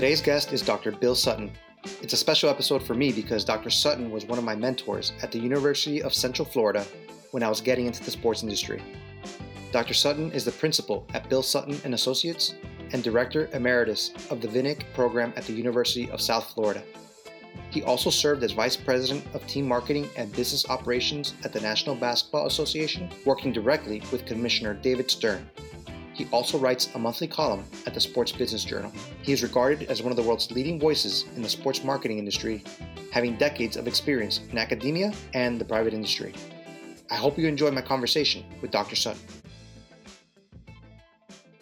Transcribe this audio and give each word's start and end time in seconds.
Today's 0.00 0.22
guest 0.22 0.54
is 0.54 0.62
Dr. 0.62 0.92
Bill 0.92 1.14
Sutton. 1.14 1.52
It's 2.00 2.14
a 2.14 2.16
special 2.16 2.48
episode 2.48 2.82
for 2.82 2.94
me 2.94 3.12
because 3.12 3.44
Dr. 3.44 3.68
Sutton 3.68 4.10
was 4.10 4.24
one 4.24 4.38
of 4.38 4.44
my 4.46 4.54
mentors 4.54 5.12
at 5.22 5.30
the 5.30 5.38
University 5.38 6.02
of 6.02 6.14
Central 6.14 6.48
Florida 6.48 6.86
when 7.32 7.42
I 7.42 7.50
was 7.50 7.60
getting 7.60 7.84
into 7.84 8.02
the 8.02 8.10
sports 8.10 8.42
industry. 8.42 8.82
Dr. 9.72 9.92
Sutton 9.92 10.32
is 10.32 10.46
the 10.46 10.52
principal 10.52 11.06
at 11.12 11.28
Bill 11.28 11.42
Sutton 11.42 11.78
and 11.84 11.92
Associates 11.92 12.54
and 12.94 13.02
Director 13.02 13.50
Emeritus 13.52 14.12
of 14.30 14.40
the 14.40 14.48
Vinik 14.48 14.90
program 14.94 15.34
at 15.36 15.44
the 15.44 15.52
University 15.52 16.10
of 16.12 16.22
South 16.22 16.50
Florida. 16.54 16.82
He 17.68 17.82
also 17.82 18.08
served 18.08 18.42
as 18.42 18.52
Vice 18.52 18.78
President 18.78 19.22
of 19.34 19.46
Team 19.46 19.68
Marketing 19.68 20.08
and 20.16 20.32
Business 20.32 20.66
Operations 20.70 21.34
at 21.44 21.52
the 21.52 21.60
National 21.60 21.94
Basketball 21.94 22.46
Association, 22.46 23.10
working 23.26 23.52
directly 23.52 24.02
with 24.10 24.24
Commissioner 24.24 24.72
David 24.72 25.10
Stern. 25.10 25.46
He 26.20 26.28
also 26.32 26.58
writes 26.58 26.94
a 26.94 26.98
monthly 26.98 27.26
column 27.26 27.64
at 27.86 27.94
the 27.94 28.00
Sports 28.00 28.30
Business 28.30 28.62
Journal. 28.62 28.92
He 29.22 29.32
is 29.32 29.42
regarded 29.42 29.84
as 29.84 30.02
one 30.02 30.12
of 30.12 30.18
the 30.18 30.22
world's 30.22 30.50
leading 30.50 30.78
voices 30.78 31.24
in 31.34 31.40
the 31.40 31.48
sports 31.48 31.82
marketing 31.82 32.18
industry, 32.18 32.62
having 33.10 33.38
decades 33.38 33.78
of 33.78 33.88
experience 33.88 34.40
in 34.50 34.58
academia 34.58 35.14
and 35.32 35.58
the 35.58 35.64
private 35.64 35.94
industry. 35.94 36.34
I 37.10 37.14
hope 37.14 37.38
you 37.38 37.48
enjoy 37.48 37.70
my 37.70 37.80
conversation 37.80 38.44
with 38.60 38.70
Dr. 38.70 38.96
Sutton. 38.96 39.22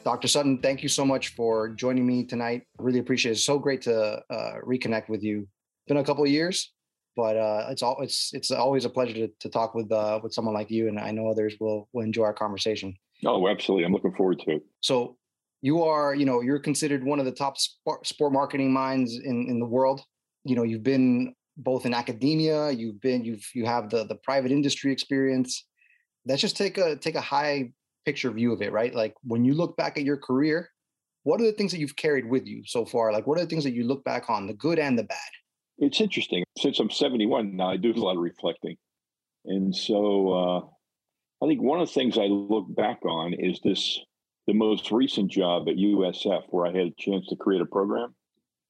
Dr. 0.03 0.27
Sutton, 0.27 0.59
thank 0.59 0.83
you 0.83 0.89
so 0.89 1.05
much 1.05 1.29
for 1.37 1.69
joining 1.69 2.05
me 2.05 2.25
tonight. 2.25 2.65
Really 2.81 2.99
appreciate 2.99 3.31
it. 3.31 3.35
It's 3.35 3.45
so 3.45 3.61
great 3.61 3.83
to 3.83 4.21
uh, 4.29 4.55
reconnect 4.67 5.09
with 5.09 5.23
you. 5.23 5.43
It's 5.43 5.87
been 5.87 5.99
a 5.99 6.05
couple 6.05 6.25
of 6.25 6.31
years, 6.31 6.73
but 7.15 7.37
uh, 7.37 7.69
it's 7.71 7.85
all 7.85 8.03
it's 8.03 8.33
it's 8.35 8.51
always 8.51 8.85
a 8.85 8.91
pleasure 8.91 9.15
to, 9.15 9.29
to 9.39 9.49
talk 9.49 9.77
with 9.77 9.93
uh, 9.93 10.19
with 10.21 10.33
someone 10.35 10.55
like 10.55 10.69
you, 10.69 10.89
and 10.89 10.99
I 10.99 11.13
know 11.13 11.29
others 11.29 11.55
will 11.61 11.89
will 11.93 12.03
enjoy 12.03 12.25
our 12.25 12.35
conversation. 12.35 12.97
Oh, 13.25 13.49
absolutely! 13.49 13.85
I'm 13.85 13.93
looking 13.93 14.15
forward 14.15 14.41
to 14.41 14.57
it. 14.57 14.63
So, 14.81 15.17
you 15.61 15.83
are, 15.83 16.15
you 16.15 16.25
know, 16.25 16.41
you're 16.41 16.61
considered 16.61 17.05
one 17.05 17.19
of 17.19 17.25
the 17.25 17.33
top 17.33 17.59
sport, 17.59 18.07
marketing 18.33 18.73
minds 18.73 19.15
in 19.15 19.47
in 19.49 19.59
the 19.59 19.67
world. 19.67 20.03
You 20.45 20.57
know, 20.57 20.63
you've 20.63 20.85
been 20.85 21.35
both 21.57 21.85
in 21.85 21.93
academia, 21.93 22.71
you've 22.71 23.01
been 23.01 23.25
you've 23.25 23.45
you 23.55 23.67
have 23.67 23.91
the 23.91 24.05
the 24.05 24.17
private 24.17 24.53
industry 24.53 24.93
experience. 24.93 25.67
Let's 26.27 26.41
just 26.41 26.57
take 26.57 26.79
a 26.79 26.97
take 26.97 27.17
a 27.17 27.21
high 27.21 27.73
picture 28.05 28.31
view 28.31 28.53
of 28.53 28.63
it, 28.63 28.73
right? 28.73 28.95
Like 28.95 29.15
when 29.23 29.45
you 29.45 29.55
look 29.55 29.77
back 29.77 29.99
at 29.99 30.05
your 30.05 30.17
career, 30.17 30.71
what 31.25 31.41
are 31.41 31.45
the 31.45 31.53
things 31.53 31.73
that 31.73 31.79
you've 31.79 31.97
carried 31.97 32.29
with 32.29 32.47
you 32.47 32.63
so 32.65 32.85
far? 32.85 33.13
Like 33.13 33.27
what 33.27 33.39
are 33.39 33.43
the 33.43 33.51
things 33.51 33.65
that 33.65 33.75
you 33.75 33.85
look 33.85 34.05
back 34.05 34.31
on, 34.31 34.47
the 34.47 34.55
good 34.55 34.79
and 34.79 34.99
the 34.99 35.03
bad? 35.03 35.19
It's 35.79 36.01
interesting. 36.01 36.45
Since 36.57 36.79
I'm 36.79 36.91
71 36.91 37.55
now, 37.55 37.71
I 37.71 37.77
do 37.77 37.93
a 37.93 37.95
lot 37.95 38.17
of 38.17 38.23
reflecting. 38.23 38.77
And 39.45 39.75
so 39.75 40.33
uh, 40.33 40.61
I 41.43 41.47
think 41.47 41.63
one 41.63 41.81
of 41.81 41.89
the 41.89 41.95
things 41.95 42.19
I 42.19 42.27
look 42.27 42.67
back 42.75 43.05
on 43.05 43.33
is 43.33 43.61
this 43.63 44.01
the 44.47 44.55
most 44.55 44.91
recent 44.91 45.31
job 45.31 45.69
at 45.69 45.77
USF 45.77 46.45
where 46.51 46.67
I 46.67 46.73
had 46.73 46.89
a 46.89 46.95
chance 46.99 47.27
to 47.29 47.37
create 47.37 47.61
a 47.61 47.67
program. 47.67 48.15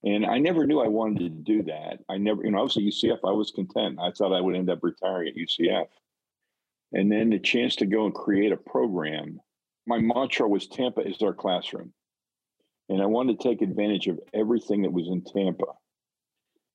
And 0.04 0.26
I 0.26 0.38
never 0.38 0.66
knew 0.66 0.80
I 0.80 0.88
wanted 0.88 1.18
to 1.20 1.28
do 1.28 1.62
that. 1.64 1.98
I 2.08 2.18
never, 2.18 2.44
you 2.44 2.50
know, 2.50 2.58
I 2.58 2.62
was 2.62 2.76
at 2.76 2.82
UCF, 2.82 3.18
I 3.24 3.32
was 3.32 3.50
content. 3.50 3.98
I 4.00 4.10
thought 4.10 4.32
I 4.32 4.40
would 4.40 4.54
end 4.54 4.70
up 4.70 4.80
retiring 4.82 5.28
at 5.28 5.36
UCF 5.36 5.86
and 6.92 7.10
then 7.10 7.30
the 7.30 7.38
chance 7.38 7.76
to 7.76 7.86
go 7.86 8.06
and 8.06 8.14
create 8.14 8.52
a 8.52 8.56
program. 8.56 9.40
My 9.86 9.98
mantra 9.98 10.48
was 10.48 10.66
Tampa 10.66 11.00
is 11.00 11.20
our 11.22 11.34
classroom. 11.34 11.92
And 12.88 13.02
I 13.02 13.06
wanted 13.06 13.38
to 13.38 13.48
take 13.48 13.60
advantage 13.60 14.06
of 14.06 14.18
everything 14.32 14.82
that 14.82 14.92
was 14.92 15.08
in 15.08 15.22
Tampa. 15.22 15.66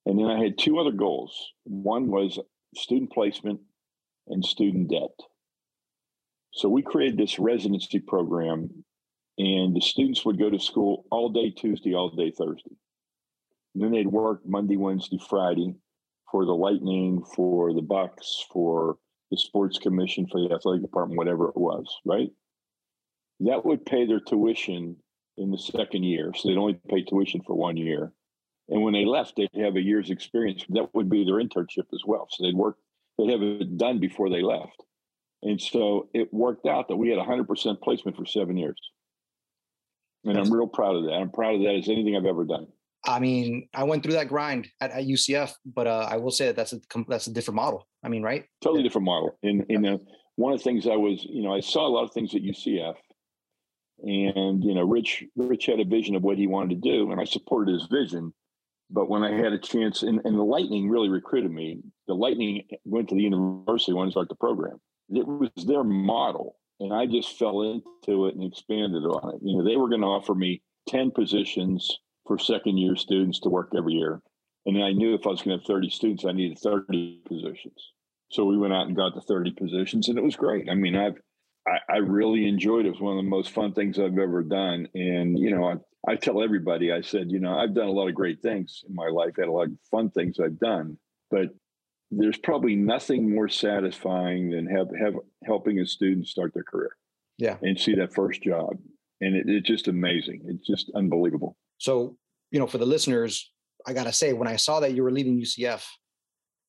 And 0.05 0.19
then 0.19 0.27
I 0.27 0.43
had 0.43 0.57
two 0.57 0.79
other 0.79 0.91
goals. 0.91 1.53
One 1.63 2.07
was 2.07 2.39
student 2.75 3.11
placement 3.11 3.61
and 4.27 4.45
student 4.45 4.89
debt. 4.89 5.11
So 6.53 6.69
we 6.69 6.83
created 6.83 7.17
this 7.17 7.39
residency 7.39 7.99
program, 7.99 8.69
and 9.39 9.75
the 9.75 9.81
students 9.81 10.23
would 10.23 10.37
go 10.37 10.51
to 10.51 10.59
school 10.59 11.05
all 11.09 11.29
day 11.29 11.49
Tuesday, 11.49 11.95
all 11.95 12.09
day 12.09 12.31
Thursday. 12.31 12.75
And 13.73 13.83
then 13.83 13.91
they'd 13.91 14.07
work 14.07 14.41
Monday, 14.45 14.77
Wednesday, 14.77 15.17
Friday 15.29 15.73
for 16.31 16.45
the 16.45 16.53
Lightning, 16.53 17.23
for 17.35 17.73
the 17.73 17.81
Bucks, 17.81 18.45
for 18.51 18.97
the 19.31 19.37
sports 19.37 19.79
commission 19.79 20.27
for 20.31 20.47
the 20.47 20.53
athletic 20.53 20.83
department, 20.83 21.17
whatever 21.17 21.49
it 21.49 21.57
was, 21.57 21.87
right? 22.05 22.29
That 23.39 23.65
would 23.65 23.83
pay 23.83 24.05
their 24.05 24.19
tuition 24.19 24.95
in 25.37 25.49
the 25.49 25.57
second 25.57 26.03
year. 26.03 26.33
So 26.35 26.47
they'd 26.47 26.57
only 26.57 26.79
pay 26.87 27.03
tuition 27.03 27.41
for 27.41 27.55
one 27.55 27.77
year. 27.77 28.13
And 28.69 28.83
when 28.83 28.93
they 28.93 29.05
left, 29.05 29.35
they'd 29.35 29.49
have 29.55 29.75
a 29.75 29.81
year's 29.81 30.11
experience. 30.11 30.63
That 30.69 30.93
would 30.93 31.09
be 31.09 31.25
their 31.25 31.41
internship 31.43 31.87
as 31.91 32.03
well. 32.05 32.27
So 32.29 32.43
they'd 32.43 32.55
work, 32.55 32.77
they'd 33.17 33.31
have 33.31 33.41
it 33.41 33.75
done 33.75 33.99
before 33.99 34.29
they 34.29 34.43
left. 34.43 34.83
And 35.43 35.61
so 35.61 36.09
it 36.13 36.33
worked 36.33 36.65
out 36.65 36.87
that 36.87 36.95
we 36.95 37.09
had 37.09 37.19
100% 37.19 37.81
placement 37.81 38.15
for 38.17 38.25
seven 38.25 38.55
years. 38.55 38.79
And 40.23 40.37
I'm 40.37 40.51
real 40.51 40.67
proud 40.67 40.95
of 40.95 41.03
that. 41.03 41.13
I'm 41.13 41.29
proud 41.29 41.55
of 41.55 41.61
that 41.63 41.75
as 41.75 41.89
anything 41.89 42.15
I've 42.15 42.25
ever 42.25 42.45
done. 42.45 42.67
I 43.05 43.19
mean, 43.19 43.67
I 43.73 43.83
went 43.83 44.03
through 44.03 44.13
that 44.13 44.29
grind 44.29 44.69
at, 44.79 44.91
at 44.91 45.03
UCF, 45.03 45.51
but 45.65 45.87
uh, 45.87 46.07
I 46.09 46.15
will 46.15 46.31
say 46.31 46.45
that 46.45 46.55
that's 46.55 46.71
a 46.71 46.79
that's 47.09 47.27
a 47.27 47.33
different 47.33 47.57
model. 47.57 47.85
I 48.01 48.07
mean, 48.07 48.23
right? 48.23 48.45
Totally 48.61 48.83
different 48.83 49.03
model. 49.03 49.37
And 49.43 49.65
in 49.67 49.85
uh, 49.85 49.97
one 50.35 50.53
of 50.53 50.59
the 50.59 50.63
things 50.63 50.87
I 50.87 50.95
was, 50.95 51.25
you 51.29 51.43
know, 51.43 51.53
I 51.53 51.59
saw 51.59 51.85
a 51.85 51.89
lot 51.89 52.05
of 52.05 52.13
things 52.13 52.33
at 52.33 52.41
UCF, 52.41 52.95
and 54.03 54.63
you 54.63 54.73
know, 54.73 54.83
Rich 54.83 55.25
Rich 55.35 55.65
had 55.65 55.81
a 55.81 55.85
vision 55.85 56.15
of 56.15 56.23
what 56.23 56.37
he 56.37 56.47
wanted 56.47 56.81
to 56.81 56.89
do, 56.89 57.11
and 57.11 57.19
I 57.19 57.25
supported 57.25 57.73
his 57.73 57.87
vision. 57.91 58.33
But 58.89 59.09
when 59.09 59.23
I 59.23 59.33
had 59.33 59.51
a 59.51 59.59
chance, 59.59 60.03
and, 60.03 60.21
and 60.23 60.37
the 60.37 60.43
Lightning 60.43 60.87
really 60.87 61.09
recruited 61.09 61.51
me. 61.51 61.81
The 62.07 62.13
Lightning 62.13 62.63
went 62.85 63.09
to 63.09 63.15
the 63.15 63.23
university 63.23 63.91
wanted 63.91 64.09
to 64.09 64.11
start 64.11 64.29
the 64.29 64.35
program. 64.35 64.79
It 65.09 65.27
was 65.27 65.49
their 65.65 65.83
model, 65.83 66.57
and 66.79 66.93
I 66.93 67.05
just 67.05 67.37
fell 67.37 67.61
into 67.61 68.27
it 68.27 68.35
and 68.35 68.43
expanded 68.43 69.03
on 69.03 69.35
it. 69.35 69.41
You 69.43 69.57
know, 69.57 69.63
they 69.63 69.77
were 69.77 69.89
going 69.89 70.01
to 70.01 70.07
offer 70.07 70.33
me 70.33 70.61
ten 70.87 71.11
positions 71.11 71.99
for 72.25 72.37
second 72.37 72.77
year 72.77 72.95
students 72.95 73.39
to 73.41 73.49
work 73.49 73.71
every 73.75 73.93
year. 73.93 74.21
And 74.65 74.81
I 74.81 74.93
knew 74.93 75.13
if 75.13 75.25
I 75.27 75.29
was 75.29 75.41
going 75.41 75.57
to 75.57 75.61
have 75.61 75.67
30 75.67 75.89
students, 75.89 76.25
I 76.25 76.31
needed 76.31 76.57
30 76.59 77.21
positions. 77.27 77.91
So 78.31 78.45
we 78.45 78.57
went 78.57 78.73
out 78.73 78.87
and 78.87 78.95
got 78.95 79.13
the 79.13 79.21
30 79.21 79.51
positions 79.51 80.07
and 80.07 80.17
it 80.17 80.23
was 80.23 80.35
great. 80.35 80.69
I 80.69 80.75
mean, 80.75 80.95
I've, 80.95 81.19
I, 81.67 81.93
I 81.93 81.97
really 81.97 82.47
enjoyed 82.47 82.85
it. 82.85 82.89
It 82.89 82.91
was 82.91 83.01
one 83.01 83.17
of 83.17 83.23
the 83.23 83.29
most 83.29 83.51
fun 83.51 83.73
things 83.73 83.99
I've 83.99 84.17
ever 84.17 84.41
done. 84.41 84.87
And, 84.95 85.37
you 85.37 85.51
know, 85.55 85.65
I, 85.65 86.11
I 86.11 86.15
tell 86.15 86.41
everybody, 86.41 86.91
I 86.91 87.01
said, 87.01 87.31
you 87.31 87.39
know, 87.39 87.57
I've 87.57 87.75
done 87.75 87.87
a 87.87 87.91
lot 87.91 88.07
of 88.07 88.15
great 88.15 88.41
things 88.41 88.83
in 88.87 88.95
my 88.95 89.07
life, 89.07 89.33
had 89.37 89.47
a 89.47 89.51
lot 89.51 89.67
of 89.67 89.73
fun 89.91 90.09
things 90.09 90.39
I've 90.39 90.59
done, 90.59 90.97
but 91.29 91.49
there's 92.17 92.37
probably 92.37 92.75
nothing 92.75 93.33
more 93.33 93.49
satisfying 93.49 94.51
than 94.51 94.67
have, 94.67 94.87
have 94.99 95.15
helping 95.45 95.79
a 95.79 95.85
student 95.85 96.27
start 96.27 96.53
their 96.53 96.63
career. 96.63 96.91
Yeah. 97.37 97.57
And 97.61 97.79
see 97.79 97.95
that 97.95 98.13
first 98.13 98.43
job. 98.43 98.77
And 99.21 99.35
it, 99.35 99.45
it's 99.47 99.67
just 99.67 99.87
amazing. 99.87 100.41
It's 100.45 100.67
just 100.67 100.91
unbelievable. 100.95 101.57
So, 101.77 102.17
you 102.51 102.59
know, 102.59 102.67
for 102.67 102.77
the 102.77 102.85
listeners, 102.85 103.51
I 103.85 103.93
got 103.93 104.05
to 104.05 104.13
say, 104.13 104.33
when 104.33 104.47
I 104.47 104.55
saw 104.55 104.79
that 104.79 104.93
you 104.93 105.03
were 105.03 105.11
leaving 105.11 105.39
UCF, 105.39 105.83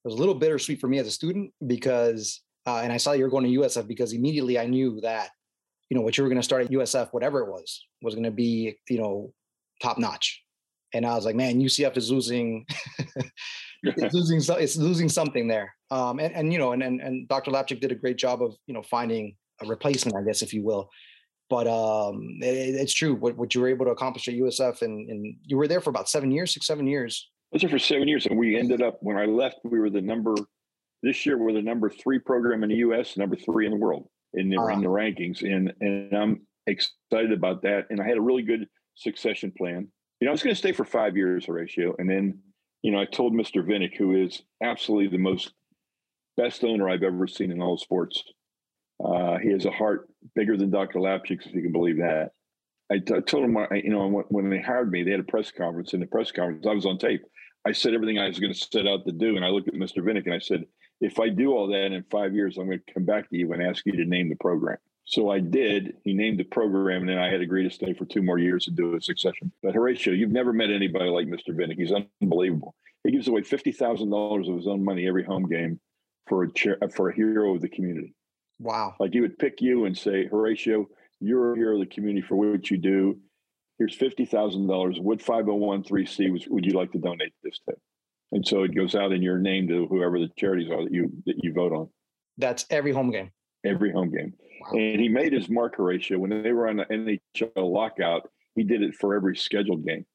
it 0.05 0.09
was 0.09 0.15
a 0.15 0.19
little 0.19 0.35
bittersweet 0.35 0.81
for 0.81 0.89
me 0.89 0.99
as 0.99 1.07
a 1.07 1.11
student 1.11 1.53
because, 1.67 2.43
uh, 2.67 2.81
and 2.83 2.93
I 2.93 2.97
saw 2.97 3.13
you 3.13 3.25
were 3.25 3.31
going 3.31 3.45
to 3.45 3.61
USF 3.61 3.87
because 3.87 4.13
immediately 4.13 4.59
I 4.59 4.67
knew 4.67 5.01
that, 5.03 5.31
you 5.91 5.97
know, 5.97 6.03
what 6.03 6.17
you 6.17 6.25
were 6.25 6.29
going 6.29 6.41
to 6.41 6.45
start 6.45 6.65
at 6.65 6.71
USF, 6.71 7.09
whatever 7.13 7.41
it 7.41 7.51
was, 7.51 7.87
was 8.03 8.15
going 8.15 8.25
to 8.25 8.31
be, 8.31 8.77
you 8.89 8.99
know, 8.99 9.33
top 9.83 9.99
notch. 9.99 10.43
And 10.93 11.05
I 11.05 11.15
was 11.15 11.25
like, 11.25 11.37
man, 11.37 11.61
UCF 11.61 11.97
is 11.97 12.11
losing, 12.11 12.67
it's 13.85 14.15
losing, 14.15 14.57
it's 14.61 14.77
losing 14.77 15.09
something 15.09 15.49
there. 15.49 15.75
Um, 15.91 16.19
and, 16.19 16.35
and, 16.35 16.53
you 16.53 16.59
know, 16.59 16.73
and, 16.73 16.83
and, 16.83 17.01
and 17.01 17.29
Dr. 17.29 17.51
Lapchick 17.51 17.81
did 17.81 17.93
a 17.93 17.95
great 17.95 18.17
job 18.17 18.43
of, 18.43 18.55
you 18.67 18.75
know, 18.75 18.83
finding 18.83 19.37
a 19.63 19.67
replacement, 19.67 20.17
I 20.17 20.23
guess, 20.23 20.43
if 20.43 20.53
you 20.53 20.65
will 20.65 20.91
but 21.51 21.67
um, 21.67 22.39
it, 22.41 22.75
it's 22.75 22.93
true 22.93 23.15
what, 23.15 23.37
what 23.37 23.55
you 23.55 23.61
were 23.61 23.69
able 23.69 23.85
to 23.87 23.93
accomplish 23.93 24.29
at 24.29 24.35
USF, 24.35 24.83
and, 24.83 25.09
and 25.11 25.37
you 25.45 25.57
were 25.57 25.69
there 25.69 25.81
for 25.81 25.91
about 25.91 26.09
seven 26.09 26.31
years, 26.31 26.55
six, 26.55 26.67
seven 26.67 26.87
years. 26.87 27.31
I 27.53 27.57
was 27.57 27.63
there 27.63 27.71
for 27.71 27.79
seven 27.79 28.09
years, 28.09 28.27
and 28.27 28.39
we 28.39 28.59
ended 28.59 28.83
up 28.83 28.99
when 29.01 29.17
I 29.17 29.27
left, 29.27 29.59
we 29.65 29.79
were 29.79 29.91
the 29.91 30.01
number. 30.01 30.35
This 31.03 31.27
year, 31.27 31.37
we're 31.37 31.53
the 31.53 31.63
number 31.63 31.91
three 31.91 32.19
program 32.19 32.63
in 32.63 32.71
the 32.71 32.77
U.S., 32.77 33.17
number 33.17 33.37
three 33.37 33.67
in 33.67 33.73
the 33.73 33.79
world 33.79 34.09
in 34.33 34.49
the, 34.49 34.59
uh, 34.59 34.67
in 34.69 34.81
the 34.81 34.89
rankings, 34.89 35.43
and 35.43 35.73
and 35.81 36.13
I'm 36.13 36.47
excited 36.67 37.33
about 37.33 37.63
that. 37.63 37.87
And 37.91 38.01
I 38.01 38.09
had 38.09 38.17
a 38.17 38.23
really 38.23 38.43
good 38.43 38.67
succession 38.95 39.53
plan. 39.57 39.87
You 40.21 40.25
know, 40.25 40.31
I 40.31 40.33
was 40.33 40.43
going 40.43 40.55
to 40.55 40.59
stay 40.59 40.73
for 40.73 40.85
five 40.85 41.17
years, 41.17 41.45
Horatio, 41.45 41.95
and 41.99 42.09
then 42.09 42.39
you 42.85 42.93
know 42.93 43.01
I 43.01 43.07
told 43.07 43.33
Mr. 43.33 43.67
Vinik, 43.67 43.97
who 43.97 44.15
is 44.15 44.43
absolutely 44.63 45.09
the 45.09 45.23
most 45.23 45.53
best 46.37 46.63
owner 46.65 46.89
I've 46.89 47.03
ever 47.03 47.27
seen 47.27 47.51
in 47.51 47.63
all 47.63 47.79
sports. 47.79 48.23
Uh, 49.03 49.39
he 49.39 49.51
has 49.53 49.65
a 49.65 49.71
heart 49.71 50.09
bigger 50.35 50.57
than 50.59 50.71
Dr. 50.71 50.99
Lapchick's, 50.99 51.47
if 51.47 51.55
you 51.55 51.63
can 51.63 51.73
believe 51.73 51.97
that. 51.97 52.33
I, 52.93 52.99
t- 52.99 53.15
I 53.15 53.21
told 53.21 53.45
him, 53.45 53.57
you 53.73 53.91
know, 53.91 54.07
when, 54.07 54.25
when 54.29 54.51
they 54.51 54.61
hired 54.61 54.91
me, 54.91 55.03
they 55.03 55.13
had 55.13 55.21
a 55.21 55.25
press 55.25 55.51
conference. 55.51 55.95
In 55.95 56.01
the 56.01 56.07
press 56.07 56.31
conference, 56.31 56.67
I 56.67 56.75
was 56.75 56.85
on 56.85 56.99
tape. 56.99 57.23
I 57.67 57.73
said 57.73 57.95
everything 57.95 58.19
I 58.19 58.29
was 58.29 58.39
going 58.39 58.53
to 58.53 58.59
set 58.59 58.87
out 58.87 59.07
to 59.07 59.13
do. 59.13 59.37
And 59.37 59.45
I 59.45 59.49
looked 59.49 59.69
at 59.69 59.75
Mr. 59.75 59.99
Vinik 59.99 60.27
and 60.27 60.35
I 60.35 60.39
said, 60.39 60.65
if 61.01 61.19
I 61.19 61.31
do 61.31 61.53
all 61.53 61.69
that 61.69 61.93
in 61.93 62.05
five 62.11 62.35
years, 62.35 62.59
I'm 62.59 62.67
going 62.67 62.81
to 62.87 62.93
come 62.93 63.07
back 63.07 63.31
to 63.31 63.37
you 63.37 63.53
and 63.53 63.63
ask 63.63 63.85
you 63.87 63.93
to 63.93 64.05
name 64.05 64.29
the 64.29 64.37
program. 64.37 64.77
So 65.07 65.31
I 65.31 65.39
did. 65.39 65.97
He 66.03 66.15
named 66.15 66.39
the 66.39 66.45
program, 66.45 67.03
and 67.03 67.09
then 67.11 67.19
I 67.19 67.31
had 67.31 67.43
agreed 67.43 67.65
to 67.65 67.71
stay 67.71 67.93
for 67.93 68.07
two 68.07 68.23
more 68.23 68.39
years 68.39 68.65
to 68.65 68.71
do 68.71 68.97
a 68.97 69.01
succession. 69.01 69.53
But 69.63 69.75
Horatio, 69.75 70.15
you've 70.15 70.33
never 70.33 70.53
met 70.53 70.71
anybody 70.71 71.11
like 71.11 71.27
Mr. 71.27 71.51
Vinik. 71.51 71.77
He's 71.77 71.93
unbelievable. 72.23 72.75
He 73.05 73.13
gives 73.13 73.29
away 73.29 73.43
fifty 73.43 73.71
thousand 73.71 74.11
dollars 74.11 74.49
of 74.49 74.57
his 74.57 74.67
own 74.67 74.83
money 74.83 75.07
every 75.07 75.25
home 75.25 75.47
game 75.47 75.79
for 76.27 76.45
a 76.45 76.53
chair, 76.53 76.79
for 76.95 77.11
a 77.11 77.15
hero 77.15 77.55
of 77.55 77.61
the 77.61 77.69
community. 77.69 78.15
Wow! 78.59 78.95
Like 78.99 79.13
he 79.13 79.21
would 79.21 79.39
pick 79.39 79.61
you 79.61 79.85
and 79.85 79.97
say, 79.97 80.27
Horatio, 80.27 80.87
you're 81.21 81.53
a 81.53 81.57
hero 81.57 81.75
of 81.75 81.81
the 81.81 81.95
community 81.95 82.27
for 82.27 82.37
what 82.37 82.71
you 82.71 82.79
do. 82.79 83.19
Here's 83.79 83.95
fifty 83.95 84.25
thousand 84.25 84.69
dollars. 84.69 84.99
What 84.99 85.21
five 85.21 85.45
hundred 85.45 85.57
one 85.57 85.85
three 85.85 86.07
C 86.07 86.31
would 86.31 86.65
you 86.65 86.73
like 86.73 86.93
to 86.93 86.99
donate 86.99 87.35
this 87.43 87.59
to? 87.69 87.75
And 88.33 88.47
so 88.47 88.63
it 88.63 88.75
goes 88.75 88.95
out 88.95 89.13
in 89.13 89.21
your 89.21 89.39
name 89.39 89.69
to 89.69 89.87
whoever 89.87 90.19
the 90.19 90.31
charities 90.39 90.71
are 90.71 90.83
that 90.83 90.93
you 90.93 91.11
that 91.27 91.37
you 91.43 91.53
vote 91.53 91.73
on. 91.73 91.91
That's 92.39 92.65
every 92.71 92.93
home 92.93 93.11
game. 93.11 93.31
Every 93.65 93.93
home 93.93 94.11
game. 94.11 94.35
Wow. 94.61 94.79
And 94.79 95.01
he 95.01 95.09
made 95.09 95.33
his 95.33 95.49
marker 95.49 95.83
ratio 95.83 96.19
when 96.19 96.43
they 96.43 96.53
were 96.53 96.69
on 96.69 96.77
the 96.77 96.85
NHL 96.85 97.51
lockout. 97.57 98.29
He 98.55 98.63
did 98.63 98.83
it 98.83 98.95
for 98.95 99.15
every 99.15 99.37
scheduled 99.37 99.85
game, 99.85 100.07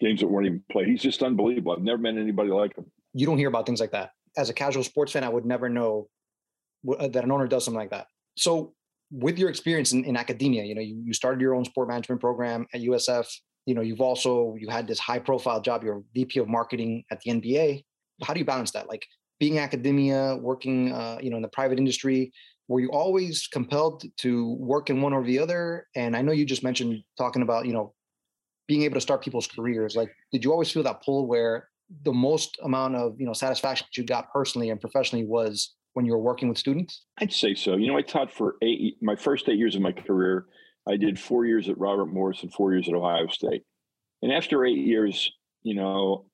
games 0.00 0.20
that 0.20 0.26
weren't 0.26 0.46
even 0.46 0.62
played. 0.70 0.88
He's 0.88 1.02
just 1.02 1.22
unbelievable. 1.22 1.72
I've 1.72 1.82
never 1.82 1.98
met 1.98 2.16
anybody 2.16 2.50
like 2.50 2.76
him. 2.76 2.86
You 3.14 3.26
don't 3.26 3.38
hear 3.38 3.48
about 3.48 3.66
things 3.66 3.80
like 3.80 3.92
that. 3.92 4.10
As 4.36 4.50
a 4.50 4.52
casual 4.52 4.84
sports 4.84 5.12
fan, 5.12 5.24
I 5.24 5.28
would 5.28 5.44
never 5.44 5.68
know 5.68 6.08
uh, 6.88 7.08
that 7.08 7.24
an 7.24 7.32
owner 7.32 7.46
does 7.46 7.64
something 7.64 7.78
like 7.78 7.90
that. 7.90 8.06
So, 8.36 8.74
with 9.10 9.38
your 9.38 9.50
experience 9.50 9.92
in, 9.92 10.04
in 10.04 10.16
academia, 10.16 10.62
you 10.64 10.74
know, 10.74 10.80
you, 10.80 11.02
you 11.04 11.12
started 11.12 11.40
your 11.40 11.54
own 11.54 11.64
sport 11.64 11.88
management 11.88 12.20
program 12.20 12.66
at 12.72 12.80
USF. 12.80 13.26
You 13.66 13.74
know, 13.74 13.80
you've 13.80 14.00
also 14.00 14.54
you 14.58 14.68
had 14.68 14.86
this 14.86 15.00
high 15.00 15.18
profile 15.18 15.60
job. 15.60 15.82
You're 15.82 16.02
VP 16.14 16.38
of 16.38 16.48
marketing 16.48 17.04
at 17.10 17.20
the 17.20 17.32
NBA. 17.32 17.84
How 18.22 18.34
do 18.34 18.38
you 18.38 18.44
balance 18.44 18.70
that? 18.72 18.88
Like 18.88 19.04
being 19.40 19.58
academia, 19.58 20.36
working, 20.36 20.92
uh, 20.92 21.18
you 21.20 21.30
know, 21.30 21.36
in 21.36 21.42
the 21.42 21.48
private 21.48 21.78
industry, 21.78 22.32
were 22.70 22.78
you 22.78 22.90
always 22.92 23.48
compelled 23.48 24.04
to 24.18 24.54
work 24.54 24.90
in 24.90 25.02
one 25.02 25.12
or 25.12 25.24
the 25.24 25.40
other? 25.40 25.88
And 25.96 26.16
I 26.16 26.22
know 26.22 26.30
you 26.30 26.46
just 26.46 26.62
mentioned 26.62 27.02
talking 27.18 27.42
about, 27.42 27.66
you 27.66 27.72
know, 27.72 27.94
being 28.68 28.82
able 28.82 28.94
to 28.94 29.00
start 29.00 29.24
people's 29.24 29.48
careers. 29.48 29.96
Like, 29.96 30.12
did 30.30 30.44
you 30.44 30.52
always 30.52 30.70
feel 30.70 30.84
that 30.84 31.02
pull 31.02 31.26
where 31.26 31.68
the 32.04 32.12
most 32.12 32.56
amount 32.62 32.94
of, 32.94 33.18
you 33.18 33.26
know, 33.26 33.32
satisfaction 33.32 33.88
that 33.90 34.00
you 34.00 34.06
got 34.06 34.32
personally 34.32 34.70
and 34.70 34.80
professionally 34.80 35.24
was 35.24 35.74
when 35.94 36.06
you 36.06 36.12
were 36.12 36.20
working 36.20 36.48
with 36.48 36.58
students? 36.58 37.02
I'd 37.18 37.32
say 37.32 37.56
so. 37.56 37.74
You 37.74 37.88
know, 37.88 37.98
I 37.98 38.02
taught 38.02 38.30
for 38.30 38.54
eight, 38.62 38.98
my 39.02 39.16
first 39.16 39.48
eight 39.48 39.58
years 39.58 39.74
of 39.74 39.82
my 39.82 39.90
career, 39.90 40.46
I 40.88 40.96
did 40.96 41.18
four 41.18 41.46
years 41.46 41.68
at 41.68 41.76
Robert 41.76 42.06
Morris 42.06 42.44
and 42.44 42.54
four 42.54 42.72
years 42.72 42.86
at 42.86 42.94
Ohio 42.94 43.26
State. 43.26 43.64
And 44.22 44.30
after 44.30 44.64
eight 44.64 44.78
years, 44.78 45.28
you 45.64 45.74
know, 45.74 46.26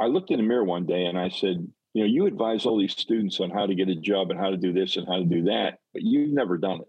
I 0.00 0.06
looked 0.06 0.30
in 0.30 0.38
the 0.38 0.44
mirror 0.44 0.64
one 0.64 0.86
day 0.86 1.04
and 1.04 1.18
I 1.18 1.28
said, 1.28 1.68
you 1.94 2.02
know, 2.02 2.08
you 2.08 2.26
advise 2.26 2.66
all 2.66 2.78
these 2.78 2.92
students 2.92 3.40
on 3.40 3.50
how 3.50 3.66
to 3.66 3.74
get 3.74 3.88
a 3.88 3.94
job 3.94 4.30
and 4.30 4.38
how 4.38 4.50
to 4.50 4.56
do 4.56 4.72
this 4.72 4.96
and 4.96 5.06
how 5.06 5.16
to 5.16 5.24
do 5.24 5.44
that, 5.44 5.78
but 5.92 6.02
you've 6.02 6.30
never 6.30 6.58
done 6.58 6.80
it. 6.80 6.88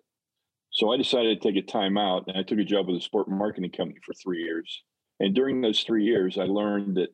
So 0.72 0.92
I 0.92 0.98
decided 0.98 1.42
to 1.42 1.48
take 1.48 1.64
a 1.64 1.66
time 1.66 1.98
out 1.98 2.26
and 2.28 2.36
I 2.38 2.44
took 2.44 2.60
a 2.60 2.66
job 2.66 2.88
with 2.88 2.98
a 2.98 3.02
sport 3.02 3.30
marketing 3.30 3.72
company 3.72 4.00
for 4.04 4.14
three 4.14 4.44
years. 4.44 4.84
And 5.20 5.34
during 5.34 5.62
those 5.62 5.82
three 5.82 6.04
years, 6.04 6.38
I 6.38 6.44
learned 6.44 6.98
that 6.98 7.10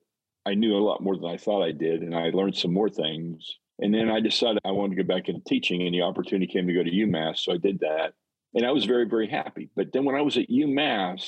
I 0.46 0.56
knew 0.56 0.76
a 0.76 0.80
lot 0.80 1.04
more 1.04 1.16
than 1.16 1.30
I 1.30 1.38
thought 1.38 1.64
I 1.64 1.72
did. 1.72 2.02
And 2.02 2.16
I 2.16 2.30
learned 2.30 2.58
some 2.58 2.74
more 2.74 2.90
things. 2.90 3.58
And 3.80 3.94
then 3.94 4.10
I 4.10 4.20
decided 4.20 4.62
I 4.66 4.72
wanted 4.72 4.96
to 4.96 5.04
go 5.04 5.08
back 5.08 5.28
into 5.28 5.42
teaching, 5.44 5.82
and 5.82 5.94
the 5.94 6.02
opportunity 6.02 6.52
came 6.52 6.68
to 6.68 6.74
go 6.74 6.84
to 6.84 6.90
UMass. 6.90 7.40
So 7.40 7.54
I 7.54 7.58
did 7.58 7.80
that. 7.80 8.14
And 8.54 8.66
I 8.66 8.72
was 8.72 8.86
very, 8.86 9.06
very 9.06 9.28
happy. 9.28 9.70
But 9.76 9.92
then 9.92 10.06
when 10.06 10.16
I 10.16 10.22
was 10.22 10.38
at 10.38 10.50
UMass, 10.50 11.28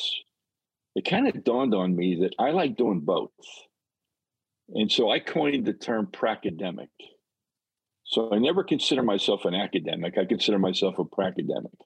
it 0.95 1.05
kind 1.05 1.27
of 1.27 1.43
dawned 1.43 1.73
on 1.73 1.95
me 1.95 2.21
that 2.21 2.35
I 2.39 2.51
like 2.51 2.77
doing 2.77 2.99
both. 2.99 3.31
And 4.73 4.91
so 4.91 5.11
I 5.11 5.19
coined 5.19 5.65
the 5.65 5.73
term 5.73 6.07
pracademic. 6.07 6.89
So 8.05 8.33
I 8.33 8.39
never 8.39 8.63
consider 8.63 9.03
myself 9.03 9.45
an 9.45 9.55
academic. 9.55 10.17
I 10.17 10.25
consider 10.25 10.59
myself 10.59 10.95
a 10.97 11.05
pracademic. 11.05 11.77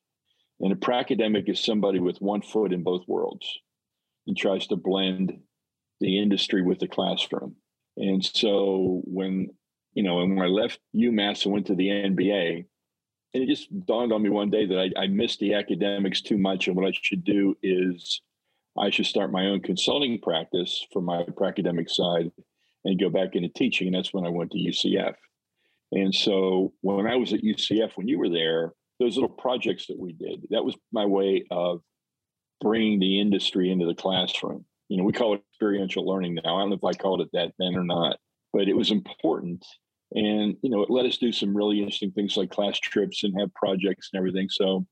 And 0.60 0.72
a 0.72 0.76
pracademic 0.76 1.50
is 1.50 1.64
somebody 1.64 2.00
with 2.00 2.18
one 2.20 2.42
foot 2.42 2.74
in 2.74 2.84
both 2.84 3.08
worlds 3.08 3.48
and 4.26 4.36
tries 4.36 4.68
to 4.68 4.76
blend 4.76 5.38
the 6.00 6.20
industry 6.20 6.62
with 6.62 6.80
the 6.80 6.88
classroom. 6.88 7.56
And 7.98 8.24
so 8.24 9.02
when, 9.06 9.50
you 9.94 10.04
know, 10.04 10.22
and 10.22 10.36
when 10.36 10.46
I 10.46 10.50
left 10.50 10.80
UMass 10.96 11.44
and 11.44 11.54
went 11.54 11.68
to 11.68 11.76
the 11.76 11.90
NBA, 11.90 12.66
and 13.34 13.44
it 13.44 13.48
just 13.48 13.68
dawned 13.86 14.14
on 14.14 14.22
me 14.22 14.30
one 14.30 14.50
day 14.50 14.66
that 14.66 14.94
I, 14.98 15.04
I 15.04 15.08
missed 15.08 15.40
the 15.40 15.54
academics 15.54 16.22
too 16.22 16.38
much. 16.38 16.68
And 16.68 16.76
what 16.76 16.88
I 16.88 16.94
should 17.00 17.24
do 17.24 17.56
is 17.62 18.22
I 18.78 18.90
should 18.90 19.06
start 19.06 19.32
my 19.32 19.46
own 19.46 19.62
consulting 19.62 20.20
practice 20.20 20.86
for 20.92 21.02
my 21.02 21.26
academic 21.46 21.90
side 21.90 22.32
and 22.88 23.00
go 23.00 23.10
back 23.10 23.36
into 23.36 23.50
teaching. 23.50 23.88
And 23.88 23.96
that's 23.96 24.14
when 24.14 24.26
I 24.26 24.30
went 24.30 24.52
to 24.52 24.58
UCF. 24.58 25.14
And 25.92 26.16
so 26.16 26.74
when 26.82 27.06
I 27.06 27.18
was 27.18 27.34
at 27.34 27.44
UCF, 27.44 27.92
when 27.96 28.08
you 28.08 28.18
were 28.18 28.30
there, 28.30 28.74
those 29.00 29.16
little 29.16 29.30
projects 29.30 29.88
that 29.88 30.00
we 30.00 30.14
did, 30.14 30.48
that 30.50 30.64
was 30.64 30.76
my 30.92 31.06
way 31.06 31.46
of 31.52 31.82
bringing 32.62 33.00
the 33.00 33.20
industry 33.20 33.72
into 33.72 33.86
the 33.86 33.94
classroom. 33.94 34.66
You 34.88 34.98
know, 34.98 35.04
we 35.04 35.12
call 35.12 35.36
it 35.36 35.44
experiential 35.52 36.08
learning 36.08 36.36
now. 36.36 36.56
I 36.56 36.62
don't 36.62 36.70
know 36.70 36.80
if 36.82 36.84
I 36.84 36.94
called 36.94 37.22
it 37.22 37.30
that 37.34 37.52
then 37.60 37.76
or 37.76 37.84
not, 37.84 38.18
but 38.54 38.70
it 38.70 38.76
was 38.76 38.90
important. 38.90 39.66
And, 40.14 40.56
you 40.62 40.70
know, 40.70 40.82
it 40.82 40.90
let 40.90 41.06
us 41.06 41.18
do 41.18 41.34
some 41.34 41.56
really 41.56 41.80
interesting 41.80 42.12
things 42.12 42.38
like 42.38 42.50
class 42.50 42.80
trips 42.80 43.24
and 43.24 43.38
have 43.40 43.54
projects 43.54 44.10
and 44.12 44.18
everything. 44.18 44.48
So 44.50 44.88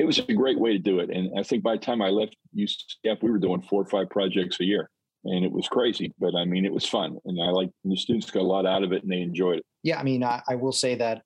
it 0.00 0.04
was 0.04 0.18
a 0.18 0.34
great 0.34 0.58
way 0.58 0.72
to 0.72 0.78
do 0.78 0.98
it. 0.98 1.10
And 1.10 1.38
I 1.38 1.44
think 1.44 1.62
by 1.62 1.76
the 1.76 1.82
time 1.82 2.02
I 2.02 2.08
left 2.08 2.36
UCF, 2.56 3.22
we 3.22 3.30
were 3.30 3.38
doing 3.38 3.62
four 3.62 3.82
or 3.82 3.88
five 3.88 4.10
projects 4.10 4.58
a 4.58 4.64
year 4.64 4.90
and 5.24 5.44
it 5.44 5.52
was 5.52 5.68
crazy, 5.68 6.12
but 6.18 6.34
I 6.34 6.44
mean, 6.44 6.64
it 6.64 6.72
was 6.72 6.86
fun, 6.86 7.18
and 7.24 7.40
I 7.42 7.50
like 7.50 7.70
the 7.84 7.96
students 7.96 8.30
got 8.30 8.42
a 8.42 8.46
lot 8.46 8.66
out 8.66 8.82
of 8.82 8.92
it, 8.92 9.02
and 9.02 9.12
they 9.12 9.20
enjoyed 9.20 9.58
it. 9.58 9.66
Yeah, 9.82 9.98
I 9.98 10.02
mean, 10.02 10.22
I, 10.22 10.42
I 10.48 10.54
will 10.54 10.72
say 10.72 10.94
that 10.96 11.22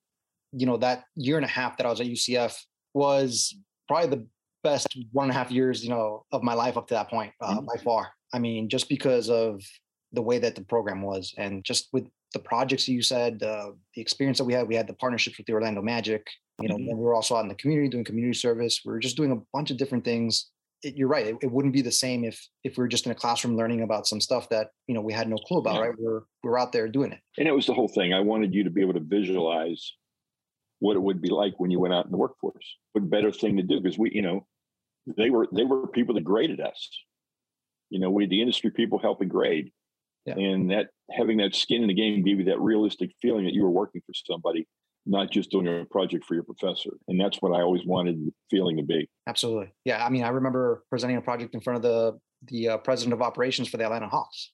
you 0.53 0.67
know 0.67 0.77
that 0.79 1.05
year 1.17 1.37
and 1.37 1.45
a 1.45 1.49
half 1.49 1.77
that 1.77 1.87
I 1.87 1.91
was 1.91 2.01
at 2.01 2.07
UCF 2.07 2.57
was 2.95 3.57
probably 3.89 4.11
the 4.11 4.27
best 4.63 4.97
one 5.11 5.25
and 5.25 5.33
a 5.33 5.35
half 5.35 5.51
years 5.51 5.83
you 5.83 5.91
know 5.91 6.25
of 6.31 6.43
my 6.43 6.55
life 6.55 6.77
up 6.77 6.87
to 6.89 6.95
that 6.95 7.11
point 7.11 7.33
uh, 7.41 7.57
mm-hmm. 7.57 7.67
by 7.67 7.83
far. 7.83 8.11
I 8.33 8.39
mean, 8.39 8.69
just 8.69 8.89
because 8.89 9.29
of 9.29 9.63
the 10.13 10.23
way 10.23 10.39
that 10.39 10.55
the 10.55 10.65
program 10.65 11.03
was, 11.03 11.35
and 11.37 11.65
just 11.65 11.89
with 11.93 12.07
the 12.33 12.39
projects 12.39 12.89
you 12.89 13.03
said, 13.03 13.43
uh, 13.43 13.73
the 13.95 14.01
experience 14.01 14.39
that 14.39 14.45
we 14.45 14.55
had, 14.55 14.67
we 14.67 14.75
had 14.75 14.87
the 14.87 14.95
partnerships 14.95 15.37
with 15.37 15.47
the 15.47 15.53
Orlando 15.53 15.83
Magic. 15.83 16.27
You 16.61 16.69
know, 16.69 16.77
mm-hmm. 16.77 16.97
we 16.97 17.05
were 17.05 17.15
also 17.15 17.37
out 17.37 17.43
in 17.43 17.49
the 17.49 17.55
community 17.55 17.89
doing 17.89 18.05
community 18.05 18.39
service. 18.39 18.81
We 18.85 18.93
were 18.93 19.01
just 19.01 19.17
doing 19.17 19.33
a 19.33 19.43
bunch 19.53 19.71
of 19.71 19.77
different 19.77 20.05
things 20.05 20.51
it, 20.83 20.97
you're 20.97 21.09
right. 21.09 21.27
It, 21.27 21.37
it, 21.43 21.51
wouldn't 21.51 21.75
be 21.75 21.83
the 21.83 21.93
same 21.93 22.25
if 22.25 22.41
if 22.65 22.77
we 22.77 22.83
were 22.83 22.89
just 22.89 23.07
in 23.07 23.13
a 23.13 23.15
classroom 23.15 23.57
learning 23.57 23.83
about 23.83 24.07
some 24.07 24.21
stuff 24.21 24.49
that 24.51 24.69
you 24.87 24.95
know 24.95 25.01
we 25.01 25.13
had 25.13 25.29
no 25.29 25.37
clue 25.37 25.59
about. 25.59 25.75
Yeah. 25.75 25.81
Right? 25.81 25.95
We're 25.99 26.23
we're 26.43 26.59
out 26.59 26.73
there 26.73 26.89
doing 26.89 27.13
it. 27.13 27.21
And 27.39 27.49
it 27.49 27.53
was 27.53 27.67
the 27.67 27.75
whole 27.75 27.89
thing. 27.89 28.13
I 28.13 28.21
wanted 28.21 28.55
you 28.55 28.65
to 28.65 28.71
be 28.71 28.81
able 28.81 28.95
to 28.95 29.01
visualize 29.01 29.95
what 30.81 30.97
it 30.97 31.03
would 31.03 31.21
be 31.21 31.31
like 31.31 31.55
when 31.59 31.71
you 31.71 31.81
went 31.81 31.95
out 31.95 32.07
in 32.07 32.11
the 32.11 32.17
workforce. 32.17 32.77
What 32.93 33.09
better 33.09 33.31
thing 33.31 33.57
to 33.57 33.63
do? 33.63 33.81
Because 33.81 33.99
we, 33.99 34.11
you 34.13 34.23
know, 34.23 34.47
they 35.17 35.31
were 35.31 35.49
they 35.55 35.65
were 35.65 35.87
people 35.87 36.15
that 36.15 36.25
graded 36.25 36.61
us. 36.61 36.89
You 37.91 38.01
know, 38.01 38.11
we 38.11 38.27
the 38.27 38.41
industry 38.41 38.71
people 38.71 38.99
helping 38.99 39.29
grade. 39.29 39.71
Yeah. 40.27 40.35
And 40.35 40.71
that 40.71 40.89
having 41.11 41.39
that 41.39 41.55
skin 41.55 41.83
in 41.83 41.89
the 41.89 41.95
game 41.95 42.23
gave 42.23 42.39
you 42.39 42.45
that 42.45 42.61
realistic 42.61 43.11
feeling 43.21 43.45
that 43.45 43.55
you 43.55 43.63
were 43.63 43.71
working 43.71 44.03
for 44.07 44.15
somebody 44.15 44.69
not 45.05 45.31
just 45.31 45.51
doing 45.51 45.67
a 45.67 45.85
project 45.87 46.25
for 46.25 46.35
your 46.35 46.45
professor. 46.45 46.91
And 47.09 47.21
that's 47.21 47.39
what 47.41 47.53
I 47.53 47.63
always 47.63 47.85
wanted 47.85 48.25
the 48.25 48.33
feeling 48.51 48.77
to 48.77 48.83
be. 48.83 49.09
Absolutely. 49.27 49.73
Yeah. 49.85 50.05
I 50.05 50.11
mean, 50.11 50.25
I 50.25 50.29
remember 50.29 50.85
presenting 50.91 51.17
a 51.17 51.23
project 51.23 51.55
in 51.55 51.61
front 51.61 51.77
of 51.77 51.83
the 51.83 52.19
the 52.49 52.71
uh, 52.71 52.79
president 52.79 53.13
of 53.13 53.23
operations 53.23 53.69
for 53.69 53.77
the 53.77 53.85
Atlanta 53.85 54.09
Hawks. 54.09 54.53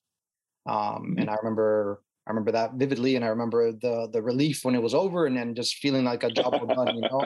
Um, 0.69 0.77
mm-hmm. 0.77 1.19
and 1.21 1.31
I 1.31 1.37
remember 1.43 2.03
I 2.27 2.31
remember 2.31 2.53
that 2.53 2.75
vividly, 2.75 3.17
and 3.17 3.25
I 3.25 3.29
remember 3.29 3.73
the 3.73 4.09
the 4.13 4.23
relief 4.23 4.61
when 4.63 4.75
it 4.75 4.83
was 4.83 4.95
over, 4.95 5.27
and 5.27 5.37
then 5.37 5.55
just 5.55 5.77
feeling 5.77 6.05
like 6.05 6.25
a 6.25 6.31
job 6.31 6.53
well 6.53 6.85
done, 6.85 6.95
you 6.95 7.01
know. 7.01 7.25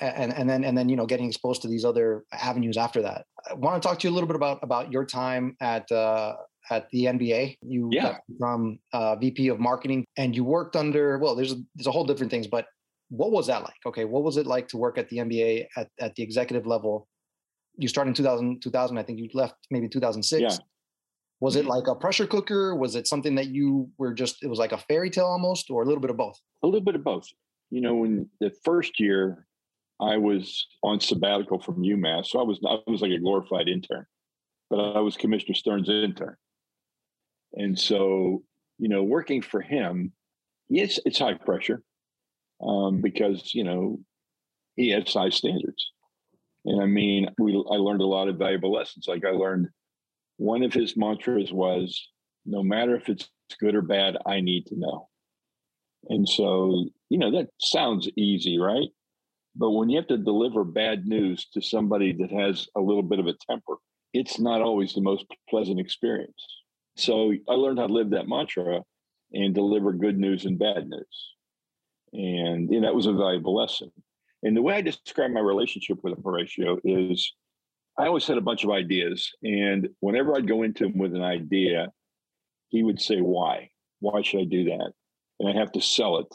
and 0.00 0.32
and 0.32 0.50
then 0.50 0.64
and 0.64 0.76
then 0.76 0.88
you 0.88 0.96
know 0.96 1.06
getting 1.06 1.28
exposed 1.28 1.62
to 1.62 1.68
these 1.68 1.84
other 1.84 2.24
avenues 2.32 2.76
after 2.76 3.02
that. 3.02 3.26
I 3.48 3.54
want 3.54 3.80
to 3.80 3.88
talk 3.88 4.00
to 4.00 4.08
you 4.08 4.12
a 4.12 4.14
little 4.14 4.26
bit 4.26 4.34
about 4.34 4.58
about 4.62 4.90
your 4.90 5.04
time 5.04 5.56
at 5.60 5.90
uh, 5.92 6.34
at 6.68 6.90
the 6.90 7.04
NBA. 7.04 7.56
You 7.62 7.88
yeah. 7.92 8.18
from 8.38 8.78
uh, 8.92 9.16
VP 9.16 9.48
of 9.48 9.60
marketing, 9.60 10.04
and 10.16 10.34
you 10.34 10.44
worked 10.44 10.76
under. 10.76 11.18
Well, 11.18 11.34
there's 11.34 11.52
a, 11.52 11.56
there's 11.74 11.86
a 11.86 11.92
whole 11.92 12.04
different 12.04 12.30
things, 12.30 12.46
but 12.46 12.66
what 13.10 13.32
was 13.32 13.48
that 13.48 13.62
like? 13.62 13.74
Okay, 13.84 14.04
what 14.04 14.22
was 14.22 14.36
it 14.36 14.46
like 14.46 14.68
to 14.68 14.76
work 14.76 14.96
at 14.96 15.08
the 15.08 15.18
NBA 15.18 15.66
at, 15.76 15.88
at 15.98 16.14
the 16.14 16.22
executive 16.22 16.66
level? 16.66 17.08
You 17.76 17.88
started 17.88 18.10
in 18.10 18.14
2000, 18.14 18.62
2000 18.62 18.98
I 18.98 19.02
think 19.02 19.18
you 19.18 19.28
left 19.34 19.54
maybe 19.70 19.88
2006. 19.88 20.40
Yeah. 20.40 20.56
Was 21.40 21.56
it 21.56 21.60
mm-hmm. 21.60 21.68
like 21.68 21.88
a 21.88 21.94
pressure 21.94 22.26
cooker? 22.26 22.76
Was 22.76 22.94
it 22.94 23.06
something 23.06 23.34
that 23.34 23.46
you 23.46 23.90
were 23.98 24.12
just, 24.12 24.42
it 24.42 24.48
was 24.48 24.58
like 24.58 24.72
a 24.72 24.78
fairy 24.78 25.10
tale 25.10 25.26
almost, 25.26 25.70
or 25.70 25.82
a 25.82 25.86
little 25.86 26.00
bit 26.00 26.10
of 26.10 26.16
both? 26.16 26.38
A 26.62 26.66
little 26.66 26.82
bit 26.82 26.94
of 26.94 27.02
both. 27.02 27.26
You 27.70 27.80
know, 27.80 28.04
in 28.04 28.28
the 28.40 28.52
first 28.64 29.00
year, 29.00 29.46
I 30.00 30.16
was 30.16 30.66
on 30.82 31.00
sabbatical 31.00 31.60
from 31.60 31.82
UMass. 31.82 32.26
So 32.26 32.40
I 32.40 32.42
was, 32.42 32.60
I 32.66 32.78
was 32.86 33.00
like 33.00 33.12
a 33.12 33.18
glorified 33.18 33.68
intern, 33.68 34.06
but 34.68 34.76
I 34.76 35.00
was 35.00 35.16
Commissioner 35.16 35.54
Stern's 35.54 35.88
intern. 35.88 36.36
And 37.54 37.78
so, 37.78 38.42
you 38.78 38.88
know, 38.88 39.02
working 39.02 39.42
for 39.42 39.60
him, 39.60 40.12
it's 40.68 41.00
it's 41.04 41.18
high 41.18 41.34
pressure 41.34 41.82
um, 42.62 43.00
because 43.00 43.54
you 43.54 43.64
know 43.64 43.98
he 44.76 44.90
has 44.90 45.12
high 45.12 45.30
standards. 45.30 45.90
And 46.64 46.82
I 46.82 46.86
mean, 46.86 47.28
we 47.38 47.52
I 47.52 47.76
learned 47.76 48.02
a 48.02 48.06
lot 48.06 48.28
of 48.28 48.38
valuable 48.38 48.72
lessons. 48.72 49.06
Like 49.08 49.24
I 49.24 49.30
learned 49.30 49.68
one 50.36 50.62
of 50.62 50.72
his 50.72 50.96
mantras 50.96 51.52
was 51.52 52.08
No 52.46 52.62
matter 52.62 52.96
if 52.96 53.08
it's 53.08 53.28
good 53.58 53.74
or 53.74 53.82
bad, 53.82 54.16
I 54.26 54.40
need 54.40 54.66
to 54.66 54.78
know. 54.78 55.08
And 56.08 56.28
so, 56.28 56.86
you 57.10 57.18
know, 57.18 57.30
that 57.32 57.48
sounds 57.58 58.08
easy, 58.16 58.58
right? 58.58 58.88
But 59.54 59.70
when 59.70 59.90
you 59.90 59.98
have 59.98 60.06
to 60.08 60.16
deliver 60.16 60.64
bad 60.64 61.06
news 61.06 61.46
to 61.52 61.60
somebody 61.60 62.12
that 62.14 62.30
has 62.30 62.68
a 62.76 62.80
little 62.80 63.02
bit 63.02 63.18
of 63.18 63.26
a 63.26 63.34
temper, 63.48 63.76
it's 64.12 64.38
not 64.38 64.62
always 64.62 64.94
the 64.94 65.00
most 65.00 65.26
pleasant 65.48 65.78
experience. 65.78 66.59
So 67.00 67.32
I 67.48 67.54
learned 67.54 67.78
how 67.78 67.86
to 67.86 67.92
live 67.92 68.10
that 68.10 68.28
mantra 68.28 68.82
and 69.32 69.54
deliver 69.54 69.92
good 69.92 70.18
news 70.18 70.44
and 70.44 70.58
bad 70.58 70.86
news. 70.86 71.34
And 72.12 72.68
that 72.84 72.94
was 72.94 73.06
a 73.06 73.12
valuable 73.12 73.54
lesson. 73.54 73.90
And 74.42 74.54
the 74.54 74.62
way 74.62 74.74
I 74.74 74.82
describe 74.82 75.30
my 75.30 75.40
relationship 75.40 75.98
with 76.02 76.22
Horatio 76.22 76.78
is 76.84 77.32
I 77.98 78.06
always 78.06 78.26
had 78.26 78.36
a 78.36 78.42
bunch 78.42 78.64
of 78.64 78.70
ideas. 78.70 79.30
And 79.42 79.88
whenever 80.00 80.36
I'd 80.36 80.48
go 80.48 80.62
into 80.62 80.86
him 80.86 80.98
with 80.98 81.14
an 81.14 81.22
idea, 81.22 81.88
he 82.68 82.82
would 82.82 83.00
say, 83.00 83.20
Why? 83.20 83.70
Why 84.00 84.20
should 84.22 84.40
I 84.40 84.44
do 84.44 84.64
that? 84.64 84.92
And 85.38 85.48
I 85.48 85.52
have 85.52 85.72
to 85.72 85.80
sell 85.80 86.18
it. 86.18 86.34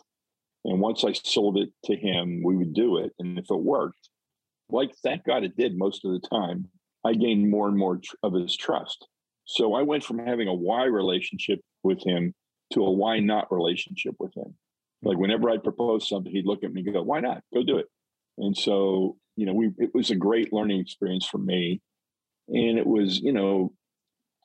And 0.64 0.80
once 0.80 1.04
I 1.04 1.14
sold 1.14 1.60
it 1.60 1.70
to 1.86 1.96
him, 1.96 2.42
we 2.44 2.56
would 2.56 2.74
do 2.74 2.98
it. 2.98 3.14
And 3.20 3.38
if 3.38 3.52
it 3.52 3.56
worked, 3.56 4.10
like 4.70 4.96
thank 5.04 5.26
God 5.26 5.44
it 5.44 5.56
did 5.56 5.78
most 5.78 6.06
of 6.06 6.12
the 6.12 6.28
time, 6.28 6.70
I 7.04 7.14
gained 7.14 7.52
more 7.52 7.68
and 7.68 7.78
more 7.78 7.98
tr- 7.98 8.16
of 8.24 8.34
his 8.34 8.56
trust. 8.56 9.08
So 9.46 9.74
I 9.74 9.84
went 9.84 10.04
from 10.04 10.20
having 10.20 10.48
a 10.48 10.54
why 10.54 10.86
relationship 10.86 11.60
with 11.84 12.04
him 12.06 12.34
to 12.74 12.84
a 12.84 12.92
why 12.92 13.20
not 13.20 13.52
relationship 13.52 14.16
with 14.20 14.36
him. 14.36 14.56
Like 15.04 15.18
whenever 15.18 15.50
I 15.50 15.58
proposed 15.58 16.08
something, 16.08 16.32
he'd 16.32 16.48
look 16.48 16.64
at 16.64 16.74
me 16.74 16.82
and 16.82 16.94
go, 16.94 17.04
"Why 17.04 17.20
not? 17.20 17.44
Go 17.54 17.64
do 17.64 17.78
it." 17.78 17.86
And 18.38 18.58
so, 18.58 19.18
you 19.36 19.46
know, 19.46 19.54
we 19.54 19.72
it 19.78 19.92
was 19.94 20.10
a 20.10 20.16
great 20.16 20.52
learning 20.52 20.80
experience 20.80 21.26
for 21.26 21.38
me, 21.38 21.82
and 22.48 22.78
it 22.80 22.88
was, 22.88 23.20
you 23.20 23.32
know, 23.32 23.74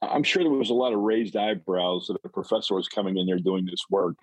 I'm 0.02 0.22
sure 0.22 0.42
there 0.42 0.52
was 0.52 0.70
a 0.70 0.74
lot 0.74 0.92
of 0.92 1.00
raised 1.00 1.36
eyebrows 1.36 2.06
that 2.06 2.18
a 2.24 2.28
professor 2.28 2.74
was 2.74 2.88
coming 2.88 3.16
in 3.16 3.26
there 3.26 3.38
doing 3.38 3.64
this 3.64 3.84
work, 3.90 4.16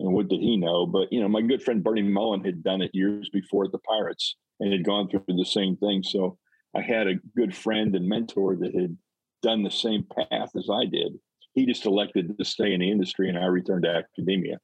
and 0.00 0.12
what 0.12 0.28
did 0.28 0.40
he 0.40 0.56
know? 0.56 0.86
But 0.86 1.12
you 1.12 1.20
know, 1.20 1.28
my 1.28 1.42
good 1.42 1.62
friend 1.62 1.82
Bernie 1.82 2.02
Mullin 2.02 2.44
had 2.44 2.64
done 2.64 2.82
it 2.82 2.90
years 2.92 3.30
before 3.30 3.66
at 3.66 3.72
the 3.72 3.78
Pirates 3.78 4.36
and 4.60 4.72
had 4.72 4.84
gone 4.84 5.08
through 5.08 5.24
the 5.28 5.44
same 5.44 5.76
thing. 5.76 6.02
So 6.02 6.38
I 6.74 6.82
had 6.82 7.06
a 7.06 7.20
good 7.36 7.54
friend 7.54 7.94
and 7.94 8.08
mentor 8.08 8.56
that 8.56 8.74
had 8.74 8.96
done 9.42 9.62
the 9.62 9.70
same 9.70 10.04
path 10.04 10.50
as 10.56 10.68
I 10.70 10.86
did. 10.86 11.18
He 11.54 11.66
just 11.66 11.86
elected 11.86 12.36
to 12.38 12.44
stay 12.44 12.72
in 12.72 12.80
the 12.80 12.90
industry, 12.90 13.28
and 13.28 13.38
I 13.38 13.46
returned 13.46 13.84
to 13.84 13.90
academia 13.90 14.58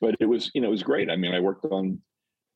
but 0.00 0.14
it 0.20 0.26
was 0.26 0.50
you 0.54 0.60
know 0.60 0.68
it 0.68 0.72
was 0.72 0.82
great. 0.82 1.10
I 1.10 1.16
mean, 1.16 1.34
I 1.34 1.40
worked 1.40 1.64
on 1.66 1.98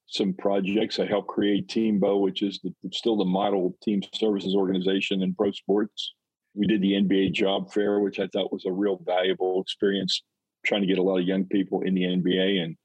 some 0.07 0.35
projects. 0.35 0.99
I 0.99 1.07
helped 1.07 1.29
create 1.29 1.69
TMBO, 1.69 2.21
which 2.21 2.43
is 2.43 2.61
the, 2.63 2.75
still 2.93 3.17
the 3.17 3.25
model 3.25 3.77
team 3.83 4.03
services 4.15 4.55
organization 4.55 5.23
in 5.23 5.35
pro 5.35 5.53
sports. 5.53 6.15
We 6.55 6.67
did 6.67 6.83
the 6.83 6.95
NBA 6.95 7.33
job 7.33 7.73
fair, 7.73 8.01
which 8.01 8.19
I 8.19 8.27
thought 8.27 8.53
was 8.53 8.67
a 8.67 8.73
real 8.73 9.01
valuable 9.07 9.63
experience, 9.63 10.23
trying 10.67 10.81
to 10.81 10.87
get 10.87 10.99
a 10.99 11.03
lot 11.03 11.19
of 11.19 11.27
young 11.27 11.45
people 11.45 11.83
in 11.83 11.95
the 11.95 12.03
NBA 12.03 12.63
and 12.63 12.77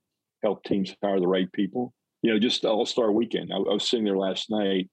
help 0.43 0.63
teams 0.63 0.95
hire 1.01 1.19
the 1.19 1.27
right 1.27 1.51
people. 1.51 1.93
You 2.21 2.31
know, 2.31 2.39
just 2.39 2.63
All 2.63 2.85
Star 2.85 3.11
Weekend. 3.11 3.51
I, 3.51 3.57
I 3.57 3.73
was 3.73 3.89
sitting 3.89 4.05
there 4.05 4.17
last 4.17 4.51
night, 4.51 4.89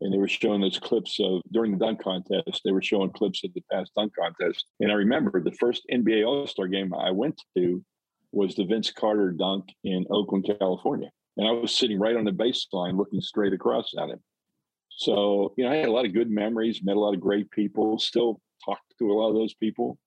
and 0.00 0.12
they 0.12 0.18
were 0.18 0.28
showing 0.28 0.60
those 0.60 0.78
clips 0.78 1.18
of 1.20 1.40
during 1.52 1.72
the 1.72 1.84
dunk 1.84 2.02
contest. 2.02 2.62
They 2.64 2.72
were 2.72 2.82
showing 2.82 3.10
clips 3.10 3.44
of 3.44 3.54
the 3.54 3.62
past 3.72 3.92
dunk 3.96 4.12
contest, 4.18 4.66
and 4.80 4.90
I 4.90 4.94
remember 4.94 5.42
the 5.42 5.52
first 5.52 5.82
NBA 5.92 6.26
All 6.26 6.46
Star 6.46 6.66
game 6.68 6.92
I 6.94 7.10
went 7.10 7.40
to 7.56 7.84
was 8.32 8.54
the 8.54 8.64
Vince 8.64 8.90
Carter 8.90 9.30
dunk 9.32 9.64
in 9.84 10.04
Oakland, 10.10 10.48
California. 10.58 11.10
And 11.36 11.46
I 11.46 11.52
was 11.52 11.74
sitting 11.74 11.98
right 11.98 12.16
on 12.16 12.24
the 12.24 12.30
baseline 12.30 12.96
looking 12.96 13.20
straight 13.20 13.52
across 13.52 13.92
at 13.98 14.10
him. 14.10 14.20
So, 14.90 15.52
you 15.56 15.64
know, 15.64 15.70
I 15.70 15.76
had 15.76 15.88
a 15.88 15.92
lot 15.92 16.06
of 16.06 16.14
good 16.14 16.30
memories, 16.30 16.80
met 16.82 16.96
a 16.96 17.00
lot 17.00 17.14
of 17.14 17.20
great 17.20 17.50
people, 17.50 17.98
still 17.98 18.40
talk 18.64 18.78
to 18.98 19.10
a 19.10 19.12
lot 19.12 19.28
of 19.28 19.34
those 19.34 19.54
people. 19.54 19.98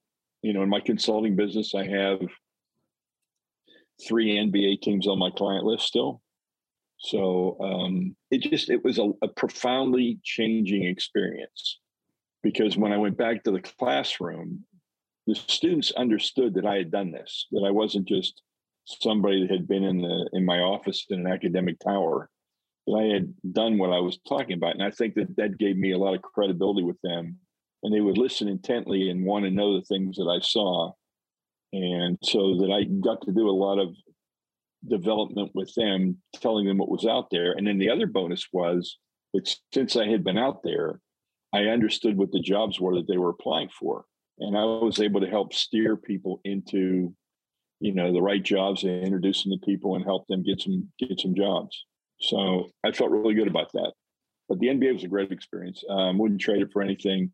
You 0.41 0.53
know, 0.53 0.63
in 0.63 0.69
my 0.69 0.79
consulting 0.79 1.36
business, 1.36 1.75
I 1.75 1.86
have 1.88 2.19
three 4.08 4.36
NBA 4.36 4.81
teams 4.81 5.08
on 5.08 5.19
my 5.19 5.29
client 5.29 5.65
list 5.65 5.86
still. 5.86 6.22
So 6.99 7.57
um, 7.61 8.15
it 8.29 8.41
just 8.41 8.69
it 8.69 8.83
was 8.83 8.99
a, 8.99 9.11
a 9.21 9.27
profoundly 9.27 10.19
changing 10.23 10.83
experience 10.83 11.79
because 12.43 12.77
when 12.77 12.91
I 12.91 12.97
went 12.97 13.17
back 13.17 13.43
to 13.43 13.51
the 13.51 13.61
classroom, 13.61 14.65
the 15.25 15.35
students 15.35 15.91
understood 15.91 16.53
that 16.55 16.65
I 16.65 16.75
had 16.75 16.91
done 16.91 17.11
this, 17.11 17.47
that 17.51 17.63
I 17.65 17.71
wasn't 17.71 18.07
just 18.07 18.41
somebody 18.85 19.41
that 19.41 19.51
had 19.51 19.67
been 19.67 19.83
in 19.83 20.01
the 20.01 20.29
in 20.33 20.45
my 20.45 20.59
office 20.59 21.05
in 21.09 21.21
an 21.21 21.31
academic 21.31 21.79
tower, 21.79 22.29
that 22.85 22.93
I 22.93 23.13
had 23.13 23.33
done 23.53 23.77
what 23.77 23.91
I 23.91 23.99
was 23.99 24.19
talking 24.27 24.57
about. 24.57 24.73
And 24.73 24.83
I 24.83 24.91
think 24.91 25.15
that 25.15 25.35
that 25.37 25.57
gave 25.57 25.77
me 25.77 25.91
a 25.91 25.97
lot 25.97 26.15
of 26.15 26.21
credibility 26.21 26.83
with 26.83 26.99
them. 27.01 27.37
And 27.81 27.93
they 27.93 28.01
would 28.01 28.17
listen 28.17 28.49
intently 28.49 29.09
and 29.09 29.25
want 29.25 29.45
to 29.45 29.51
know 29.51 29.75
the 29.75 29.85
things 29.85 30.17
that 30.17 30.27
I 30.27 30.43
saw. 30.43 30.91
And 31.71 32.17
so 32.23 32.57
that 32.57 32.71
I 32.71 32.83
got 32.83 33.21
to 33.21 33.31
do 33.31 33.47
a 33.47 33.51
lot 33.51 33.79
of 33.79 33.95
development 34.88 35.51
with 35.53 35.74
them, 35.75 36.17
telling 36.36 36.65
them 36.65 36.77
what 36.77 36.89
was 36.89 37.05
out 37.05 37.29
there. 37.31 37.51
And 37.53 37.67
then 37.67 37.77
the 37.77 37.89
other 37.89 38.07
bonus 38.07 38.48
was 38.53 38.98
that 39.33 39.55
since 39.74 39.95
I 39.95 40.07
had 40.07 40.24
been 40.24 40.38
out 40.38 40.63
there, 40.63 41.00
I 41.53 41.63
understood 41.63 42.17
what 42.17 42.31
the 42.31 42.41
jobs 42.41 42.79
were 42.79 42.95
that 42.95 43.07
they 43.07 43.17
were 43.17 43.29
applying 43.29 43.69
for 43.69 44.05
and 44.39 44.57
I 44.57 44.63
was 44.63 45.00
able 45.00 45.21
to 45.21 45.27
help 45.29 45.53
steer 45.53 45.98
people 45.98 46.39
into, 46.43 47.13
you 47.79 47.93
know, 47.93 48.13
the 48.13 48.21
right 48.21 48.41
jobs 48.41 48.83
and 48.83 49.03
introduce 49.03 49.43
them 49.43 49.51
to 49.51 49.65
people 49.65 49.95
and 49.95 50.03
help 50.03 50.27
them 50.27 50.43
get 50.43 50.62
some 50.62 50.88
get 50.98 51.19
some 51.19 51.36
jobs. 51.36 51.86
So 52.21 52.69
I 52.86 52.91
felt 52.91 53.12
really 53.12 53.33
good 53.33 53.48
about 53.48 53.71
that. 53.74 53.93
But 54.48 54.59
the 54.59 54.67
NBA 54.67 54.93
was 54.93 55.03
a 55.03 55.09
great 55.09 55.31
experience. 55.31 55.83
Um, 55.89 56.17
wouldn't 56.17 56.41
trade 56.41 56.62
it 56.62 56.71
for 56.71 56.81
anything. 56.81 57.31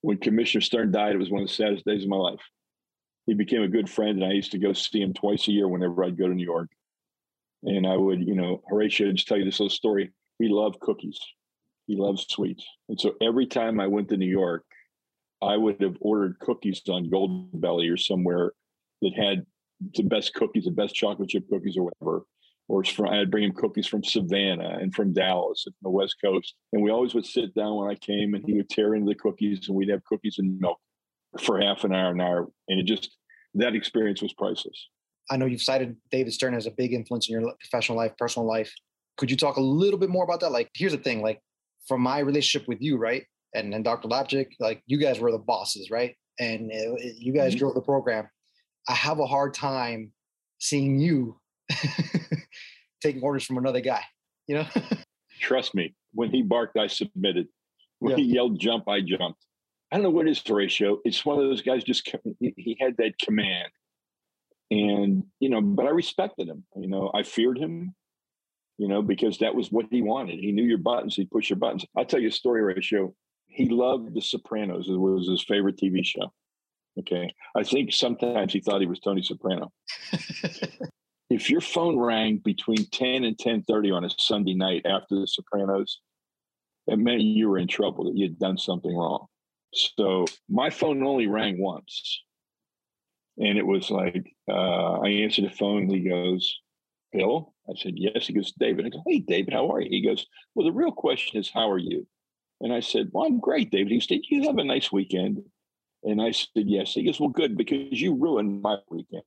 When 0.00 0.18
Commissioner 0.18 0.62
Stern 0.62 0.92
died, 0.92 1.14
it 1.14 1.18
was 1.18 1.30
one 1.30 1.42
of 1.42 1.48
the 1.48 1.54
saddest 1.54 1.84
days 1.84 2.04
of 2.04 2.08
my 2.08 2.16
life. 2.16 2.40
He 3.26 3.34
became 3.34 3.62
a 3.62 3.68
good 3.68 3.90
friend, 3.90 4.22
and 4.22 4.24
I 4.24 4.34
used 4.34 4.52
to 4.52 4.58
go 4.58 4.72
see 4.72 5.02
him 5.02 5.12
twice 5.12 5.48
a 5.48 5.52
year 5.52 5.68
whenever 5.68 6.04
I'd 6.04 6.16
go 6.16 6.28
to 6.28 6.34
New 6.34 6.44
York. 6.44 6.68
And 7.66 7.86
I 7.86 7.96
would, 7.96 8.26
you 8.26 8.36
know, 8.36 8.62
Horatio, 8.68 9.12
just 9.12 9.26
tell 9.26 9.36
you 9.36 9.44
this 9.44 9.58
little 9.58 9.70
story. 9.70 10.12
He 10.38 10.48
loved 10.48 10.78
cookies. 10.80 11.18
He 11.86 11.96
loved 11.96 12.24
sweets. 12.30 12.64
And 12.88 12.98
so 12.98 13.14
every 13.20 13.46
time 13.46 13.80
I 13.80 13.88
went 13.88 14.08
to 14.08 14.16
New 14.16 14.28
York, 14.28 14.64
I 15.42 15.56
would 15.56 15.82
have 15.82 15.96
ordered 16.00 16.38
cookies 16.38 16.80
on 16.88 17.10
Goldbelly 17.10 17.92
or 17.92 17.96
somewhere 17.96 18.52
that 19.02 19.12
had 19.14 19.44
the 19.94 20.04
best 20.04 20.32
cookies, 20.34 20.64
the 20.64 20.70
best 20.70 20.94
chocolate 20.94 21.28
chip 21.28 21.48
cookies 21.50 21.76
or 21.76 21.84
whatever. 21.84 22.24
Or 22.68 22.84
from, 22.84 23.08
I'd 23.08 23.30
bring 23.30 23.44
him 23.44 23.52
cookies 23.52 23.86
from 23.86 24.02
Savannah 24.02 24.78
and 24.80 24.94
from 24.94 25.12
Dallas 25.12 25.64
and 25.66 25.74
from 25.74 25.90
the 25.90 25.96
West 25.96 26.16
Coast. 26.24 26.54
And 26.72 26.82
we 26.82 26.90
always 26.90 27.14
would 27.14 27.26
sit 27.26 27.54
down 27.54 27.76
when 27.76 27.90
I 27.90 27.94
came 27.94 28.34
and 28.34 28.44
he 28.44 28.54
would 28.54 28.68
tear 28.68 28.94
into 28.94 29.08
the 29.08 29.14
cookies 29.14 29.68
and 29.68 29.76
we'd 29.76 29.90
have 29.90 30.04
cookies 30.04 30.36
and 30.38 30.58
milk 30.58 30.78
for 31.40 31.60
half 31.60 31.84
an 31.84 31.94
hour, 31.94 32.10
an 32.10 32.20
hour. 32.20 32.48
And 32.68 32.80
it 32.80 32.86
just, 32.86 33.16
that 33.54 33.74
experience 33.74 34.22
was 34.22 34.32
priceless. 34.32 34.88
I 35.30 35.36
know 35.36 35.46
you've 35.46 35.62
cited 35.62 35.96
David 36.10 36.32
Stern 36.32 36.54
as 36.54 36.66
a 36.66 36.70
big 36.70 36.92
influence 36.92 37.28
in 37.28 37.40
your 37.40 37.52
professional 37.58 37.98
life, 37.98 38.12
personal 38.18 38.46
life. 38.46 38.72
Could 39.16 39.30
you 39.30 39.36
talk 39.36 39.56
a 39.56 39.60
little 39.60 39.98
bit 39.98 40.10
more 40.10 40.24
about 40.24 40.40
that? 40.40 40.52
Like, 40.52 40.70
here's 40.74 40.92
the 40.92 40.98
thing, 40.98 41.22
like 41.22 41.40
from 41.88 42.00
my 42.00 42.18
relationship 42.20 42.68
with 42.68 42.80
you, 42.80 42.96
right? 42.96 43.24
and, 43.56 43.74
and 43.74 43.84
Dr. 43.84 44.08
Lapchick, 44.08 44.52
like 44.60 44.82
you 44.86 44.98
guys 44.98 45.18
were 45.18 45.32
the 45.32 45.38
bosses, 45.38 45.90
right? 45.90 46.14
And 46.38 46.70
it, 46.70 47.16
you 47.16 47.32
guys 47.32 47.52
mm-hmm. 47.52 47.60
drove 47.60 47.74
the 47.74 47.80
program. 47.80 48.28
I 48.88 48.92
have 48.92 49.18
a 49.18 49.26
hard 49.26 49.54
time 49.54 50.12
seeing 50.58 51.00
you 51.00 51.40
taking 53.02 53.22
orders 53.22 53.44
from 53.44 53.58
another 53.58 53.80
guy, 53.80 54.02
you 54.46 54.56
know? 54.56 54.66
Trust 55.40 55.74
me, 55.74 55.94
when 56.12 56.30
he 56.30 56.42
barked, 56.42 56.78
I 56.78 56.86
submitted. 56.86 57.48
When 57.98 58.12
yeah. 58.12 58.24
he 58.24 58.34
yelled 58.34 58.60
jump, 58.60 58.88
I 58.88 59.00
jumped. 59.00 59.44
I 59.90 59.96
don't 59.96 60.02
know 60.02 60.10
what 60.10 60.26
his 60.26 60.42
ratio. 60.48 60.98
It's 61.04 61.24
one 61.24 61.38
of 61.38 61.44
those 61.44 61.62
guys 61.62 61.82
just 61.82 62.10
he 62.40 62.76
had 62.80 62.96
that 62.98 63.18
command. 63.22 63.68
And, 64.70 65.24
you 65.40 65.48
know, 65.48 65.60
but 65.60 65.86
I 65.86 65.90
respected 65.90 66.48
him. 66.48 66.64
You 66.74 66.88
know, 66.88 67.10
I 67.14 67.22
feared 67.22 67.58
him 67.58 67.94
you 68.78 68.88
know, 68.88 69.00
because 69.00 69.38
that 69.38 69.54
was 69.54 69.72
what 69.72 69.86
he 69.90 70.02
wanted. 70.02 70.38
He 70.38 70.52
knew 70.52 70.62
your 70.62 70.76
buttons, 70.76 71.16
he'd 71.16 71.30
push 71.30 71.48
your 71.48 71.58
buttons. 71.58 71.86
I'll 71.96 72.04
tell 72.04 72.20
you 72.20 72.28
a 72.28 72.30
story, 72.30 72.60
Horatio 72.60 73.14
he 73.56 73.68
loved 73.70 74.14
The 74.14 74.20
Sopranos. 74.20 74.88
It 74.88 74.96
was 74.96 75.28
his 75.28 75.42
favorite 75.42 75.78
TV 75.78 76.04
show. 76.04 76.32
Okay. 76.98 77.34
I 77.56 77.62
think 77.62 77.92
sometimes 77.92 78.52
he 78.52 78.60
thought 78.60 78.80
he 78.80 78.86
was 78.86 79.00
Tony 79.00 79.22
Soprano. 79.22 79.72
if 81.30 81.50
your 81.50 81.62
phone 81.62 81.98
rang 81.98 82.38
between 82.38 82.86
10 82.92 83.24
and 83.24 83.36
10.30 83.36 83.94
on 83.94 84.04
a 84.04 84.10
Sunday 84.18 84.54
night 84.54 84.84
after 84.84 85.18
The 85.18 85.26
Sopranos, 85.26 86.00
it 86.86 86.98
meant 86.98 87.22
you 87.22 87.48
were 87.48 87.58
in 87.58 87.66
trouble, 87.66 88.04
that 88.04 88.16
you'd 88.16 88.38
done 88.38 88.58
something 88.58 88.94
wrong. 88.94 89.26
So 89.72 90.26
my 90.48 90.70
phone 90.70 91.02
only 91.02 91.26
rang 91.26 91.58
once. 91.58 92.22
And 93.38 93.58
it 93.58 93.66
was 93.66 93.90
like, 93.90 94.34
uh, 94.48 95.00
I 95.00 95.08
answered 95.08 95.44
the 95.44 95.50
phone. 95.50 95.82
and 95.82 95.92
He 95.92 96.08
goes, 96.08 96.58
Bill? 97.12 97.54
I 97.68 97.74
said, 97.76 97.94
yes. 97.96 98.26
He 98.26 98.32
goes, 98.32 98.52
David. 98.52 98.86
I 98.86 98.88
go, 98.90 99.02
hey, 99.06 99.18
David, 99.20 99.52
how 99.52 99.70
are 99.70 99.80
you? 99.80 99.90
He 99.90 100.06
goes, 100.06 100.26
well, 100.54 100.66
the 100.66 100.72
real 100.72 100.92
question 100.92 101.38
is, 101.38 101.50
how 101.52 101.70
are 101.70 101.78
you? 101.78 102.06
And 102.60 102.72
I 102.72 102.80
said, 102.80 103.10
Well, 103.12 103.26
I'm 103.26 103.40
great, 103.40 103.70
David. 103.70 103.92
He 103.92 104.00
said, 104.00 104.20
You 104.30 104.44
have 104.46 104.58
a 104.58 104.64
nice 104.64 104.90
weekend. 104.90 105.42
And 106.02 106.20
I 106.22 106.30
said, 106.30 106.48
Yes. 106.54 106.92
He 106.92 107.04
goes, 107.04 107.20
Well, 107.20 107.28
good, 107.28 107.56
because 107.56 108.00
you 108.00 108.14
ruined 108.14 108.62
my 108.62 108.76
weekend. 108.90 109.22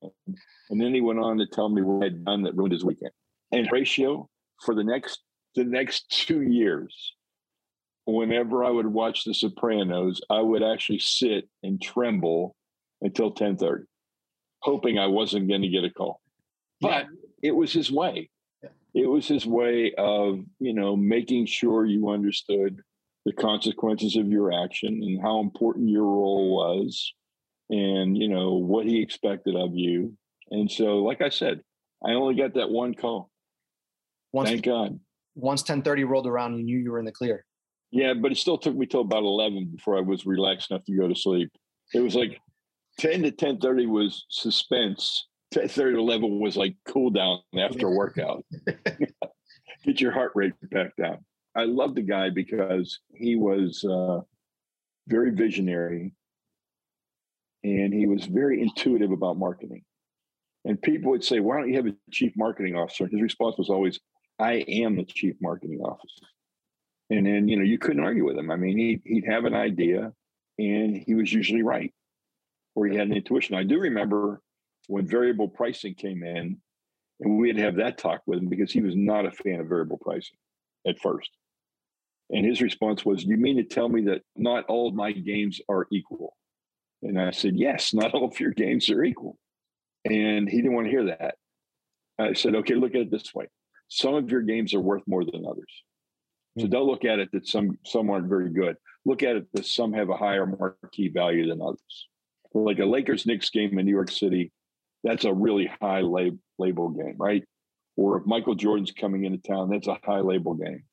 And 0.70 0.82
then 0.82 0.94
he 0.94 1.02
went 1.02 1.20
on 1.20 1.38
to 1.38 1.48
tell 1.48 1.70
me 1.70 1.82
what 1.82 2.06
I'd 2.06 2.26
done 2.26 2.44
that 2.44 2.56
ruined 2.56 2.74
his 2.74 2.86
weekend. 2.86 3.12
And 3.52 3.68
Horatio 3.68 4.30
for 4.64 4.76
the 4.76 4.84
next 4.84 5.20
the 5.56 5.64
next 5.64 6.10
two 6.10 6.42
years, 6.42 7.14
whenever 8.06 8.64
I 8.64 8.70
would 8.70 8.88
watch 8.88 9.24
The 9.24 9.34
Sopranos, 9.34 10.22
I 10.30 10.42
would 10.42 10.64
actually 10.64 11.00
sit 11.00 11.50
and 11.64 11.82
tremble 11.82 12.56
until 13.02 13.32
10:30, 13.32 13.84
hoping 14.62 15.00
I 15.00 15.08
wasn't 15.08 15.48
going 15.48 15.62
to 15.62 15.70
get 15.70 15.84
a 15.84 15.90
call. 15.90 16.22
But 16.82 16.90
yeah. 16.90 17.50
it 17.50 17.52
was 17.52 17.74
his 17.74 17.92
way. 17.92 18.30
Yeah. 18.64 18.70
It 18.94 19.08
was 19.08 19.28
his 19.28 19.46
way 19.46 19.94
of, 19.98 20.44
you 20.60 20.74
know, 20.74 20.96
making 20.96 21.46
sure 21.46 21.86
you 21.86 22.10
understood 22.10 22.82
the 23.26 23.34
consequences 23.34 24.16
of 24.16 24.28
your 24.28 24.52
action 24.54 25.02
and 25.04 25.22
how 25.22 25.40
important 25.40 25.90
your 25.90 26.06
role 26.06 26.56
was 26.56 27.14
and, 27.70 28.18
you 28.18 28.30
know, 28.30 28.54
what 28.54 28.86
he 28.86 29.02
expected 29.02 29.56
of 29.56 29.76
you. 29.76 30.18
And 30.52 30.72
so, 30.72 31.04
like 31.04 31.22
I 31.22 31.30
said, 31.30 31.62
I 32.04 32.14
only 32.14 32.36
got 32.36 32.56
that 32.56 32.70
one 32.70 32.94
call. 32.94 33.30
Once, 34.32 34.50
Thank 34.50 34.66
God. 34.66 35.00
Once 35.36 35.62
1030 35.62 36.04
rolled 36.06 36.28
around, 36.28 36.58
you 36.58 36.64
knew 36.64 36.78
you 36.78 36.92
were 36.92 37.00
in 37.00 37.06
the 37.06 37.12
clear. 37.12 37.46
Yeah, 37.92 38.14
but 38.14 38.32
it 38.32 38.38
still 38.38 38.58
took 38.58 38.76
me 38.76 38.86
till 38.86 39.02
about 39.02 39.24
11 39.24 39.72
before 39.76 39.98
I 39.98 40.02
was 40.02 40.26
relaxed 40.26 40.72
enough 40.72 40.86
to 40.86 40.96
go 40.96 41.08
to 41.08 41.16
sleep. 41.16 41.52
It 41.94 42.02
was 42.02 42.16
like 42.16 42.40
10 43.00 43.24
to 43.24 43.30
1030 43.30 43.86
was 43.88 44.26
suspense. 44.30 45.28
1030 45.54 45.94
to 45.94 46.00
11 46.00 46.40
was 46.40 46.58
like 46.58 46.76
cool 46.88 47.10
down 47.10 47.40
after 47.58 47.88
a 47.88 47.96
workout. 47.96 48.46
Get 49.86 50.02
your 50.02 50.12
heart 50.12 50.34
rate 50.36 50.54
back 50.70 50.96
down. 50.98 51.20
I 51.56 51.64
love 51.64 51.96
the 51.96 52.02
guy 52.02 52.30
because 52.30 53.00
he 53.14 53.36
was 53.36 53.84
uh, 53.84 54.20
very 55.08 55.32
visionary 55.32 56.14
and 57.64 57.94
he 57.94 58.06
was 58.06 58.26
very 58.26 58.62
intuitive 58.62 59.12
about 59.12 59.38
marketing. 59.38 59.84
And 60.66 60.82
people 60.82 61.12
would 61.12 61.24
say, 61.24 61.40
Why 61.40 61.58
don't 61.58 61.70
you 61.70 61.78
have 61.78 61.88
a 61.88 61.96
chief 62.12 62.34
marketing 62.36 62.76
officer? 62.76 63.08
His 63.08 63.22
response 63.22 63.58
was 63.58 63.70
always, 63.70 64.00
I 64.38 64.66
am 64.68 64.98
the 64.98 65.06
chief 65.06 65.36
marketing 65.42 65.80
officer. 65.80 66.26
And 67.10 67.26
then, 67.26 67.48
you 67.48 67.58
know, 67.58 67.64
you 67.64 67.80
couldn't 67.80 68.04
argue 68.04 68.26
with 68.26 68.38
him. 68.38 68.52
I 68.52 68.58
mean, 68.58 68.78
he, 68.78 69.02
he'd 69.06 69.26
have 69.26 69.46
an 69.46 69.56
idea 69.56 70.12
and 70.60 70.96
he 70.96 71.16
was 71.16 71.32
usually 71.32 71.64
right, 71.64 71.94
or 72.76 72.88
he 72.88 72.96
had 72.96 73.08
an 73.08 73.16
intuition. 73.16 73.56
I 73.56 73.64
do 73.64 73.80
remember 73.80 74.42
when 74.88 75.08
variable 75.08 75.48
pricing 75.48 75.96
came 75.96 76.24
in, 76.24 76.58
and 77.20 77.40
we 77.40 77.50
had 77.50 77.58
to 77.58 77.64
have 77.64 77.76
that 77.78 77.98
talk 77.98 78.22
with 78.26 78.40
him 78.40 78.48
because 78.48 78.72
he 78.72 78.82
was 78.82 78.96
not 78.96 79.26
a 79.26 79.32
fan 79.32 79.60
of 79.60 79.68
variable 79.68 79.98
pricing 79.98 80.38
at 80.88 81.00
first. 81.00 81.30
And 82.30 82.46
his 82.46 82.62
response 82.62 83.06
was, 83.06 83.24
You 83.24 83.38
mean 83.38 83.58
to 83.58 83.64
tell 83.64 83.90
me 83.90 84.04
that 84.06 84.22
not 84.36 84.66
all 84.66 84.88
of 84.88 84.94
my 84.94 85.12
games 85.12 85.60
are 85.68 85.88
equal? 85.92 86.36
And 87.02 87.20
I 87.20 87.32
said, 87.32 87.56
Yes, 87.56 87.94
not 87.94 88.14
all 88.14 88.26
of 88.26 88.40
your 88.40 88.52
games 88.52 88.90
are 88.90 89.04
equal. 89.04 89.38
And 90.06 90.48
he 90.48 90.58
didn't 90.58 90.76
want 90.76 90.86
to 90.86 90.92
hear 90.92 91.06
that. 91.08 91.36
I 92.20 92.34
said, 92.34 92.56
Okay, 92.56 92.76
look 92.76 92.96
at 92.96 93.02
it 93.02 93.12
this 93.12 93.34
way 93.34 93.48
some 93.90 94.14
of 94.14 94.30
your 94.32 94.42
games 94.42 94.74
are 94.74 94.80
worth 94.80 95.04
more 95.08 95.26
than 95.26 95.46
others. 95.46 95.84
So 96.58 96.66
hmm. 96.66 96.72
don't 96.72 96.88
look 96.88 97.06
at 97.06 97.20
it 97.20 97.30
that 97.34 97.48
some 97.48 97.78
some 97.86 98.10
aren't 98.10 98.30
very 98.30 98.52
good. 98.52 98.78
Look 99.06 99.24
at 99.24 99.36
it 99.36 99.48
that 99.54 99.66
some 99.66 99.94
have 99.94 100.10
a 100.10 100.18
higher 100.18 100.46
marquee 100.46 101.10
value 101.10 101.50
than 101.50 101.62
others. 101.62 102.08
Like 102.54 102.80
a 102.80 102.86
Lakers 102.86 103.26
Knicks 103.26 103.50
game 103.50 103.78
in 103.78 103.86
New 103.86 103.92
York 103.92 104.12
City, 104.12 104.52
that's 105.04 105.26
a 105.26 105.34
really 105.34 105.70
high 105.82 106.02
lab, 106.02 106.38
label 106.58 106.90
game, 106.90 107.16
right? 107.18 107.44
Or 107.96 108.18
if 108.18 108.26
Michael 108.26 108.56
Jordan's 108.56 108.92
coming 108.92 109.26
into 109.26 109.38
town, 109.38 109.70
that's 109.70 109.88
a 109.88 109.98
high 110.04 110.22
label 110.22 110.56
game. 110.56 110.84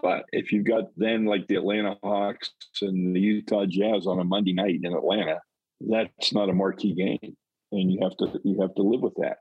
But 0.00 0.24
if 0.32 0.52
you've 0.52 0.66
got 0.66 0.84
then 0.96 1.24
like 1.24 1.46
the 1.46 1.56
Atlanta 1.56 1.96
Hawks 2.02 2.52
and 2.82 3.14
the 3.16 3.20
Utah 3.20 3.64
Jazz 3.66 4.06
on 4.06 4.20
a 4.20 4.24
Monday 4.24 4.52
night 4.52 4.80
in 4.82 4.94
Atlanta, 4.94 5.40
that's 5.80 6.32
not 6.32 6.50
a 6.50 6.52
marquee 6.52 6.94
game, 6.94 7.36
and 7.72 7.90
you 7.90 8.00
have 8.02 8.16
to 8.18 8.40
you 8.44 8.60
have 8.60 8.74
to 8.74 8.82
live 8.82 9.00
with 9.00 9.14
that. 9.16 9.38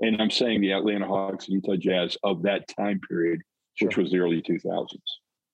And 0.00 0.20
I'm 0.20 0.30
saying 0.30 0.60
the 0.60 0.72
Atlanta 0.72 1.06
Hawks 1.06 1.46
and 1.46 1.54
Utah 1.54 1.76
Jazz 1.76 2.16
of 2.22 2.42
that 2.42 2.66
time 2.68 3.00
period, 3.06 3.42
which 3.80 3.96
was 3.96 4.10
the 4.10 4.18
early 4.18 4.42
2000s. 4.42 4.88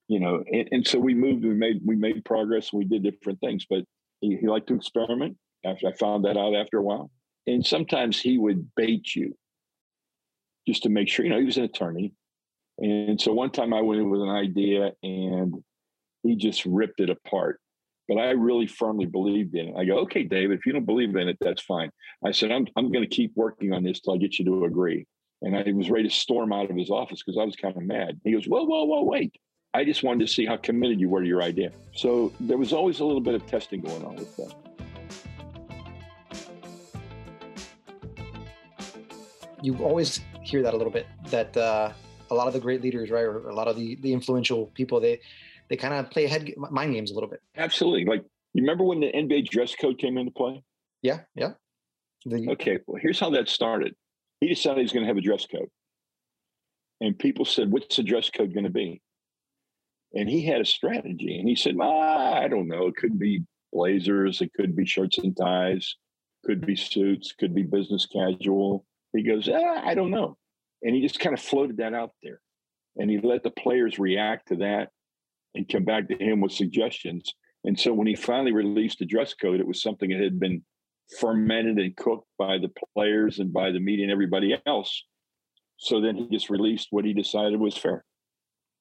You 0.09 0.19
know, 0.19 0.43
and, 0.51 0.69
and, 0.73 0.87
so 0.87 0.99
we 0.99 1.15
moved, 1.15 1.45
we 1.45 1.55
made 1.55 1.81
we 1.85 1.95
made 1.95 2.25
progress, 2.25 2.73
we 2.73 2.85
did 2.85 3.05
different 3.05 3.39
things. 3.41 3.67
But 3.69 3.85
he, 4.21 4.37
he 4.37 4.49
liked 4.49 4.69
to 4.69 4.75
experiment. 4.75 5.37
After 5.65 5.89
I 5.89 5.93
found 5.93 6.25
that 6.25 6.39
out 6.39 6.55
after 6.55 6.79
a 6.79 6.83
while, 6.83 7.11
and 7.47 7.65
sometimes 7.65 8.19
he 8.19 8.39
would 8.39 8.71
bait 8.77 9.15
you 9.15 9.37
just 10.67 10.85
to 10.85 10.89
make 10.89 11.09
sure. 11.09 11.25
You 11.25 11.31
know, 11.31 11.39
he 11.39 11.45
was 11.45 11.59
an 11.59 11.65
attorney, 11.65 12.15
and 12.79 13.21
so 13.21 13.33
one 13.33 13.51
time 13.51 13.75
I 13.75 13.83
went 13.83 14.01
in 14.01 14.09
with 14.09 14.23
an 14.23 14.31
idea, 14.31 14.93
and 15.03 15.63
he 16.23 16.37
just 16.37 16.65
ripped 16.65 17.01
it 17.01 17.11
apart 17.11 17.61
but 18.11 18.19
I 18.19 18.33
really 18.33 18.67
firmly 18.67 19.07
believed 19.07 19.55
in 19.55 19.69
it. 19.69 19.75
I 19.79 19.85
go, 19.85 19.99
okay, 20.01 20.25
David, 20.25 20.59
if 20.59 20.67
you 20.67 20.73
don't 20.73 20.85
believe 20.85 21.15
in 21.15 21.29
it, 21.29 21.37
that's 21.41 21.63
fine. 21.63 21.93
I 22.27 22.33
said, 22.33 22.51
I'm, 22.51 22.67
I'm 22.75 22.91
going 22.91 23.09
to 23.09 23.17
keep 23.17 23.31
working 23.37 23.73
on 23.73 23.85
this 23.85 24.01
till 24.01 24.15
I 24.15 24.17
get 24.17 24.37
you 24.37 24.45
to 24.47 24.65
agree. 24.65 25.07
And 25.43 25.57
I 25.57 25.63
was 25.71 25.91
ready 25.91 26.09
to 26.09 26.15
storm 26.15 26.53
out 26.53 26.69
of 26.69 26.77
his 26.77 26.91
office 26.91 27.23
because 27.25 27.39
I 27.41 27.45
was 27.45 27.55
kind 27.55 27.77
of 27.77 27.85
mad. 27.85 28.21
He 28.25 28.33
goes, 28.33 28.47
whoa, 28.47 28.65
whoa, 28.65 28.83
whoa, 28.83 29.05
wait. 29.05 29.37
I 29.73 29.85
just 29.85 30.03
wanted 30.03 30.27
to 30.27 30.33
see 30.33 30.45
how 30.45 30.57
committed 30.57 31.01
you 31.01 31.09
were 31.09 31.21
to 31.21 31.27
your 31.27 31.43
idea. 31.43 31.71
So 31.95 32.33
there 32.41 32.59
was 32.59 32.73
always 32.73 32.99
a 32.99 33.05
little 33.05 33.21
bit 33.21 33.35
of 33.35 33.47
testing 33.47 33.81
going 33.81 34.05
on 34.05 34.17
with 34.17 34.37
that. 34.37 34.55
You 39.63 39.77
always 39.77 40.21
hear 40.43 40.63
that 40.63 40.75
a 40.75 40.77
little 40.77 40.93
bit 40.93 41.07
that 41.27 41.57
uh, 41.57 41.93
a 42.31 42.35
lot 42.35 42.49
of 42.49 42.53
the 42.53 42.59
great 42.59 42.83
leaders, 42.83 43.11
right, 43.11 43.25
or 43.25 43.49
a 43.49 43.55
lot 43.55 43.69
of 43.69 43.77
the, 43.77 43.95
the 43.97 44.13
influential 44.13 44.67
people, 44.75 44.99
they 45.01 45.21
they 45.69 45.77
kind 45.77 45.95
of 45.95 46.11
play 46.11 46.27
head 46.27 46.53
mind 46.57 46.95
games 46.95 47.13
a 47.13 47.15
little 47.15 47.29
bit. 47.29 47.41
Absolutely. 47.57 48.07
Like 48.07 48.25
you 48.55 48.63
remember 48.63 48.83
when 48.83 48.99
the 48.99 49.13
NBA 49.13 49.51
dress 49.51 49.77
code 49.77 49.99
came 49.99 50.19
into 50.19 50.33
play? 50.33 50.65
Yeah, 51.03 51.21
yeah. 51.37 51.53
The, 52.27 52.51
okay, 52.51 52.79
well, 52.87 53.01
here's 53.01 53.21
how 53.21 53.31
that 53.31 53.49
started. 53.49 53.95
He 54.41 54.49
decided 54.49 54.81
he's 54.81 54.93
going 54.93 55.05
to 55.05 55.09
have 55.09 55.17
a 55.17 55.21
dress 55.21 55.47
code, 55.47 55.69
and 57.01 57.17
people 57.17 57.45
said, 57.45 57.71
"What's 57.71 57.97
the 57.97 58.03
dress 58.03 58.31
code 58.31 58.53
going 58.53 58.65
to 58.65 58.71
be?" 58.71 59.01
And 60.15 60.29
he 60.29 60.45
had 60.45 60.61
a 60.61 60.65
strategy, 60.65 61.39
and 61.39 61.49
he 61.49 61.55
said, 61.55 61.77
"I 61.81 62.49
don't 62.49 62.67
know. 62.67 62.89
It 62.89 62.97
could 62.97 63.19
be 63.19 63.45
blazers, 63.73 64.41
it 64.41 64.53
could 64.53 64.75
be 64.75 64.85
shirts 64.85 65.19
and 65.19 65.37
ties, 65.37 65.95
could 66.45 66.67
be 66.67 66.75
suits, 66.75 67.33
could 67.33 67.55
be 67.55 67.63
business 67.63 68.07
casual." 68.07 68.85
He 69.13 69.23
goes, 69.23 69.49
ah, 69.49 69.83
"I 69.85 69.95
don't 69.95 70.11
know," 70.11 70.37
and 70.83 70.95
he 70.95 71.01
just 71.01 71.21
kind 71.21 71.35
of 71.35 71.41
floated 71.41 71.77
that 71.77 71.95
out 71.95 72.13
there, 72.23 72.41
and 72.97 73.09
he 73.09 73.19
let 73.19 73.45
the 73.45 73.51
players 73.53 73.99
react 73.99 74.49
to 74.49 74.57
that 74.57 74.91
and 75.55 75.69
come 75.69 75.85
back 75.85 76.09
to 76.09 76.17
him 76.17 76.41
with 76.41 76.53
suggestions. 76.53 77.33
And 77.65 77.79
so 77.79 77.93
when 77.93 78.07
he 78.07 78.15
finally 78.15 78.53
released 78.53 78.99
the 78.99 79.05
dress 79.05 79.35
code, 79.35 79.61
it 79.61 79.67
was 79.67 79.83
something 79.83 80.11
that 80.11 80.21
had 80.21 80.41
been 80.41 80.65
fermented 81.19 81.79
and 81.79 81.97
cooked 81.97 82.27
by 82.39 82.59
the 82.59 82.71
players 82.95 83.39
and 83.39 83.53
by 83.53 83.71
the 83.71 83.81
media 83.81 84.05
and 84.05 84.13
everybody 84.13 84.57
else. 84.67 85.05
So 85.77 86.01
then 86.01 86.17
he 86.17 86.29
just 86.29 86.51
released 86.51 86.89
what 86.91 87.05
he 87.05 87.13
decided 87.13 87.61
was 87.61 87.77
fair. 87.77 88.05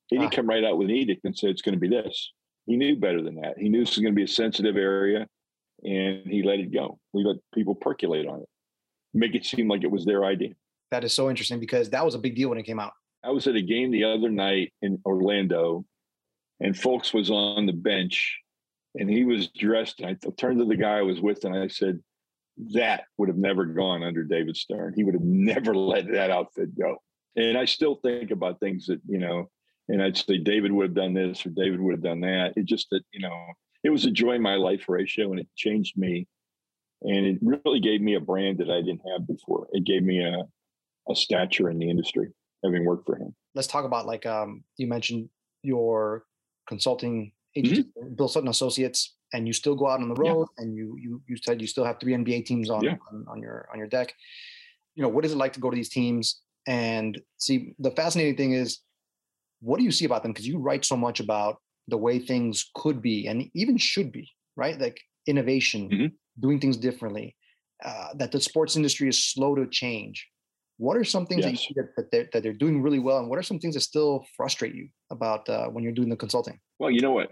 He 0.10 0.17
didn't 0.17 0.34
ah. 0.34 0.36
come 0.36 0.48
right 0.48 0.63
out 0.63 0.78
with 0.78 0.89
an 0.89 0.95
edict 0.95 1.26
and 1.26 1.38
say 1.38 1.50
it's 1.50 1.62
going 1.62 1.76
to 1.76 1.80
be 1.80 1.88
this. 1.88 2.32
He 2.65 2.76
knew 2.78 2.95
better 2.95 3.22
than 3.22 3.36
that. 3.36 3.58
He 3.58 3.69
knew 3.69 3.82
this 3.82 3.95
was 3.95 4.04
going 4.04 4.13
to 4.13 4.15
be 4.15 4.24
a 4.24 4.28
sensitive 4.28 4.78
area 4.78 5.28
and 5.84 6.24
he 6.26 6.43
let 6.43 6.60
it 6.60 6.74
go. 6.74 7.00
We 7.13 7.24
let 7.24 7.38
people 7.54 7.76
percolate 7.76 8.28
on 8.28 8.41
it, 8.41 8.50
make 9.13 9.36
it 9.36 9.45
seem 9.45 9.67
like 9.67 9.84
it 9.84 9.91
was 9.91 10.06
their 10.06 10.26
idea. 10.26 10.54
That 10.91 11.04
is 11.04 11.13
so 11.13 11.30
interesting 11.30 11.60
because 11.60 11.89
that 11.91 12.04
was 12.04 12.15
a 12.15 12.19
big 12.19 12.36
deal 12.36 12.50
when 12.50 12.58
it 12.58 12.63
came 12.63 12.80
out. 12.80 12.93
I 13.24 13.32
was 13.32 13.48
at 13.48 13.56
a 13.56 13.62
game 13.62 13.91
the 13.91 14.06
other 14.06 14.30
night 14.30 14.74
in 14.82 15.00
Orlando 15.06 15.86
and 16.60 16.78
Folks 16.78 17.13
was 17.13 17.30
on 17.30 17.65
the 17.65 17.74
bench 17.74 18.39
and 18.95 19.10
he 19.10 19.26
was 19.26 19.48
dressed. 19.48 20.00
And 20.00 20.10
I 20.10 20.30
turned 20.38 20.60
to 20.60 20.65
the 20.65 20.76
guy 20.76 20.98
I 20.98 21.04
was 21.04 21.22
with 21.22 21.45
and 21.45 21.56
I 21.56 21.67
said, 21.67 22.00
that 22.74 23.06
would 23.17 23.30
have 23.30 23.38
never 23.38 23.65
gone 23.65 24.04
under 24.04 24.24
David 24.24 24.58
Stern. 24.58 24.93
He 24.95 25.04
would 25.04 25.13
have 25.13 25.24
never 25.24 25.76
let 25.76 26.12
that 26.12 26.32
outfit 26.32 26.78
go. 26.78 26.98
And 27.36 27.58
I 27.58 27.65
still 27.65 27.95
think 27.95 28.32
about 28.32 28.60
things 28.60 28.88
that, 28.88 29.00
you 29.08 29.19
know, 29.19 29.50
and 29.89 30.02
I'd 30.04 30.15
say 30.15 30.38
David 30.38 30.71
would 30.71 30.86
have 30.86 30.95
done 30.95 31.13
this 31.13 31.45
or 31.45 31.49
David 31.49 31.82
would 31.82 31.93
have 31.93 32.04
done 32.04 32.21
that. 32.21 32.54
It 32.56 32.65
just 32.65 32.88
that, 32.91 33.02
you 33.12 33.19
know, 33.19 33.36
it 33.84 33.89
was 33.89 34.06
a 34.06 34.12
joy 34.12 34.34
in 34.34 34.41
my 34.41 34.56
life 34.56 34.84
Horatio 34.88 35.32
and 35.32 35.39
it 35.39 35.47
changed 35.56 35.97
me. 35.97 36.28
And 37.02 37.25
it 37.25 37.39
really 37.41 37.80
gave 37.80 38.02
me 38.02 38.15
a 38.15 38.19
brand 38.19 38.60
that 38.60 38.69
I 38.69 38.82
didn't 38.82 39.02
have 39.12 39.25
before. 39.25 39.67
It 39.71 39.86
gave 39.86 40.04
me 40.04 40.23
a, 40.23 40.43
a 41.12 41.15
stature 41.15 41.69
in 41.69 41.80
the 41.80 41.89
industry, 41.89 42.28
having 42.63 42.86
worked 42.86 43.06
for 43.06 43.15
him. 43.15 43.34
Let's 43.56 43.67
talk 43.67 43.86
about 43.86 44.06
like 44.06 44.25
um, 44.25 44.63
you 44.78 44.86
mentioned 44.86 45.30
your 45.63 46.25
consulting 46.67 47.32
agency, 47.56 47.84
mm-hmm. 47.84 48.15
Bill 48.15 48.28
Sutton 48.28 48.49
Associates, 48.49 49.15
and 49.34 49.47
you 49.47 49.54
still 49.54 49.75
go 49.75 49.88
out 49.88 50.02
on 50.02 50.10
the 50.10 50.15
road, 50.15 50.47
yeah. 50.58 50.63
and 50.63 50.75
you 50.75 50.97
you 50.99 51.21
you 51.28 51.38
said 51.38 51.62
you 51.62 51.67
still 51.67 51.86
have 51.86 51.99
three 52.02 52.13
NBA 52.13 52.45
teams 52.45 52.69
on, 52.69 52.84
yeah. 52.84 52.97
on 53.12 53.25
on 53.30 53.41
your 53.41 53.67
on 53.71 53.80
your 53.80 53.88
deck. 53.88 54.13
You 54.95 55.04
know, 55.04 55.10
what 55.10 55.23
is 55.23 55.32
it 55.32 55.38
like 55.38 55.54
to 55.54 55.62
go 55.62 55.69
to 55.69 55.75
these 55.75 55.89
teams 55.89 56.41
and 56.67 57.19
see? 57.38 57.75
The 57.80 57.91
fascinating 57.91 58.36
thing 58.36 58.52
is, 58.52 58.80
what 59.62 59.78
do 59.78 59.84
you 59.84 59.91
see 59.91 60.06
about 60.06 60.24
them? 60.24 60.32
Because 60.32 60.48
you 60.48 60.60
write 60.60 60.86
so 60.86 60.95
much 60.95 61.19
about 61.19 61.58
the 61.88 61.98
way 61.98 62.19
things 62.19 62.69
could 62.76 63.02
be 63.02 63.28
and 63.28 63.50
even 63.54 63.78
should 63.78 64.12
be, 64.12 64.30
right? 64.56 64.80
Like 64.80 65.00
innovation, 65.28 65.89
mm-hmm. 65.89 66.08
doing 66.39 66.60
things 66.60 66.78
differently. 66.78 67.36
Uh, 67.84 68.10
that 68.15 68.32
the 68.32 68.41
sports 68.41 68.76
industry 68.76 69.08
is 69.08 69.24
slow 69.24 69.56
to 69.56 69.65
change. 69.67 70.28
What 70.78 70.98
are 70.98 71.04
some 71.06 71.26
things 71.26 71.43
yes. 71.43 71.45
that 71.45 71.52
you 71.52 71.58
see 71.58 71.74
that, 71.76 71.95
that, 71.95 72.12
they're, 72.12 72.30
that 72.34 72.43
they're 72.43 72.54
doing 72.54 72.82
really 72.82 73.00
well, 73.00 73.19
and 73.19 73.30
what 73.30 73.39
are 73.39 73.43
some 73.43 73.60
things 73.60 73.76
that 73.76 73.82
still 73.82 74.26
frustrate 74.36 74.76
you 74.76 74.89
about 75.12 75.48
uh, 75.48 75.67
when 75.67 75.84
you're 75.84 75.93
doing 75.93 76.10
the 76.10 76.17
consulting? 76.17 76.60
Well, 76.78 76.91
you 76.91 77.00
know 77.00 77.12
what, 77.12 77.32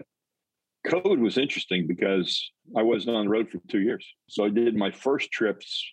COVID 0.86 1.18
was 1.18 1.36
interesting 1.36 1.86
because 1.86 2.50
I 2.76 2.82
wasn't 2.82 3.16
on 3.16 3.24
the 3.24 3.30
road 3.30 3.50
for 3.50 3.60
two 3.68 3.80
years. 3.80 4.06
So 4.28 4.44
I 4.44 4.48
did 4.48 4.74
my 4.74 4.90
first 4.90 5.30
trips 5.30 5.84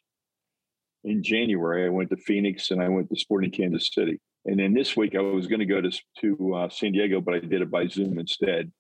in 1.04 1.24
January. 1.24 1.86
I 1.86 1.89
went 1.89 2.10
to 2.12 2.17
Phoenix 2.17 2.71
and 2.71 2.82
I 2.82 2.89
went 2.89 3.10
to 3.10 3.15
Sporting 3.15 3.52
Kansas 3.52 3.89
City. 3.93 4.19
And 4.45 4.60
then 4.60 4.73
this 4.73 4.95
week 4.95 5.15
I 5.15 5.21
was 5.21 5.47
going 5.47 5.60
to 5.60 5.65
go 5.65 5.81
to 5.81 5.91
to 6.21 6.55
uh, 6.55 6.69
San 6.69 6.91
Diego, 6.91 7.21
but 7.21 7.34
I 7.34 7.39
did 7.39 7.62
it 7.62 7.71
by 7.71 7.88
Zoom 7.88 8.19
instead. 8.19 8.71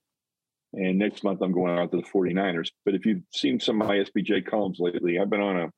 And 0.73 0.99
next 0.99 1.23
month, 1.23 1.41
I'm 1.41 1.53
going 1.53 1.77
out 1.77 1.91
to 1.91 1.97
the 1.97 2.03
49ers. 2.03 2.69
But 2.83 2.95
if 2.95 3.05
you've 3.05 3.23
seen 3.33 3.59
some 3.59 3.81
of 3.81 3.87
my 3.87 3.95
SBJ 3.95 4.45
columns 4.45 4.77
lately, 4.79 5.19
I've 5.19 5.29
been 5.29 5.41
on 5.41 5.57
a 5.57 5.69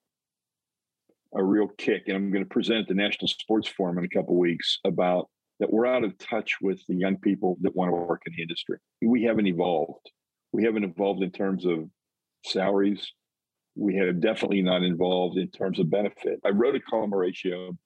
a 1.36 1.44
real 1.44 1.68
kick, 1.78 2.04
and 2.08 2.16
I'm 2.16 2.32
going 2.32 2.44
to 2.44 2.50
present 2.50 2.82
at 2.82 2.88
the 2.88 2.94
National 2.94 3.28
Sports 3.28 3.68
Forum 3.68 3.98
in 3.98 4.06
a 4.06 4.10
couple 4.10 4.38
weeks 4.38 4.80
about 4.86 5.30
that 5.60 5.72
we're 5.72 5.86
out 5.88 6.04
of 6.04 6.18
touch 6.18 6.56
with 6.62 6.82
the 6.88 6.96
young 6.96 7.18
people 7.18 7.58
that 7.62 7.76
want 7.76 7.92
to 7.92 7.96
work 7.96 8.22
in 8.26 8.34
the 8.36 8.42
industry. 8.42 8.78
We 9.02 9.24
haven't 9.24 9.48
evolved. 9.48 10.12
We 10.52 10.64
haven't 10.64 10.84
evolved 10.84 11.24
in 11.24 11.32
terms 11.32 11.66
of 11.66 11.90
salaries. 12.46 13.12
We 13.76 13.96
have 13.98 14.22
definitely 14.22 14.62
not 14.62 14.84
involved 14.84 15.38
in 15.38 15.50
terms 15.50 15.80
of 15.80 15.90
benefit. 15.90 16.40
I 16.46 16.50
wrote 16.50 16.76
a 16.76 16.80
column 16.80 17.12
Horatio 17.12 17.78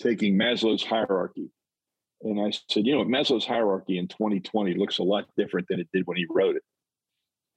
taking 0.00 0.38
Maslow's 0.38 0.84
hierarchy. 0.84 1.50
And 2.22 2.40
I 2.40 2.52
said, 2.68 2.86
you 2.86 2.94
know, 2.96 3.04
Maslow's 3.04 3.46
hierarchy 3.46 3.98
in 3.98 4.08
2020 4.08 4.74
looks 4.74 4.98
a 4.98 5.02
lot 5.02 5.24
different 5.36 5.68
than 5.68 5.80
it 5.80 5.88
did 5.92 6.06
when 6.06 6.16
he 6.16 6.26
wrote 6.30 6.56
it. 6.56 6.62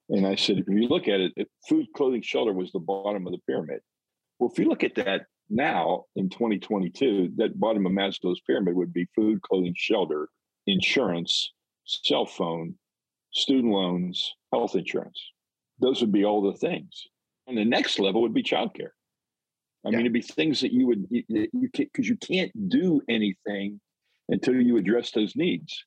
And 0.09 0.25
I 0.25 0.35
said, 0.35 0.57
if 0.57 0.65
you 0.67 0.87
look 0.87 1.07
at 1.07 1.19
it, 1.19 1.33
food, 1.67 1.87
clothing, 1.95 2.21
shelter 2.21 2.53
was 2.53 2.71
the 2.71 2.79
bottom 2.79 3.25
of 3.27 3.33
the 3.33 3.39
pyramid. 3.47 3.79
Well, 4.39 4.49
if 4.51 4.59
you 4.59 4.69
look 4.69 4.83
at 4.83 4.95
that 4.95 5.25
now 5.49 6.05
in 6.15 6.29
2022, 6.29 7.33
that 7.37 7.59
bottom 7.59 7.85
of 7.85 7.91
Maslow's 7.91 8.41
pyramid 8.41 8.75
would 8.75 8.93
be 8.93 9.07
food, 9.15 9.41
clothing, 9.41 9.73
shelter, 9.75 10.29
insurance, 10.65 11.53
cell 11.85 12.25
phone, 12.25 12.75
student 13.31 13.73
loans, 13.73 14.33
health 14.51 14.75
insurance. 14.75 15.21
Those 15.79 16.01
would 16.01 16.11
be 16.11 16.25
all 16.25 16.41
the 16.41 16.57
things. 16.57 17.07
And 17.47 17.57
the 17.57 17.65
next 17.65 17.99
level 17.99 18.21
would 18.21 18.33
be 18.33 18.43
childcare. 18.43 18.91
I 19.87 19.91
yeah. 19.91 19.97
mean, 19.97 20.05
it'd 20.05 20.13
be 20.13 20.21
things 20.21 20.59
that 20.61 20.73
you 20.73 20.85
would, 20.87 21.07
you 21.09 21.69
can't 21.73 21.91
because 21.93 22.09
you, 22.09 22.17
you 22.21 22.27
can't 22.27 22.69
do 22.69 23.01
anything 23.07 23.79
until 24.27 24.55
you 24.55 24.75
address 24.75 25.11
those 25.11 25.35
needs. 25.37 25.85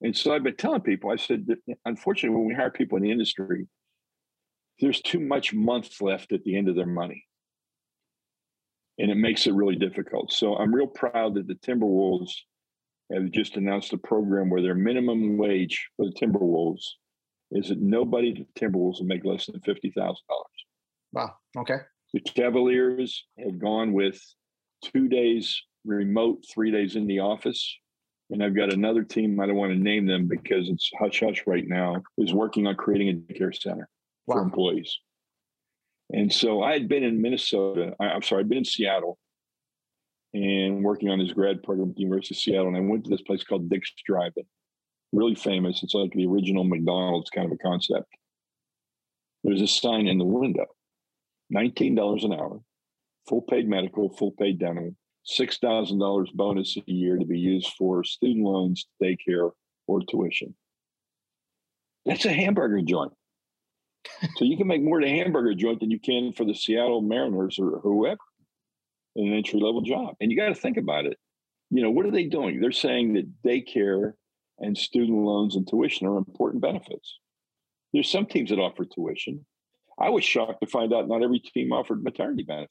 And 0.00 0.16
so 0.16 0.34
I've 0.34 0.42
been 0.42 0.56
telling 0.56 0.80
people, 0.80 1.10
I 1.10 1.16
said, 1.16 1.46
that 1.48 1.58
unfortunately, 1.84 2.36
when 2.36 2.46
we 2.46 2.54
hire 2.54 2.70
people 2.70 2.96
in 2.96 3.02
the 3.02 3.10
industry, 3.10 3.66
there's 4.80 5.02
too 5.02 5.20
much 5.20 5.52
month 5.52 6.00
left 6.00 6.32
at 6.32 6.42
the 6.44 6.56
end 6.56 6.70
of 6.70 6.74
their 6.76 6.86
money. 6.86 7.26
And 8.98 9.10
it 9.10 9.16
makes 9.16 9.46
it 9.46 9.52
really 9.52 9.76
difficult. 9.76 10.32
So 10.32 10.56
I'm 10.56 10.74
real 10.74 10.86
proud 10.86 11.34
that 11.34 11.46
the 11.46 11.54
Timberwolves 11.54 12.32
have 13.12 13.30
just 13.30 13.56
announced 13.56 13.92
a 13.92 13.98
program 13.98 14.48
where 14.48 14.62
their 14.62 14.74
minimum 14.74 15.36
wage 15.36 15.86
for 15.96 16.06
the 16.06 16.12
Timberwolves 16.12 16.84
is 17.50 17.68
that 17.68 17.80
nobody 17.80 18.30
at 18.30 18.46
the 18.46 18.60
Timberwolves 18.60 19.00
will 19.00 19.06
make 19.06 19.24
less 19.24 19.46
than 19.46 19.60
$50,000. 19.60 20.16
Wow. 21.12 21.34
Okay. 21.58 21.78
The 22.14 22.20
Cavaliers 22.20 23.24
have 23.40 23.58
gone 23.58 23.92
with 23.92 24.20
two 24.84 25.08
days 25.08 25.60
remote, 25.84 26.44
three 26.48 26.70
days 26.70 26.94
in 26.94 27.08
the 27.08 27.18
office. 27.18 27.76
And 28.30 28.42
I've 28.42 28.54
got 28.54 28.72
another 28.72 29.02
team, 29.02 29.40
I 29.40 29.46
don't 29.46 29.56
want 29.56 29.72
to 29.72 29.78
name 29.78 30.06
them 30.06 30.28
because 30.28 30.68
it's 30.68 30.88
hush 30.96 31.20
hush 31.20 31.42
right 31.44 31.66
now, 31.66 32.02
is 32.16 32.32
working 32.32 32.68
on 32.68 32.76
creating 32.76 33.08
a 33.08 33.12
daycare 33.14 33.52
center 33.52 33.88
wow. 34.28 34.36
for 34.36 34.42
employees. 34.42 34.96
And 36.10 36.32
so 36.32 36.62
I 36.62 36.74
had 36.74 36.88
been 36.88 37.02
in 37.02 37.20
Minnesota, 37.20 37.94
I'm 37.98 38.22
sorry, 38.22 38.40
I'd 38.40 38.48
been 38.48 38.58
in 38.58 38.64
Seattle 38.64 39.18
and 40.32 40.84
working 40.84 41.10
on 41.10 41.18
his 41.18 41.32
grad 41.32 41.64
program 41.64 41.90
at 41.90 41.96
the 41.96 42.02
University 42.02 42.36
of 42.36 42.38
Seattle. 42.38 42.68
And 42.68 42.76
I 42.76 42.80
went 42.80 43.02
to 43.04 43.10
this 43.10 43.22
place 43.22 43.42
called 43.42 43.68
Dick's 43.68 43.92
Drive-In, 44.06 44.44
really 45.12 45.34
famous. 45.34 45.82
It's 45.82 45.94
like 45.94 46.12
the 46.12 46.26
original 46.26 46.62
McDonald's 46.62 47.30
kind 47.30 47.46
of 47.46 47.52
a 47.52 47.58
concept. 47.68 48.06
There's 49.42 49.62
a 49.62 49.66
sign 49.66 50.06
in 50.06 50.18
the 50.18 50.24
window 50.24 50.66
$19 51.52 52.24
an 52.24 52.32
hour, 52.32 52.60
full 53.28 53.42
paid 53.42 53.68
medical, 53.68 54.14
full 54.16 54.32
paid 54.32 54.58
dental, 54.58 54.94
$6,000 55.38 56.32
bonus 56.34 56.76
a 56.76 56.82
year 56.86 57.16
to 57.16 57.24
be 57.24 57.38
used 57.38 57.72
for 57.78 58.04
student 58.04 58.44
loans, 58.44 58.86
daycare, 59.02 59.50
or 59.86 60.00
tuition. 60.10 60.54
That's 62.04 62.26
a 62.26 62.32
hamburger 62.32 62.82
joint. 62.82 63.12
so 64.36 64.44
you 64.44 64.56
can 64.56 64.66
make 64.66 64.82
more 64.82 65.00
at 65.00 65.06
a 65.06 65.10
hamburger 65.10 65.54
joint 65.54 65.80
than 65.80 65.90
you 65.90 65.98
can 65.98 66.32
for 66.32 66.44
the 66.44 66.54
Seattle 66.54 67.00
Mariners 67.00 67.58
or 67.58 67.80
whoever 67.80 68.18
in 69.16 69.28
an 69.28 69.34
entry 69.34 69.60
level 69.60 69.80
job. 69.80 70.14
And 70.20 70.30
you 70.30 70.36
got 70.36 70.48
to 70.48 70.54
think 70.54 70.76
about 70.76 71.06
it. 71.06 71.16
You 71.70 71.82
know, 71.82 71.90
what 71.90 72.06
are 72.06 72.10
they 72.10 72.24
doing? 72.24 72.60
They're 72.60 72.72
saying 72.72 73.14
that 73.14 73.42
daycare 73.42 74.12
and 74.58 74.76
student 74.76 75.18
loans 75.18 75.56
and 75.56 75.66
tuition 75.66 76.06
are 76.06 76.18
important 76.18 76.62
benefits. 76.62 77.18
There's 77.92 78.10
some 78.10 78.26
teams 78.26 78.50
that 78.50 78.58
offer 78.58 78.84
tuition. 78.84 79.46
I 79.98 80.10
was 80.10 80.24
shocked 80.24 80.60
to 80.60 80.66
find 80.66 80.92
out 80.92 81.08
not 81.08 81.22
every 81.22 81.38
team 81.38 81.72
offered 81.72 82.02
maternity 82.02 82.42
benefit. 82.42 82.70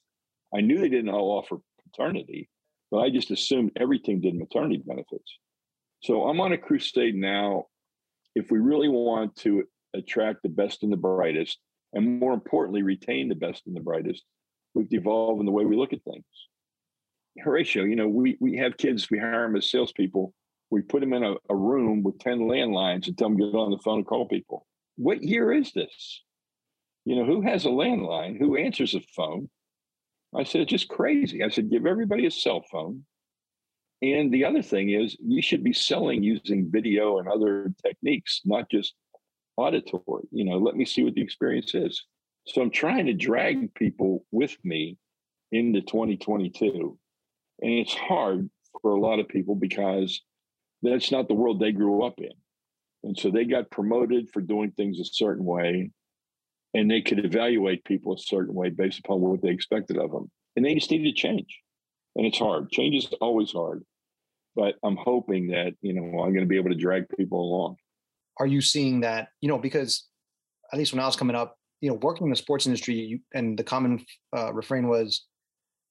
I 0.56 0.62
knew 0.62 0.80
they 0.80 0.90
didn't 0.90 1.10
all 1.10 1.32
offer 1.32 1.58
paternity, 1.84 2.50
but 2.92 3.00
I 3.00 3.10
just 3.10 3.32
assumed 3.32 3.72
every 3.76 4.00
team 4.00 4.22
did 4.22 4.36
maternity 4.36 4.82
benefits. 4.86 5.38
So 6.02 6.28
I'm 6.28 6.42
on 6.42 6.52
a 6.52 6.58
crusade 6.58 7.16
now. 7.16 7.66
If 8.36 8.52
we 8.52 8.60
really 8.60 8.90
want 8.90 9.36
to 9.38 9.64
attract 9.94 10.44
the 10.44 10.50
best 10.50 10.84
and 10.84 10.92
the 10.92 10.98
brightest, 10.98 11.60
and 11.94 12.20
more 12.20 12.34
importantly, 12.34 12.82
retain 12.82 13.30
the 13.30 13.36
best 13.36 13.64
and 13.68 13.76
the 13.76 13.82
brightest, 13.82 14.24
we've 14.74 14.92
evolved 14.92 15.40
in 15.40 15.46
the 15.46 15.52
way 15.52 15.66
we 15.66 15.76
look 15.76 15.94
at 15.94 16.04
things. 16.04 16.26
Horatio, 17.40 17.84
you 17.84 17.96
know, 17.96 18.08
we, 18.08 18.38
we 18.40 18.58
have 18.58 18.78
kids, 18.78 19.10
we 19.10 19.20
hire 19.20 19.44
them 19.44 19.56
as 19.56 19.70
salespeople. 19.70 20.34
We 20.70 20.82
put 20.82 21.02
them 21.02 21.14
in 21.14 21.24
a, 21.24 21.36
a 21.50 21.56
room 21.56 22.04
with 22.04 22.20
10 22.20 22.40
landlines 22.40 23.08
and 23.08 23.18
tell 23.18 23.30
them 23.30 23.38
get 23.38 23.56
on 23.56 23.72
the 23.72 23.78
phone 23.78 24.00
and 24.00 24.08
call 24.08 24.28
people. 24.28 24.66
What 24.96 25.24
year 25.24 25.52
is 25.52 25.72
this? 25.72 26.22
You 27.06 27.18
know, 27.18 27.26
who 27.26 27.42
has 27.42 27.66
a 27.66 27.70
landline? 27.70 28.38
Who 28.38 28.56
answers 28.56 28.96
a 28.96 29.02
phone? 29.16 29.50
I 30.36 30.44
said, 30.44 30.62
it's 30.62 30.72
just 30.72 30.88
crazy. 30.88 31.44
I 31.44 31.50
said, 31.50 31.70
give 31.70 31.86
everybody 31.86 32.26
a 32.26 32.32
cell 32.32 32.64
phone. 32.72 33.06
And 34.02 34.34
the 34.34 34.46
other 34.46 34.62
thing 34.62 34.90
is, 34.90 35.16
you 35.24 35.42
should 35.42 35.64
be 35.64 35.74
selling 35.74 36.24
using 36.24 36.70
video 36.72 37.20
and 37.20 37.28
other 37.28 37.72
techniques, 37.86 38.42
not 38.44 38.70
just 38.70 38.94
auditory. 39.58 40.28
You 40.32 40.46
know, 40.46 40.58
let 40.58 40.76
me 40.76 40.86
see 40.86 41.04
what 41.04 41.14
the 41.14 41.22
experience 41.22 41.76
is. 41.76 42.04
So 42.48 42.62
I'm 42.62 42.72
trying 42.72 43.06
to 43.06 43.14
drag 43.14 43.74
people 43.76 44.26
with 44.32 44.58
me 44.64 44.98
into 45.52 45.82
2022. 45.82 46.98
And 47.62 47.72
it's 47.72 47.94
hard 47.94 48.50
for 48.82 48.92
a 48.92 49.00
lot 49.00 49.20
of 49.20 49.28
people 49.28 49.56
because 49.56 50.22
that's 50.82 51.12
not 51.12 51.28
the 51.28 51.34
world 51.34 51.60
they 51.60 51.72
grew 51.72 52.04
up 52.04 52.16
in. 52.18 52.32
And 53.04 53.18
so 53.18 53.30
they 53.30 53.46
got 53.46 53.72
promoted 53.72 54.30
for 54.32 54.42
doing 54.42 54.72
things 54.72 55.00
a 55.00 55.06
certain 55.06 55.46
way 55.46 55.92
and 56.74 56.90
they 56.90 57.02
could 57.02 57.24
evaluate 57.24 57.86
people 57.86 58.14
a 58.14 58.18
certain 58.18 58.54
way 58.54 58.70
based 58.70 59.00
upon 59.00 59.22
what 59.22 59.42
they 59.42 59.50
expected 59.50 59.98
of 59.98 60.12
them. 60.12 60.32
And 60.56 60.66
they 60.66 60.74
just 60.74 60.90
needed 60.90 61.16
to 61.16 61.22
change. 61.22 61.60
And 62.16 62.26
it's 62.26 62.40
hard. 62.40 62.72
Change 62.72 62.96
is 62.96 63.14
always 63.22 63.52
hard. 63.52 63.84
But 64.56 64.76
I'm 64.84 64.98
hoping 64.98 65.48
that, 65.48 65.74
you 65.82 65.94
know, 65.94 66.04
I'm 66.22 66.32
going 66.34 66.42
to 66.42 66.46
be 66.46 66.58
able 66.58 66.70
to 66.70 66.76
drag 66.76 67.10
people 67.10 67.40
along. 67.40 67.78
Are 68.40 68.48
you 68.48 68.62
seeing 68.62 69.02
that, 69.02 69.30
you 69.42 69.50
know, 69.50 69.58
because 69.58 70.08
at 70.72 70.80
least 70.80 70.94
when 70.94 71.00
I 71.00 71.06
was 71.06 71.16
coming 71.16 71.36
up, 71.36 71.56
you 71.82 71.90
know, 71.90 71.96
working 71.96 72.28
in 72.28 72.30
the 72.30 72.36
sports 72.36 72.66
industry, 72.66 72.96
you, 72.96 73.20
and 73.34 73.58
the 73.58 73.64
common 73.64 74.06
uh, 74.36 74.54
refrain 74.54 74.88
was, 74.88 75.26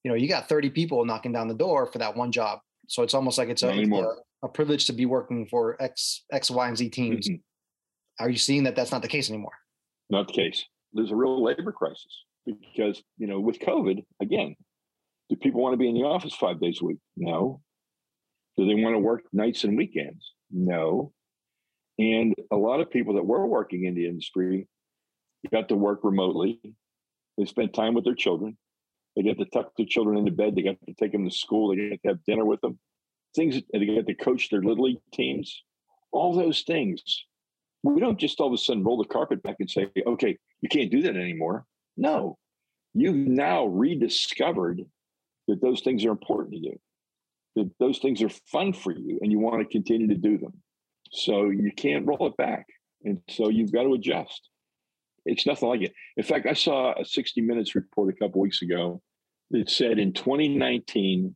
you 0.05 0.11
know, 0.11 0.17
you 0.17 0.29
got 0.29 0.49
30 0.49 0.71
people 0.71 1.05
knocking 1.05 1.33
down 1.33 1.49
the 1.49 1.55
door 1.55 1.87
for 1.87 1.99
that 1.99 2.17
one 2.17 2.33
job. 2.33 2.61
So 2.89 3.03
it's 3.03 3.15
almost 3.15 3.39
like 3.39 3.49
it's, 3.49 3.63
a, 3.63 3.69
a, 3.69 4.15
a, 4.45 4.49
privilege 4.49 4.87
to 4.87 4.93
be 4.93 5.07
working 5.07 5.47
for 5.47 5.81
X, 5.81 6.25
X, 6.33 6.51
Y, 6.51 6.69
and 6.69 6.77
Z 6.77 6.89
teams. 6.91 7.29
Mm-hmm. 7.29 8.25
Are 8.25 8.31
you 8.31 8.39
seeing 8.39 8.65
that 8.65 8.75
that's 8.75 8.91
not 8.91 9.03
the 9.03 9.09
case 9.09 9.31
anymore? 9.31 9.53
Not 10.11 10.27
the 10.27 10.33
case 10.33 10.65
there's 10.93 11.11
a 11.11 11.17
real 11.17 11.43
labor 11.43 11.73
crisis 11.73 12.25
because 12.47 13.03
you 13.19 13.27
know 13.27 13.41
with 13.41 13.59
COVID 13.61 14.05
again, 14.21 14.55
do 15.29 15.37
people 15.37 15.61
want 15.61 15.73
to 15.75 15.79
be 15.79 15.89
in 15.89 15.95
the 15.95 16.03
office 16.03 16.35
five 16.35 16.61
days 16.61 16.81
a 16.81 16.85
week? 16.85 16.99
No. 17.17 17.61
Do 18.57 18.67
they 18.67 18.75
want 18.75 18.95
to 18.95 18.99
work 18.99 19.23
nights 19.33 19.65
and 19.65 19.77
weekends? 19.77 20.33
No. 20.51 21.13
And 21.99 22.35
a 22.51 22.57
lot 22.57 22.81
of 22.81 22.91
people 22.91 23.15
that 23.15 23.27
were 23.27 23.47
working 23.47 23.85
in 23.85 23.95
the 23.95 24.07
industry 24.07 24.67
got 25.51 25.69
to 25.69 25.75
work 25.75 26.01
remotely. 26.03 26.61
They 27.39 27.47
spent 27.47 27.73
time 27.73 27.95
with 27.95 28.05
their 28.05 28.15
children. 28.15 28.57
They 29.17 29.23
get 29.23 29.39
to 29.39 29.45
tuck 29.47 29.73
their 29.77 29.87
children 29.87 30.19
into 30.19 30.33
bed. 30.33 30.55
They 30.55 30.63
got 30.63 30.77
to 30.87 30.95
take 30.95 31.13
them 31.13 31.29
to 31.29 31.35
school. 31.35 31.69
They 31.69 31.89
get 31.89 32.03
to 32.03 32.09
have 32.09 32.25
dinner 32.25 32.45
with 32.45 32.61
them. 32.61 32.79
Things 33.35 33.61
they 33.73 33.85
get 33.85 34.07
to 34.07 34.15
coach 34.15 34.51
their 34.51 34.63
little 34.63 34.85
league 34.85 35.01
teams. 35.13 35.63
All 36.13 36.35
those 36.35 36.63
things 36.63 37.03
we 37.83 38.01
don't 38.01 38.19
just 38.19 38.41
all 38.41 38.49
of 38.49 38.53
a 38.53 38.59
sudden 38.59 38.85
roll 38.85 38.99
the 38.99 39.05
carpet 39.05 39.43
back 39.43 39.57
and 39.59 39.71
say, 39.71 39.89
okay, 40.07 40.39
you 40.61 40.69
can't 40.69 40.91
do 40.91 41.03
that 41.03 41.17
anymore. 41.17 41.65
No, 41.97 42.39
you've 42.95 43.17
now 43.17 43.67
rediscovered 43.67 44.83
that 45.49 45.61
those 45.61 45.81
things 45.81 46.05
are 46.05 46.11
important 46.11 46.53
to 46.53 46.59
you, 46.59 46.81
that 47.57 47.71
those 47.81 47.99
things 47.99 48.23
are 48.23 48.31
fun 48.51 48.73
for 48.73 48.93
you, 48.93 49.19
and 49.21 49.33
you 49.33 49.39
want 49.39 49.61
to 49.61 49.73
continue 49.73 50.09
to 50.09 50.15
do 50.15 50.39
them. 50.39 50.53
So 51.11 51.51
you 51.51 51.73
can't 51.77 52.07
roll 52.07 52.27
it 52.27 52.37
back. 52.37 52.67
And 53.05 53.21
so 53.29 53.49
you've 53.49 53.73
got 53.73 53.83
to 53.83 53.95
adjust. 53.95 54.49
It's 55.25 55.47
nothing 55.47 55.69
like 55.69 55.83
it. 55.83 55.93
In 56.17 56.23
fact, 56.23 56.47
I 56.47 56.55
saw 56.55 56.95
a 56.99 57.05
60 57.05 57.41
Minutes 57.41 57.75
report 57.75 58.15
a 58.15 58.17
couple 58.17 58.41
weeks 58.41 58.63
ago 58.63 59.03
that 59.51 59.69
said 59.69 59.99
in 59.99 60.13
2019, 60.13 61.35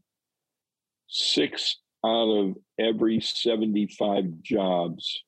six 1.09 1.76
out 2.04 2.28
of 2.28 2.54
every 2.78 3.20
75 3.20 4.42
jobs 4.42 5.22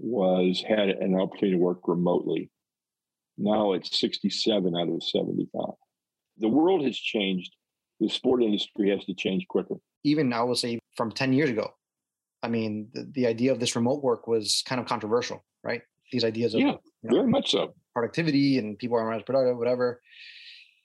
was 0.00 0.62
had 0.66 0.88
an 0.88 1.14
opportunity 1.14 1.56
to 1.56 1.62
work 1.62 1.86
remotely. 1.86 2.50
Now 3.36 3.72
it's 3.72 3.98
67 4.00 4.74
out 4.76 4.88
of 4.88 5.02
75. 5.02 5.74
The 6.38 6.48
world 6.48 6.84
has 6.84 6.96
changed. 6.96 7.54
The 8.00 8.08
sport 8.08 8.42
industry 8.42 8.90
has 8.90 9.04
to 9.04 9.14
change 9.14 9.46
quicker. 9.48 9.76
Even 10.04 10.32
I 10.32 10.42
will 10.42 10.54
say 10.54 10.78
from 10.96 11.12
10 11.12 11.32
years 11.32 11.50
ago, 11.50 11.70
I 12.42 12.48
mean, 12.48 12.88
the, 12.92 13.06
the 13.12 13.26
idea 13.26 13.52
of 13.52 13.60
this 13.60 13.76
remote 13.76 14.02
work 14.02 14.26
was 14.26 14.62
kind 14.66 14.80
of 14.80 14.86
controversial, 14.86 15.44
right? 15.62 15.82
These 16.10 16.24
ideas 16.24 16.54
of 16.54 16.60
yeah, 16.60 16.66
you 17.02 17.10
know, 17.10 17.16
very 17.16 17.28
much 17.28 17.50
so 17.50 17.74
productivity 17.92 18.58
and 18.58 18.78
people 18.78 18.96
aren't 18.96 19.16
as 19.16 19.22
productive, 19.22 19.58
whatever. 19.58 20.00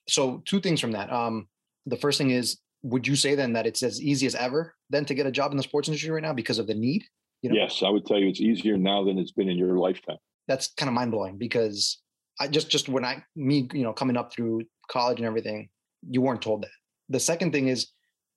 So 0.08 0.44
two 0.46 0.60
things 0.60 0.82
from 0.82 0.92
that. 0.92 1.12
Um, 1.12 1.48
the 1.86 1.98
first 1.98 2.18
thing 2.18 2.32
is, 2.32 2.58
would 2.84 3.08
you 3.08 3.16
say 3.16 3.34
then 3.34 3.54
that 3.54 3.66
it's 3.66 3.82
as 3.82 4.02
easy 4.02 4.28
as 4.28 4.36
ever 4.36 4.76
then 4.90 5.06
to 5.06 5.16
get 5.16 5.26
a 5.26 5.32
job 5.32 5.52
in 5.52 5.58
the 5.58 5.64
sports 5.64 5.88
industry 5.88 6.12
right 6.12 6.22
now 6.22 6.34
because 6.34 6.60
of 6.60 6.68
the 6.68 6.76
need? 6.76 7.04
You 7.42 7.50
know? 7.50 7.56
Yes, 7.56 7.84
I 7.84 7.90
would 7.90 8.06
tell 8.06 8.18
you 8.18 8.28
it's 8.28 8.42
easier 8.42 8.78
now 8.78 9.04
than 9.04 9.18
it's 9.18 9.32
been 9.32 9.50
in 9.50 9.58
your 9.58 9.78
lifetime. 9.78 10.18
That's 10.48 10.74
kind 10.74 10.90
of 10.90 10.94
mind 10.94 11.12
blowing 11.12 11.38
because 11.38 12.02
I 12.40 12.48
just 12.48 12.70
just 12.70 12.90
when 12.90 13.06
I 13.06 13.24
me 13.36 13.68
you 13.74 13.84
know 13.84 13.94
coming 13.94 14.18
up 14.18 14.34
through 14.34 14.62
college 14.90 15.20
and 15.20 15.28
everything, 15.28 15.70
you 16.08 16.22
weren't 16.22 16.42
told 16.42 16.64
that. 16.64 16.72
The 17.10 17.20
second 17.20 17.52
thing 17.52 17.68
is, 17.68 17.88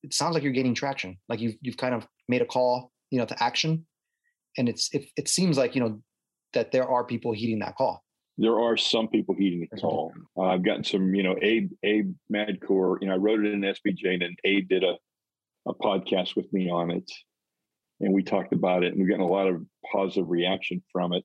it 0.02 0.14
sounds 0.14 0.34
like 0.34 0.42
you're 0.42 0.52
gaining 0.52 0.74
traction. 0.74 1.18
Like 1.28 1.40
you've 1.40 1.56
you've 1.61 1.76
kind 1.76 1.94
of 1.94 2.06
made 2.28 2.42
a 2.42 2.46
call, 2.46 2.92
you 3.11 3.18
know, 3.18 3.26
to 3.26 3.42
action, 3.42 3.87
and 4.56 4.68
it's 4.68 4.92
it, 4.92 5.06
it 5.16 5.28
seems 5.28 5.58
like 5.58 5.74
you 5.74 5.80
know 5.80 6.00
that 6.54 6.72
there 6.72 6.88
are 6.88 7.04
people 7.04 7.32
heeding 7.32 7.58
that 7.61 7.76
call. 7.76 8.02
There 8.40 8.61
are 8.61 8.76
some 8.76 9.08
people 9.08 9.34
heeding 9.34 9.66
the 9.70 9.80
call. 9.80 10.12
Uh, 10.37 10.42
I've 10.42 10.62
gotten 10.62 10.84
some, 10.84 11.12
you 11.12 11.24
know, 11.24 11.34
Abe 11.42 11.72
Abe 11.82 12.14
Madkour. 12.32 12.98
You 13.00 13.08
know, 13.08 13.14
I 13.14 13.16
wrote 13.16 13.44
it 13.44 13.52
in 13.52 13.61
SBJ, 13.62 14.12
and 14.12 14.22
then 14.22 14.37
Abe 14.44 14.68
did 14.68 14.84
a 14.84 14.96
a 15.66 15.74
podcast 15.74 16.37
with 16.37 16.50
me 16.52 16.70
on 16.70 16.90
it, 16.90 17.11
and 18.00 18.12
we 18.12 18.22
talked 18.22 18.52
about 18.52 18.84
it, 18.84 18.92
and 18.92 19.00
we're 19.00 19.08
getting 19.08 19.22
a 19.22 19.26
lot 19.26 19.48
of 19.48 19.64
positive 19.92 20.28
reaction 20.28 20.82
from 20.92 21.12
it. 21.12 21.24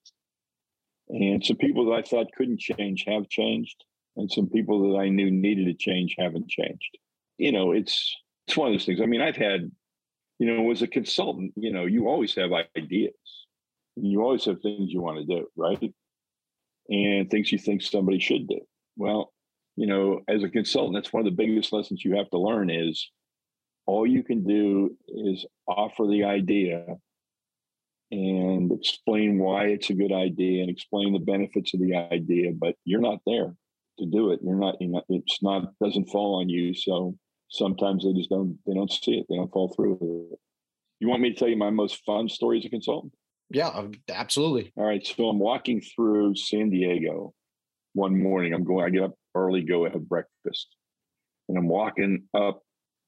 And 1.10 1.44
some 1.46 1.58
people 1.58 1.86
that 1.86 1.96
I 1.96 2.02
thought 2.02 2.32
couldn't 2.36 2.60
change 2.60 3.06
have 3.08 3.30
changed, 3.30 3.84
and 4.16 4.32
some 4.32 4.50
people 4.50 4.92
that 4.92 5.00
I 5.00 5.10
knew 5.10 5.30
needed 5.30 5.66
to 5.66 5.74
change 5.74 6.16
haven't 6.18 6.50
changed. 6.50 6.98
You 7.38 7.52
know, 7.52 7.72
it's 7.72 8.16
it's 8.48 8.58
one 8.58 8.70
of 8.70 8.74
those 8.74 8.86
things. 8.86 9.02
I 9.02 9.06
mean, 9.06 9.22
I've 9.22 9.38
had, 9.38 9.72
you 10.40 10.48
know, 10.48 10.72
as 10.72 10.82
a 10.82 10.88
consultant, 10.88 11.54
you 11.56 11.72
know, 11.72 11.86
you 11.86 12.08
always 12.08 12.36
have 12.36 12.52
ideas. 12.78 13.14
You 13.96 14.22
always 14.22 14.46
have 14.46 14.62
things 14.62 14.92
you 14.92 15.02
want 15.02 15.20
to 15.20 15.26
do, 15.26 15.48
right? 15.56 15.94
And 16.90 17.30
things 17.30 17.52
you 17.52 17.58
think 17.58 17.82
somebody 17.82 18.20
should 18.20 18.48
do. 18.48 18.60
Well, 18.98 19.32
you 19.76 19.88
know, 19.88 20.22
as 20.28 20.44
a 20.44 20.50
consultant, 20.50 20.96
that's 20.96 21.14
one 21.14 21.26
of 21.26 21.26
the 21.26 21.44
biggest 21.44 21.72
lessons 21.72 22.04
you 22.04 22.16
have 22.18 22.30
to 22.32 22.38
learn 22.38 22.70
is 22.70 23.10
all 23.86 24.08
you 24.08 24.24
can 24.24 24.44
do 24.44 24.96
is 25.08 25.46
offer 25.68 26.08
the 26.08 26.24
idea 26.24 26.86
and 28.12 28.72
explain 28.72 29.40
why 29.40 29.66
it's 29.66 29.90
a 29.90 29.94
good 29.94 30.14
idea 30.14 30.62
and 30.62 30.70
explain 30.70 31.14
the 31.14 31.20
benefits 31.20 31.74
of 31.74 31.80
the 31.80 31.96
idea 31.96 32.52
but 32.58 32.76
you're 32.86 33.02
not 33.02 33.20
there 33.26 33.56
to 34.00 34.06
do 34.06 34.32
it. 34.32 34.40
You're 34.44 34.56
not, 34.56 34.76
you're 34.80 34.92
not 34.92 35.06
it's 35.10 35.42
not 35.42 35.74
doesn't 35.82 36.10
fall 36.10 36.40
on 36.40 36.50
you. 36.50 36.74
So 36.74 37.18
sometimes 37.50 38.04
they 38.04 38.14
just 38.14 38.30
don't 38.30 38.58
they 38.66 38.74
don't 38.74 38.92
see 38.92 39.20
it. 39.20 39.26
They 39.30 39.36
don't 39.36 39.52
fall 39.52 39.74
through 39.76 39.98
with 40.00 40.34
it. 40.34 40.40
You 41.00 41.10
want 41.10 41.22
me 41.22 41.34
to 41.34 41.36
tell 41.36 41.48
you 41.48 41.58
my 41.58 41.70
most 41.70 42.04
fun 42.06 42.30
story 42.30 42.60
as 42.60 42.66
a 42.66 42.70
consultant? 42.70 43.14
Yeah 43.50 43.68
um, 43.68 43.92
absolutely. 44.10 44.72
All 44.78 44.86
right 44.86 45.06
so 45.06 45.30
i'm 45.30 45.40
walking 45.40 45.82
through 45.82 46.36
san 46.36 46.70
diego 46.70 47.34
one 47.94 48.22
morning. 48.22 48.54
I'm 48.54 48.64
going 48.64 48.86
i 48.86 48.90
get 48.90 49.04
up 49.04 49.14
early 49.36 49.64
go 49.64 49.84
have 49.86 50.08
breakfast. 50.08 50.76
And 51.50 51.58
i'm 51.58 51.68
walking 51.68 52.24
up 52.34 52.62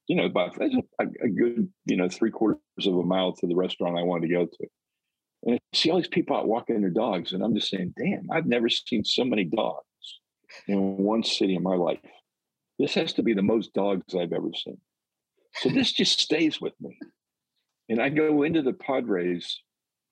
you 0.07 0.15
know 0.15 0.25
about 0.25 0.57
a, 0.61 0.69
a 0.99 1.29
good 1.29 1.67
you 1.85 1.97
know 1.97 2.09
three 2.09 2.31
quarters 2.31 2.59
of 2.85 2.95
a 2.95 3.03
mile 3.03 3.33
to 3.33 3.47
the 3.47 3.55
restaurant 3.55 3.97
i 3.97 4.03
wanted 4.03 4.27
to 4.27 4.33
go 4.33 4.45
to 4.45 4.67
and 5.45 5.55
I 5.55 5.77
see 5.77 5.91
all 5.91 5.97
these 5.97 6.07
people 6.07 6.35
out 6.35 6.47
walking 6.47 6.81
their 6.81 6.89
dogs, 6.89 7.33
and 7.33 7.43
I'm 7.43 7.53
just 7.53 7.69
saying, 7.69 7.93
damn, 7.97 8.27
I've 8.31 8.47
never 8.47 8.67
seen 8.67 9.05
so 9.05 9.23
many 9.23 9.45
dogs 9.45 9.85
in 10.67 10.97
one 10.97 11.23
city 11.23 11.55
in 11.55 11.63
my 11.63 11.75
life. 11.75 11.99
This 12.79 12.95
has 12.95 13.13
to 13.13 13.23
be 13.23 13.33
the 13.33 13.43
most 13.43 13.73
dogs 13.73 14.15
I've 14.15 14.33
ever 14.33 14.49
seen. 14.53 14.77
So 15.55 15.69
this 15.69 15.91
just 15.91 16.19
stays 16.19 16.59
with 16.59 16.73
me. 16.81 16.97
And 17.87 18.01
I 18.01 18.09
go 18.09 18.43
into 18.43 18.61
the 18.61 18.73
Padres 18.73 19.61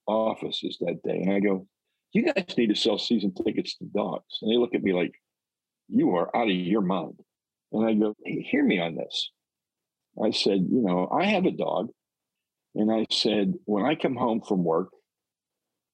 offices 0.05 0.77
that 0.81 1.01
day 1.03 1.21
and 1.21 1.33
I 1.33 1.39
go, 1.39 1.67
You 2.13 2.31
guys 2.31 2.55
need 2.57 2.67
to 2.67 2.75
sell 2.75 2.97
season 2.97 3.33
tickets 3.33 3.75
to 3.77 3.85
dogs. 3.85 4.37
And 4.41 4.51
they 4.51 4.57
look 4.57 4.75
at 4.75 4.83
me 4.83 4.93
like, 4.93 5.13
You 5.89 6.15
are 6.15 6.33
out 6.35 6.49
of 6.49 6.55
your 6.55 6.81
mind. 6.81 7.19
And 7.71 7.85
I 7.85 7.93
go, 7.93 8.13
hey, 8.23 8.41
Hear 8.41 8.63
me 8.63 8.79
on 8.79 8.95
this. 8.95 9.31
I 10.21 10.31
said, 10.31 10.67
You 10.69 10.81
know, 10.81 11.07
I 11.11 11.25
have 11.25 11.45
a 11.45 11.51
dog. 11.51 11.89
And 12.75 12.91
I 12.91 13.05
said, 13.11 13.53
When 13.65 13.85
I 13.85 13.95
come 13.95 14.15
home 14.15 14.41
from 14.41 14.63
work, 14.63 14.89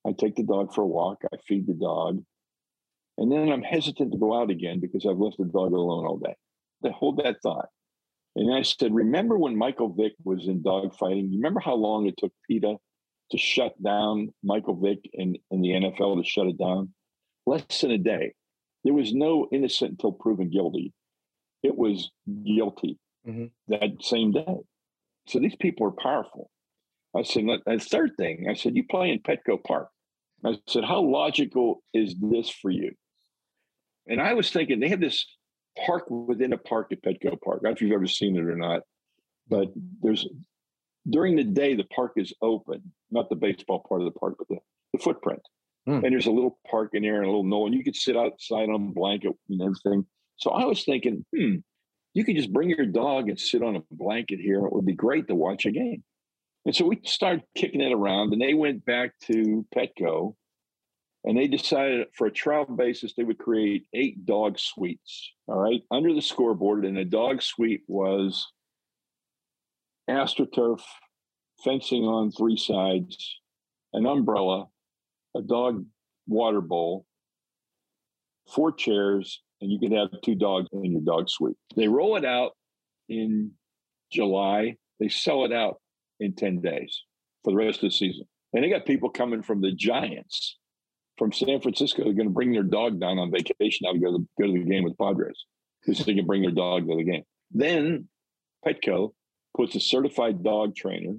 I 0.07 0.13
take 0.13 0.35
the 0.35 0.43
dog 0.43 0.73
for 0.73 0.81
a 0.81 0.87
walk, 0.87 1.19
I 1.31 1.37
feed 1.47 1.67
the 1.67 1.73
dog, 1.73 2.23
and 3.17 3.31
then 3.31 3.51
I'm 3.51 3.61
hesitant 3.61 4.13
to 4.13 4.17
go 4.17 4.39
out 4.39 4.49
again 4.49 4.79
because 4.79 5.05
I've 5.05 5.17
left 5.17 5.37
the 5.37 5.45
dog 5.45 5.73
alone 5.73 6.05
all 6.05 6.17
day. 6.17 6.35
I 6.85 6.89
hold 6.89 7.17
that 7.17 7.41
thought. 7.43 7.67
And 8.35 8.53
I 8.53 8.61
said, 8.61 8.93
Remember 8.93 9.37
when 9.37 9.57
Michael 9.57 9.93
Vick 9.93 10.13
was 10.23 10.47
in 10.47 10.61
dog 10.61 10.95
fighting? 10.95 11.29
You 11.29 11.39
remember 11.39 11.59
how 11.59 11.75
long 11.75 12.07
it 12.07 12.15
took 12.17 12.31
PETA 12.49 12.77
to 13.31 13.37
shut 13.37 13.81
down 13.83 14.29
Michael 14.43 14.75
Vick 14.75 14.99
in, 15.13 15.35
in 15.51 15.61
the 15.61 15.69
NFL 15.69 16.21
to 16.21 16.27
shut 16.27 16.47
it 16.47 16.57
down? 16.57 16.93
Less 17.45 17.81
than 17.81 17.91
a 17.91 17.97
day. 17.97 18.33
There 18.83 18.93
was 18.93 19.13
no 19.13 19.47
innocent 19.51 19.91
until 19.91 20.13
proven 20.13 20.49
guilty. 20.49 20.93
It 21.61 21.75
was 21.75 22.09
guilty 22.45 22.97
mm-hmm. 23.29 23.45
that 23.67 24.03
same 24.03 24.31
day. 24.31 24.57
So 25.27 25.39
these 25.39 25.55
people 25.55 25.87
are 25.87 26.03
powerful. 26.03 26.49
I 27.15 27.23
said, 27.23 27.45
the 27.65 27.79
third 27.79 28.11
thing, 28.17 28.47
I 28.49 28.53
said, 28.53 28.75
you 28.75 28.83
play 28.89 29.09
in 29.09 29.19
Petco 29.19 29.63
Park. 29.63 29.89
I 30.45 30.57
said, 30.67 30.83
how 30.83 31.01
logical 31.01 31.83
is 31.93 32.15
this 32.19 32.49
for 32.49 32.71
you? 32.71 32.91
And 34.07 34.21
I 34.21 34.33
was 34.33 34.51
thinking 34.51 34.79
they 34.79 34.89
have 34.89 35.01
this 35.01 35.25
park 35.85 36.09
within 36.09 36.53
a 36.53 36.57
park 36.57 36.91
at 36.91 37.03
Petco 37.03 37.39
Park. 37.41 37.61
I 37.61 37.63
don't 37.63 37.63
know 37.63 37.71
if 37.71 37.81
you've 37.81 37.91
ever 37.91 38.07
seen 38.07 38.35
it 38.35 38.43
or 38.43 38.55
not, 38.55 38.81
but 39.47 39.67
there's 40.01 40.27
during 41.09 41.35
the 41.35 41.43
day 41.43 41.75
the 41.75 41.85
park 41.85 42.13
is 42.15 42.33
open, 42.41 42.91
not 43.11 43.29
the 43.29 43.35
baseball 43.35 43.83
part 43.87 44.01
of 44.01 44.05
the 44.05 44.19
park, 44.19 44.35
but 44.37 44.47
the, 44.47 44.57
the 44.93 44.99
footprint. 44.99 45.41
Hmm. 45.85 46.03
And 46.03 46.13
there's 46.13 46.27
a 46.27 46.31
little 46.31 46.59
park 46.69 46.91
in 46.93 47.03
there 47.03 47.15
and 47.15 47.25
a 47.25 47.29
little 47.29 47.43
knoll, 47.43 47.65
and 47.67 47.75
you 47.75 47.83
could 47.83 47.95
sit 47.95 48.17
outside 48.17 48.69
on 48.69 48.89
a 48.89 48.93
blanket 48.93 49.33
and 49.49 49.61
everything. 49.61 50.05
So 50.37 50.51
I 50.51 50.65
was 50.65 50.83
thinking, 50.83 51.25
hmm, 51.35 51.55
you 52.19 52.25
could 52.25 52.35
just 52.35 52.51
bring 52.51 52.69
your 52.69 52.85
dog 52.85 53.29
and 53.29 53.39
sit 53.39 53.63
on 53.63 53.77
a 53.77 53.83
blanket 53.91 54.41
here. 54.41 54.65
It 54.65 54.73
would 54.73 54.85
be 54.85 54.91
great 54.91 55.29
to 55.29 55.35
watch 55.35 55.65
a 55.65 55.71
game. 55.71 56.03
And 56.65 56.75
so 56.75 56.85
we 56.85 56.99
started 57.05 57.43
kicking 57.55 57.79
it 57.79 57.93
around, 57.93 58.33
and 58.33 58.41
they 58.41 58.53
went 58.53 58.83
back 58.83 59.13
to 59.27 59.65
Petco 59.73 60.35
and 61.23 61.37
they 61.37 61.47
decided 61.47 62.07
for 62.13 62.27
a 62.27 62.31
trial 62.31 62.65
basis 62.65 63.13
they 63.13 63.23
would 63.23 63.37
create 63.37 63.85
eight 63.93 64.25
dog 64.25 64.57
suites 64.57 65.33
all 65.47 65.59
right 65.59 65.81
under 65.91 66.13
the 66.13 66.21
scoreboard 66.21 66.85
and 66.85 66.97
a 66.97 67.03
dog 67.03 67.41
suite 67.41 67.81
was 67.89 68.47
astroturf 70.09 70.79
fencing 71.61 72.03
on 72.03 72.31
three 72.31 72.55
sides 72.55 73.35
an 73.91 74.05
umbrella 74.05 74.67
a 75.35 75.41
dog 75.41 75.85
water 76.25 76.61
bowl 76.61 77.05
four 78.47 78.71
chairs 78.71 79.41
and 79.61 79.71
you 79.71 79.79
could 79.79 79.91
have 79.91 80.09
two 80.23 80.35
dogs 80.35 80.67
in 80.71 80.91
your 80.91 81.01
dog 81.01 81.29
suite 81.29 81.57
they 81.75 81.87
roll 81.87 82.15
it 82.15 82.25
out 82.25 82.51
in 83.07 83.51
july 84.11 84.75
they 84.99 85.09
sell 85.09 85.45
it 85.45 85.53
out 85.53 85.79
in 86.19 86.33
10 86.33 86.61
days 86.61 87.03
for 87.43 87.51
the 87.51 87.57
rest 87.57 87.83
of 87.83 87.89
the 87.89 87.95
season 87.95 88.25
and 88.53 88.63
they 88.63 88.69
got 88.69 88.85
people 88.85 89.09
coming 89.09 89.41
from 89.41 89.61
the 89.61 89.71
giants 89.71 90.57
from 91.19 91.33
San 91.33 91.59
Francisco 91.61 92.03
who 92.03 92.09
are 92.09 92.13
going 92.13 92.27
to 92.27 92.33
bring 92.33 92.53
their 92.53 92.63
dog 92.63 92.99
down 92.99 93.19
on 93.19 93.29
vacation 93.29 93.81
now 93.83 93.91
to 93.91 93.99
go 93.99 94.17
to, 94.17 94.27
go 94.39 94.47
to 94.47 94.53
the 94.53 94.69
game 94.69 94.85
with 94.85 94.97
Padres 94.97 95.45
because 95.85 96.03
they 96.05 96.15
can 96.15 96.25
bring 96.25 96.41
their 96.41 96.51
dog 96.51 96.87
to 96.87 96.95
the 96.95 97.03
game. 97.03 97.23
Then 97.51 98.07
Petco 98.65 99.11
puts 99.55 99.75
a 99.75 99.79
certified 99.79 100.43
dog 100.43 100.75
trainer 100.75 101.15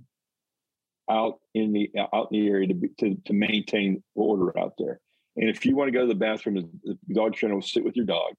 out 1.09 1.39
in 1.55 1.73
the 1.73 1.91
out 2.13 2.29
in 2.33 2.41
the 2.41 2.49
area 2.49 2.69
to, 2.69 2.81
to, 2.99 3.17
to 3.27 3.33
maintain 3.33 4.03
order 4.15 4.59
out 4.59 4.73
there. 4.79 5.01
And 5.41 5.49
if 5.49 5.65
you 5.65 5.75
want 5.75 5.89
to 5.89 5.93
go 5.93 6.03
to 6.03 6.07
the 6.07 6.15
bathroom, 6.15 6.71
the 6.85 7.15
dog 7.15 7.35
trainer 7.35 7.55
will 7.55 7.63
sit 7.63 7.83
with 7.83 7.97
your 7.97 8.05
dog. 8.05 8.35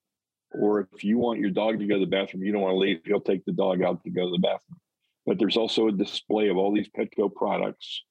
Or 0.51 0.87
if 0.93 1.03
you 1.03 1.17
want 1.17 1.39
your 1.39 1.49
dog 1.49 1.79
to 1.79 1.87
go 1.87 1.95
to 1.95 1.99
the 1.99 2.05
bathroom, 2.05 2.43
you 2.43 2.51
don't 2.51 2.61
want 2.61 2.73
to 2.73 2.77
leave, 2.77 3.01
he'll 3.05 3.19
take 3.19 3.43
the 3.45 3.53
dog 3.53 3.81
out 3.81 4.03
to 4.03 4.11
go 4.11 4.25
to 4.25 4.31
the 4.31 4.37
bathroom. 4.37 4.79
But 5.25 5.39
there's 5.39 5.57
also 5.57 5.87
a 5.87 5.91
display 5.91 6.49
of 6.49 6.57
all 6.57 6.73
these 6.73 6.89
Petco 6.95 7.33
products 7.33 8.03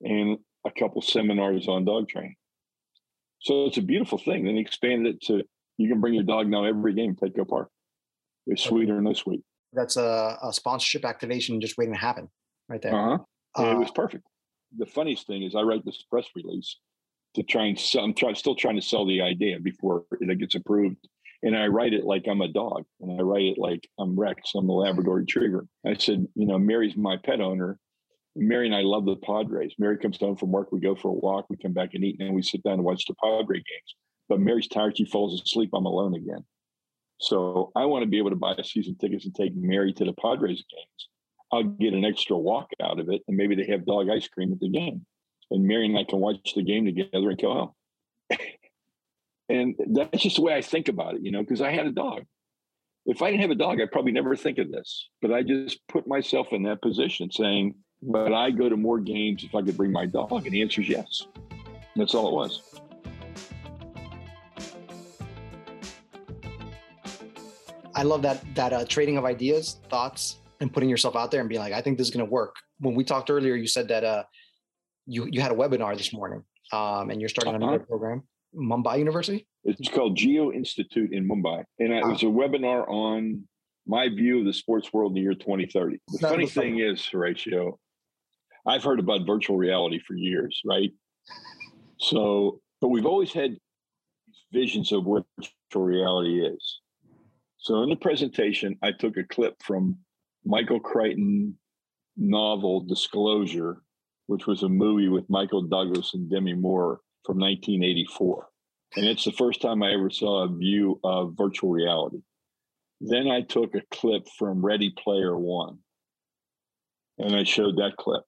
and 0.00 0.38
a 0.66 0.70
couple 0.70 1.02
seminars 1.02 1.68
on 1.68 1.84
dog 1.84 2.08
training. 2.08 2.36
So 3.40 3.66
it's 3.66 3.76
a 3.76 3.82
beautiful 3.82 4.16
thing. 4.16 4.46
Then 4.46 4.54
he 4.54 4.62
expanded 4.62 5.16
it 5.16 5.20
to 5.26 5.42
you 5.76 5.88
can 5.88 6.00
bring 6.00 6.14
your 6.14 6.22
dog 6.22 6.48
now 6.48 6.64
every 6.64 6.94
game, 6.94 7.16
Petco 7.16 7.46
Park. 7.46 7.68
It's 8.46 8.62
sweet 8.62 8.88
or 8.88 9.02
no 9.02 9.12
sweet. 9.12 9.42
That's 9.72 9.96
a, 9.98 10.38
a, 10.42 10.52
sponsorship 10.52 11.04
activation 11.04 11.60
just 11.60 11.76
waiting 11.76 11.94
to 11.94 12.00
happen 12.00 12.28
right 12.68 12.80
there. 12.80 12.94
Uh-huh. 12.94 13.18
Uh, 13.62 13.72
it 13.72 13.78
was 13.78 13.90
perfect. 13.90 14.24
The 14.78 14.86
funniest 14.86 15.26
thing 15.26 15.42
is 15.42 15.54
I 15.54 15.62
write 15.62 15.84
this 15.84 16.02
press 16.08 16.26
release 16.36 16.76
to 17.34 17.42
try 17.42 17.66
and 17.66 17.78
sell, 17.78 18.04
I'm 18.04 18.14
try, 18.14 18.32
still 18.32 18.54
trying 18.54 18.76
to 18.76 18.82
sell 18.82 19.06
the 19.06 19.22
idea 19.22 19.58
before 19.60 20.04
it 20.20 20.38
gets 20.38 20.54
approved. 20.54 20.96
And 21.42 21.56
I 21.56 21.66
write 21.66 21.92
it 21.92 22.04
like 22.04 22.26
I'm 22.26 22.40
a 22.40 22.48
dog 22.48 22.84
and 23.00 23.20
I 23.20 23.22
write 23.22 23.44
it 23.44 23.58
like 23.58 23.86
I'm 23.98 24.18
Rex, 24.18 24.52
I'm 24.54 24.68
a 24.68 24.72
Labrador 24.72 25.16
Retriever. 25.16 25.66
I 25.86 25.94
said, 25.94 26.26
you 26.34 26.46
know, 26.46 26.58
Mary's 26.58 26.96
my 26.96 27.18
pet 27.18 27.40
owner 27.40 27.78
Mary 28.36 28.66
and 28.66 28.74
I 28.74 28.82
love 28.82 29.04
the 29.04 29.16
Padres. 29.16 29.74
Mary 29.78 29.96
comes 29.96 30.18
home 30.18 30.36
from 30.36 30.50
work, 30.50 30.72
we 30.72 30.80
go 30.80 30.94
for 30.94 31.08
a 31.08 31.12
walk, 31.12 31.46
we 31.48 31.56
come 31.56 31.72
back 31.72 31.94
and 31.94 32.04
eat, 32.04 32.16
and 32.20 32.34
we 32.34 32.42
sit 32.42 32.62
down 32.62 32.74
and 32.74 32.84
watch 32.84 33.06
the 33.06 33.14
Padre 33.22 33.56
games. 33.56 33.96
But 34.28 34.40
Mary's 34.40 34.68
tired, 34.68 34.96
she 34.96 35.04
falls 35.04 35.40
asleep, 35.40 35.70
I'm 35.74 35.86
alone 35.86 36.14
again. 36.14 36.44
So 37.20 37.70
I 37.76 37.84
want 37.84 38.02
to 38.02 38.08
be 38.08 38.18
able 38.18 38.30
to 38.30 38.36
buy 38.36 38.56
season 38.62 38.96
tickets 38.96 39.24
and 39.24 39.34
take 39.34 39.54
Mary 39.54 39.92
to 39.92 40.04
the 40.04 40.14
Padres 40.14 40.64
games. 40.68 41.08
I'll 41.52 41.62
get 41.62 41.94
an 41.94 42.04
extra 42.04 42.36
walk 42.36 42.70
out 42.82 42.98
of 42.98 43.08
it, 43.08 43.22
and 43.28 43.36
maybe 43.36 43.54
they 43.54 43.66
have 43.66 43.86
dog 43.86 44.08
ice 44.10 44.26
cream 44.26 44.52
at 44.52 44.58
the 44.58 44.68
game, 44.68 45.06
and 45.50 45.64
Mary 45.64 45.86
and 45.86 45.98
I 45.98 46.04
can 46.04 46.20
watch 46.20 46.54
the 46.54 46.62
game 46.62 46.84
together 46.84 47.30
and 47.30 47.40
go 47.40 47.52
home. 47.52 47.70
and 49.48 49.74
that's 49.92 50.22
just 50.22 50.36
the 50.36 50.42
way 50.42 50.54
I 50.54 50.62
think 50.62 50.88
about 50.88 51.14
it, 51.14 51.22
you 51.22 51.30
know, 51.30 51.40
because 51.40 51.60
I 51.60 51.70
had 51.70 51.86
a 51.86 51.92
dog. 51.92 52.24
If 53.06 53.20
I 53.20 53.30
didn't 53.30 53.42
have 53.42 53.50
a 53.50 53.56
dog, 53.56 53.80
I'd 53.80 53.92
probably 53.92 54.12
never 54.12 54.34
think 54.34 54.58
of 54.58 54.72
this. 54.72 55.08
But 55.20 55.32
I 55.32 55.42
just 55.42 55.78
put 55.88 56.06
myself 56.06 56.48
in 56.52 56.62
that 56.62 56.80
position, 56.80 57.30
saying, 57.30 57.74
"But 58.02 58.32
I 58.32 58.50
go 58.50 58.68
to 58.68 58.76
more 58.76 58.98
games 58.98 59.44
if 59.44 59.54
I 59.54 59.60
could 59.60 59.76
bring 59.76 59.92
my 59.92 60.06
dog," 60.06 60.32
and 60.32 60.52
the 60.52 60.62
answer 60.62 60.80
is 60.80 60.88
yes. 60.88 61.26
That's 61.96 62.14
all 62.14 62.28
it 62.28 62.34
was. 62.34 62.80
I 67.94 68.02
love 68.02 68.22
that 68.22 68.42
that 68.54 68.72
uh, 68.72 68.84
trading 68.86 69.18
of 69.18 69.24
ideas, 69.24 69.80
thoughts, 69.88 70.38
and 70.60 70.72
putting 70.72 70.88
yourself 70.88 71.14
out 71.14 71.30
there 71.30 71.40
and 71.40 71.48
being 71.48 71.60
like, 71.60 71.72
I 71.72 71.80
think 71.80 71.98
this 71.98 72.08
is 72.08 72.14
going 72.14 72.24
to 72.24 72.30
work. 72.30 72.56
When 72.80 72.94
we 72.94 73.04
talked 73.04 73.30
earlier, 73.30 73.54
you 73.54 73.66
said 73.66 73.88
that 73.88 74.02
uh, 74.02 74.24
you 75.06 75.28
you 75.30 75.40
had 75.40 75.52
a 75.52 75.54
webinar 75.54 75.96
this 75.96 76.12
morning, 76.12 76.42
um, 76.72 77.10
and 77.10 77.20
you're 77.20 77.28
starting 77.28 77.54
uh-huh. 77.54 77.64
another 77.64 77.84
program, 77.84 78.22
Mumbai 78.54 78.98
University. 78.98 79.46
It's 79.64 79.88
called 79.88 80.16
Jio 80.16 80.54
Institute 80.54 81.12
in 81.12 81.28
Mumbai, 81.28 81.64
and 81.78 81.92
it 81.92 82.04
was 82.04 82.22
a 82.22 82.26
webinar 82.26 82.88
on 82.88 83.44
my 83.86 84.08
view 84.08 84.40
of 84.40 84.46
the 84.46 84.52
sports 84.52 84.92
world 84.92 85.12
in 85.12 85.16
the 85.16 85.20
year 85.20 85.34
2030. 85.34 86.00
The 86.08 86.18
funny 86.18 86.46
thing 86.46 86.78
is, 86.78 87.06
Horatio, 87.06 87.78
I've 88.66 88.82
heard 88.82 88.98
about 88.98 89.26
virtual 89.26 89.56
reality 89.56 90.00
for 90.06 90.14
years, 90.14 90.60
right? 90.64 90.90
So, 91.98 92.60
but 92.80 92.88
we've 92.88 93.06
always 93.06 93.32
had 93.32 93.56
visions 94.52 94.92
of 94.92 95.04
what 95.04 95.24
virtual 95.38 95.82
reality 95.82 96.46
is. 96.46 96.80
So 97.58 97.82
in 97.82 97.88
the 97.88 97.96
presentation, 97.96 98.76
I 98.82 98.92
took 98.92 99.16
a 99.16 99.24
clip 99.24 99.62
from 99.62 99.98
Michael 100.44 100.80
Crichton 100.80 101.58
novel 102.16 102.80
Disclosure, 102.80 103.82
which 104.26 104.46
was 104.46 104.62
a 104.62 104.68
movie 104.68 105.08
with 105.08 105.28
Michael 105.28 105.62
Douglas 105.62 106.14
and 106.14 106.30
Demi 106.30 106.54
Moore 106.54 107.00
from 107.24 107.38
1984. 107.38 108.48
And 108.96 109.06
it's 109.06 109.24
the 109.24 109.32
first 109.32 109.60
time 109.60 109.82
I 109.82 109.92
ever 109.92 110.10
saw 110.10 110.44
a 110.44 110.54
view 110.54 111.00
of 111.02 111.34
virtual 111.36 111.70
reality. 111.70 112.22
Then 113.00 113.28
I 113.28 113.42
took 113.42 113.74
a 113.74 113.82
clip 113.90 114.26
from 114.38 114.64
Ready 114.64 114.94
Player 114.96 115.36
One 115.36 115.78
and 117.18 117.34
I 117.34 117.44
showed 117.44 117.76
that 117.76 117.96
clip. 117.98 118.24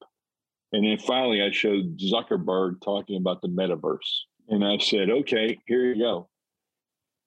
And 0.72 0.84
then 0.84 0.98
finally, 0.98 1.42
I 1.42 1.50
showed 1.50 1.98
Zuckerberg 1.98 2.80
talking 2.82 3.16
about 3.16 3.40
the 3.40 3.48
metaverse. 3.48 3.98
And 4.48 4.64
I 4.64 4.78
said, 4.78 5.10
okay, 5.10 5.58
here 5.66 5.84
you 5.84 6.02
go. 6.02 6.28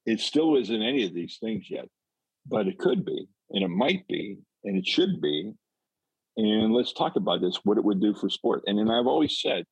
It 0.06 0.20
still 0.20 0.58
isn't 0.58 0.82
any 0.82 1.06
of 1.06 1.14
these 1.14 1.38
things 1.42 1.70
yet 1.70 1.88
but 2.50 2.68
it 2.68 2.80
could 2.80 3.06
be, 3.06 3.28
and 3.52 3.64
it 3.64 3.70
might 3.70 4.08
be, 4.08 4.38
and 4.64 4.78
it 4.78 4.88
should 4.88 5.22
be. 5.22 5.54
And 6.40 6.74
let's 6.74 6.94
talk 6.94 7.18
about 7.18 7.42
this, 7.42 7.60
what 7.66 7.78
it 7.78 7.84
would 7.84 8.00
do 8.00 8.14
for 8.14 8.30
sport. 8.30 8.64
And 8.66 8.80
then 8.80 8.90
I've 8.90 9.08
always 9.08 9.42
said, 9.42 9.66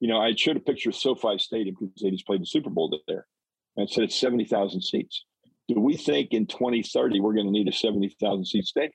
you 0.00 0.08
know, 0.08 0.18
I 0.18 0.34
showed 0.36 0.56
a 0.56 0.60
picture 0.60 0.88
of 0.90 0.96
SoFi 0.96 1.38
Stadium 1.38 1.76
because 1.78 2.02
they 2.02 2.10
just 2.10 2.26
played 2.26 2.42
the 2.42 2.46
Super 2.46 2.68
Bowl 2.68 2.92
there. 3.06 3.28
And 3.76 3.88
I 3.88 3.92
said 3.92 4.02
it's 4.02 4.18
70,000 4.18 4.82
seats. 4.82 5.24
Do 5.68 5.78
we 5.78 5.96
think 5.96 6.32
in 6.32 6.48
2030 6.48 7.20
we're 7.20 7.34
going 7.34 7.46
to 7.46 7.52
need 7.52 7.68
a 7.68 7.72
70,000 7.72 8.44
seat 8.44 8.64
stadium? 8.64 8.92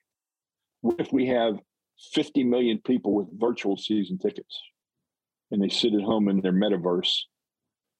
What 0.81 0.99
if 0.99 1.13
we 1.13 1.27
have 1.27 1.59
50 2.13 2.43
million 2.43 2.79
people 2.79 3.13
with 3.13 3.27
virtual 3.39 3.77
season 3.77 4.17
tickets 4.17 4.61
and 5.51 5.63
they 5.63 5.69
sit 5.69 5.93
at 5.93 6.01
home 6.01 6.27
in 6.27 6.41
their 6.41 6.51
metaverse 6.51 7.13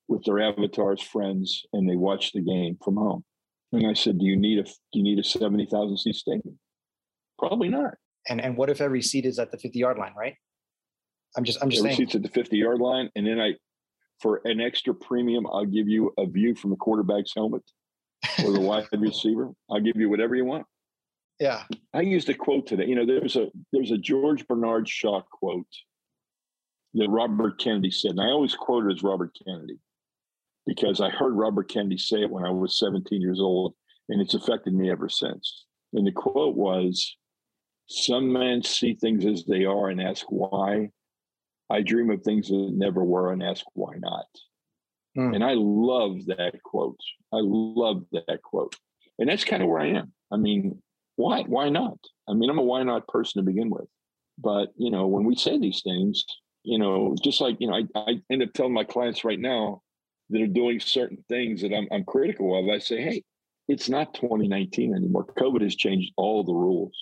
with 0.09 0.25
their 0.25 0.41
avatars, 0.41 1.01
friends, 1.01 1.65
and 1.71 1.89
they 1.89 1.95
watch 1.95 2.33
the 2.33 2.41
game 2.41 2.77
from 2.83 2.97
home? 2.97 3.23
And 3.71 3.87
I 3.87 3.93
said, 3.93 4.17
"Do 4.19 4.25
you 4.25 4.35
need 4.35 4.59
a 4.59 4.63
do 4.63 4.71
you 4.93 5.03
need 5.03 5.19
a 5.19 5.23
seventy 5.23 5.67
thousand 5.67 5.97
seat 5.97 6.15
stadium? 6.15 6.59
Probably 7.37 7.69
not." 7.69 7.93
And 8.27 8.41
and 8.41 8.57
what 8.57 8.69
if 8.69 8.81
every 8.81 9.01
seat 9.01 9.25
is 9.25 9.39
at 9.39 9.51
the 9.51 9.57
fifty 9.57 9.79
yard 9.79 9.97
line, 9.97 10.13
right? 10.17 10.35
I'm 11.37 11.43
just 11.43 11.61
I'm 11.61 11.69
just 11.69 11.81
every 11.81 11.95
saying. 11.95 12.07
seats 12.07 12.15
at 12.15 12.23
the 12.23 12.29
fifty 12.29 12.57
yard 12.57 12.79
line, 12.79 13.09
and 13.15 13.25
then 13.25 13.39
I, 13.39 13.53
for 14.19 14.41
an 14.45 14.59
extra 14.59 14.93
premium, 14.93 15.47
I'll 15.47 15.65
give 15.65 15.87
you 15.87 16.13
a 16.17 16.25
view 16.25 16.55
from 16.55 16.71
the 16.71 16.75
quarterback's 16.75 17.33
helmet 17.35 17.63
or 18.43 18.51
the 18.51 18.59
wide 18.59 18.87
receiver. 18.97 19.51
I'll 19.69 19.79
give 19.79 19.95
you 19.95 20.09
whatever 20.09 20.35
you 20.35 20.45
want. 20.45 20.65
Yeah. 21.39 21.63
I 21.93 22.01
used 22.01 22.29
a 22.29 22.33
quote 22.33 22.67
today. 22.67 22.85
You 22.85 22.95
know, 22.95 23.05
there's 23.05 23.35
a 23.35 23.47
there's 23.71 23.91
a 23.91 23.97
George 23.97 24.45
Bernard 24.47 24.87
Shaw 24.89 25.21
quote 25.31 25.65
that 26.95 27.09
Robert 27.09 27.59
Kennedy 27.59 27.91
said, 27.91 28.11
and 28.11 28.21
I 28.21 28.25
always 28.25 28.55
quote 28.55 28.85
it 28.85 28.93
as 28.93 29.03
Robert 29.03 29.37
Kennedy 29.45 29.79
because 30.65 31.01
I 31.01 31.09
heard 31.09 31.33
Robert 31.33 31.69
Kennedy 31.69 31.97
say 31.97 32.21
it 32.21 32.29
when 32.29 32.43
I 32.43 32.49
was 32.49 32.77
17 32.79 33.21
years 33.21 33.39
old, 33.39 33.73
and 34.09 34.21
it's 34.21 34.33
affected 34.33 34.73
me 34.73 34.91
ever 34.91 35.07
since. 35.07 35.65
And 35.93 36.05
the 36.05 36.11
quote 36.11 36.55
was 36.55 37.15
Some 37.89 38.31
men 38.31 38.63
see 38.63 38.93
things 38.93 39.25
as 39.25 39.45
they 39.45 39.65
are 39.65 39.89
and 39.89 40.01
ask 40.01 40.25
why. 40.29 40.89
I 41.69 41.81
dream 41.81 42.09
of 42.09 42.21
things 42.21 42.49
that 42.49 42.71
never 42.73 43.03
were 43.03 43.31
and 43.31 43.43
ask 43.43 43.65
why 43.73 43.93
not. 43.97 44.25
Mm. 45.17 45.35
And 45.35 45.43
I 45.43 45.53
love 45.55 46.25
that 46.27 46.61
quote. 46.63 46.99
I 47.33 47.39
love 47.41 48.03
that 48.11 48.41
quote. 48.43 48.75
And 49.17 49.27
that's 49.29 49.43
kind 49.43 49.61
of 49.61 49.69
where 49.69 49.81
I 49.81 49.87
am. 49.87 50.13
I 50.31 50.37
mean, 50.37 50.81
why? 51.15 51.43
Why 51.43 51.69
not? 51.69 51.97
I 52.27 52.33
mean, 52.33 52.49
I'm 52.49 52.59
a 52.59 52.63
why 52.63 52.83
not 52.83 53.07
person 53.07 53.41
to 53.41 53.45
begin 53.45 53.69
with. 53.69 53.87
But, 54.37 54.69
you 54.77 54.91
know, 54.91 55.07
when 55.07 55.25
we 55.25 55.35
say 55.35 55.59
these 55.59 55.81
things, 55.81 56.23
you 56.63 56.79
know, 56.79 57.15
just 57.21 57.41
like, 57.41 57.57
you 57.59 57.67
know, 57.67 57.73
I, 57.73 57.99
I 57.99 58.21
end 58.31 58.43
up 58.43 58.53
telling 58.53 58.73
my 58.73 58.83
clients 58.83 59.25
right 59.25 59.39
now, 59.39 59.81
that 60.29 60.41
are 60.41 60.47
doing 60.47 60.79
certain 60.79 61.23
things 61.27 61.61
that 61.61 61.73
I'm, 61.73 61.87
I'm 61.91 62.03
critical 62.05 62.57
of, 62.57 62.69
I 62.69 62.79
say, 62.79 63.01
hey, 63.01 63.23
it's 63.67 63.89
not 63.89 64.13
2019 64.13 64.95
anymore. 64.95 65.25
COVID 65.37 65.61
has 65.61 65.75
changed 65.75 66.13
all 66.17 66.43
the 66.43 66.53
rules. 66.53 66.95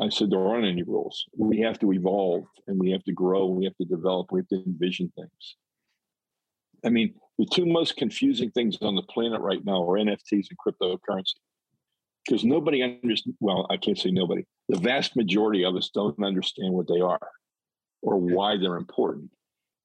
I 0.00 0.08
said, 0.08 0.30
there 0.30 0.46
aren't 0.46 0.66
any 0.66 0.82
rules. 0.82 1.24
We 1.36 1.60
have 1.60 1.78
to 1.80 1.92
evolve 1.92 2.44
and 2.66 2.78
we 2.78 2.90
have 2.92 3.04
to 3.04 3.12
grow. 3.12 3.46
We 3.46 3.64
have 3.64 3.76
to 3.76 3.84
develop. 3.84 4.32
We 4.32 4.40
have 4.40 4.48
to 4.48 4.62
envision 4.64 5.12
things. 5.16 5.56
I 6.84 6.88
mean, 6.88 7.14
the 7.38 7.46
two 7.46 7.66
most 7.66 7.96
confusing 7.96 8.50
things 8.50 8.78
on 8.80 8.94
the 8.94 9.02
planet 9.02 9.40
right 9.40 9.64
now 9.64 9.82
are 9.84 9.98
NFTs 9.98 10.46
and 10.50 10.58
cryptocurrency. 10.58 11.34
Because 12.24 12.44
nobody 12.44 12.82
understands, 12.82 13.36
well, 13.40 13.66
I 13.68 13.76
can't 13.76 13.98
say 13.98 14.10
nobody, 14.10 14.44
the 14.68 14.78
vast 14.78 15.16
majority 15.16 15.64
of 15.64 15.74
us 15.74 15.90
don't 15.92 16.22
understand 16.22 16.72
what 16.72 16.86
they 16.88 17.00
are 17.00 17.28
or 18.00 18.16
why 18.16 18.56
they're 18.56 18.76
important. 18.76 19.30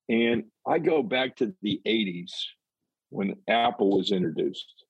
And 0.10 0.46
I 0.66 0.80
go 0.80 1.04
back 1.04 1.36
to 1.38 1.54
the 1.62 1.82
80s 1.86 2.32
when 3.10 3.36
Apple 3.48 3.98
was 3.98 4.12
introduced. 4.12 4.86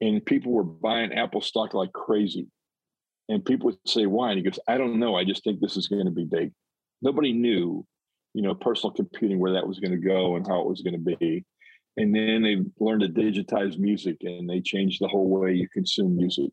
And 0.00 0.24
people 0.24 0.52
were 0.52 0.64
buying 0.64 1.12
Apple 1.12 1.42
stock 1.42 1.74
like 1.74 1.92
crazy. 1.92 2.46
And 3.30 3.44
people 3.44 3.66
would 3.66 3.78
say, 3.86 4.06
why? 4.06 4.30
And 4.30 4.38
he 4.38 4.44
goes, 4.44 4.58
I 4.68 4.76
don't 4.76 4.98
know. 4.98 5.14
I 5.14 5.24
just 5.24 5.44
think 5.44 5.60
this 5.60 5.76
is 5.76 5.88
going 5.88 6.04
to 6.04 6.10
be 6.10 6.24
big. 6.24 6.52
Nobody 7.00 7.32
knew, 7.32 7.86
you 8.34 8.42
know, 8.42 8.54
personal 8.54 8.92
computing, 8.92 9.38
where 9.38 9.52
that 9.52 9.66
was 9.66 9.78
going 9.78 9.92
to 9.92 9.96
go 9.96 10.36
and 10.36 10.46
how 10.46 10.60
it 10.60 10.68
was 10.68 10.82
going 10.82 11.02
to 11.02 11.16
be. 11.16 11.44
And 11.96 12.14
then 12.14 12.42
they 12.42 12.56
learned 12.78 13.02
to 13.02 13.08
digitize 13.08 13.78
music 13.78 14.18
and 14.22 14.48
they 14.48 14.60
changed 14.60 15.00
the 15.00 15.08
whole 15.08 15.28
way 15.28 15.52
you 15.52 15.68
consume 15.68 16.16
music. 16.16 16.50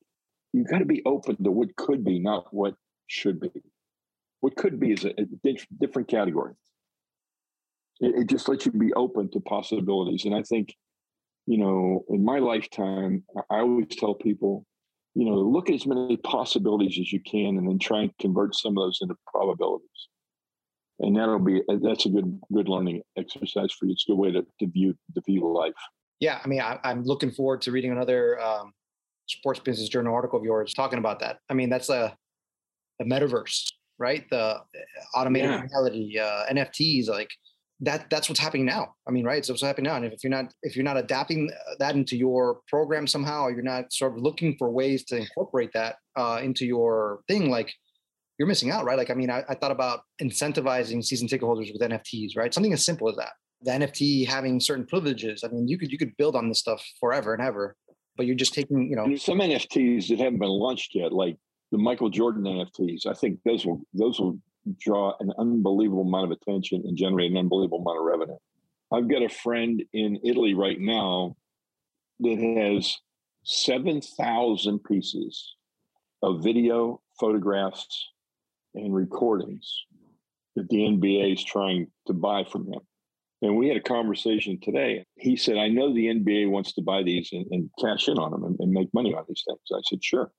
You've 0.54 0.70
got 0.70 0.80
to 0.80 0.86
be 0.86 1.02
open 1.06 1.44
to 1.44 1.52
what 1.52 1.76
could 1.76 2.04
be, 2.04 2.20
not 2.20 2.54
what 2.54 2.76
should 3.08 3.40
be. 3.40 3.52
What 4.40 4.56
could 4.56 4.80
be 4.80 4.94
is 4.94 5.04
a, 5.04 5.10
a 5.20 5.26
different 5.80 6.08
category 6.08 6.54
it, 8.00 8.16
it 8.22 8.28
just 8.28 8.48
lets 8.48 8.66
you 8.66 8.72
be 8.72 8.94
open 8.94 9.30
to 9.32 9.40
possibilities. 9.40 10.26
And 10.26 10.36
I 10.36 10.44
think, 10.44 10.76
you 11.46 11.58
know, 11.58 12.04
in 12.10 12.24
my 12.24 12.40
lifetime, 12.40 13.24
I 13.50 13.60
always 13.60 13.88
tell 13.92 14.14
people, 14.14 14.66
you 15.18 15.26
know, 15.26 15.36
look 15.36 15.68
at 15.68 15.74
as 15.74 15.88
many 15.88 16.16
possibilities 16.18 17.00
as 17.00 17.12
you 17.12 17.20
can, 17.20 17.58
and 17.58 17.68
then 17.68 17.80
try 17.80 18.02
and 18.02 18.18
convert 18.20 18.54
some 18.54 18.78
of 18.78 18.84
those 18.84 19.00
into 19.02 19.16
probabilities. 19.26 19.90
And 21.00 21.18
that'll 21.18 21.40
be 21.40 21.64
that's 21.82 22.06
a 22.06 22.10
good 22.10 22.40
good 22.54 22.70
learning 22.70 23.02
exercise 23.18 23.72
for 23.72 23.88
you. 23.88 23.94
It's 23.94 24.06
a 24.08 24.12
good 24.12 24.18
way 24.20 24.32
to, 24.32 24.46
to 24.60 24.68
view 24.68 24.96
to 25.16 25.22
view 25.26 25.52
life. 25.52 25.74
Yeah, 26.20 26.40
I 26.44 26.48
mean, 26.48 26.62
I, 26.62 26.80
am 26.84 27.04
looking 27.04 27.32
forward 27.32 27.62
to 27.64 27.72
reading 27.72 27.92
another 27.92 28.40
um, 28.40 28.74
Sports 29.26 29.60
Business 29.60 29.90
Journal 29.90 30.14
article 30.14 30.38
of 30.38 30.46
yours 30.46 30.72
talking 30.76 31.00
about 31.00 31.20
that. 31.22 31.40
I 31.50 31.56
mean, 31.56 31.72
that's 31.72 31.90
a 31.90 32.16
the 33.00 33.06
metaverse, 33.06 33.72
right? 33.98 34.24
The 34.30 34.38
uh, 34.38 34.60
automated 35.16 35.50
yeah. 35.50 35.62
reality, 35.64 36.20
uh, 36.20 36.46
NFTs, 36.52 37.08
like 37.08 37.32
that 37.82 38.10
that's 38.10 38.28
what's 38.28 38.40
happening 38.40 38.66
now. 38.66 38.96
I 39.08 39.12
mean, 39.12 39.26
right? 39.26 39.46
So 39.46 39.54
what's 39.54 39.62
happening 39.62 39.90
now. 39.92 39.98
And 39.98 40.06
if 40.06 40.24
you're 40.24 40.32
not 40.32 40.54
if 40.64 40.76
you're 40.76 40.86
not 40.86 40.98
adapting 40.98 41.52
uh, 41.52 41.76
that 41.80 41.96
into 41.96 42.18
your 42.18 42.62
program 42.68 43.06
somehow, 43.06 43.48
you're 43.50 43.62
not 43.62 43.94
sort 43.94 44.14
of 44.14 44.20
looking 44.22 44.56
for 44.58 44.72
ways 44.72 45.04
to 45.06 45.18
incorporate 45.18 45.72
that 45.74 45.98
uh, 46.16 46.40
into 46.42 46.66
your 46.66 47.22
thing, 47.28 47.50
like 47.50 47.72
you're 48.38 48.48
missing 48.48 48.72
out, 48.72 48.86
right? 48.86 48.98
Like, 48.98 49.10
I 49.10 49.14
mean, 49.14 49.30
I, 49.30 49.44
I 49.50 49.56
thought 49.56 49.72
about 49.72 50.02
incentivizing 50.22 51.04
season 51.04 51.28
ticket 51.28 51.46
holders 51.46 51.72
with 51.72 51.82
NFTs, 51.82 52.36
right? 52.36 52.54
Something 52.54 52.74
as 52.74 52.86
simple 52.86 53.10
as 53.10 53.16
that. 53.16 53.32
The 53.62 53.72
NFT 53.72 54.28
having 54.28 54.60
certain 54.60 54.86
privileges. 54.86 55.44
I 55.44 55.48
mean, 55.48 55.68
you 55.68 55.78
could 55.78 55.92
you 55.92 55.98
could 55.98 56.16
build 56.18 56.36
on 56.36 56.48
this 56.48 56.60
stuff 56.60 56.84
forever 57.00 57.34
and 57.34 57.42
ever, 57.42 57.76
but 58.16 58.26
you're 58.26 58.36
just 58.36 58.54
taking, 58.54 58.90
you 58.90 58.96
know, 58.96 59.16
some 59.16 59.40
NFTs 59.40 60.08
that 60.10 60.20
haven't 60.20 60.40
been 60.40 60.50
launched 60.50 60.94
yet, 60.94 61.12
like 61.12 61.38
the 61.72 61.78
Michael 61.78 62.10
Jordan 62.10 62.44
NFTs. 62.44 63.08
I 63.08 63.14
think 63.14 63.40
those 63.46 63.66
will 63.66 63.82
those 63.94 64.20
will 64.20 64.40
draw 64.80 65.14
an 65.20 65.32
unbelievable 65.38 66.04
amount 66.04 66.32
of 66.32 66.38
attention 66.42 66.84
and 66.86 66.98
generate 66.98 67.32
an 67.32 67.38
unbelievable 67.38 67.80
amount 67.80 68.00
of 68.00 68.06
revenue. 68.06 68.38
I've 68.92 69.10
got 69.10 69.24
a 69.24 69.30
friend 69.30 69.84
in 69.94 70.20
Italy 70.24 70.54
right 70.54 70.80
now 70.80 71.36
that 72.20 72.40
has 72.40 72.96
7,000 73.44 74.84
pieces 74.84 75.56
of 76.22 76.44
video, 76.44 77.02
photographs 77.20 78.10
and 78.76 78.94
recordings 78.94 79.86
that 80.56 80.70
the 80.70 80.78
NBA 80.78 81.34
is 81.34 81.44
trying 81.44 81.88
to 82.08 82.14
buy 82.14 82.44
from 82.44 82.68
him. 82.68 82.80
And 83.42 83.56
we 83.56 83.68
had 83.68 83.78
a 83.78 83.82
conversation 83.82 84.60
today. 84.62 85.06
He 85.16 85.36
said, 85.36 85.58
I 85.58 85.68
know 85.68 85.94
the 85.94 86.08
NBA 86.08 86.50
wants 86.50 86.74
to 86.74 86.82
buy 86.82 87.04
these 87.04 87.30
and, 87.32 87.46
and 87.52 87.70
cash 87.80 88.08
in 88.08 88.18
on 88.18 88.32
them 88.32 88.44
and, 88.44 88.56
and, 88.60 88.72
make 88.72 88.92
money 88.94 89.14
on 89.14 89.26
these 89.28 89.44
things. 89.48 89.60
I 89.72 89.80
said, 89.84 90.04
sure. 90.04 90.32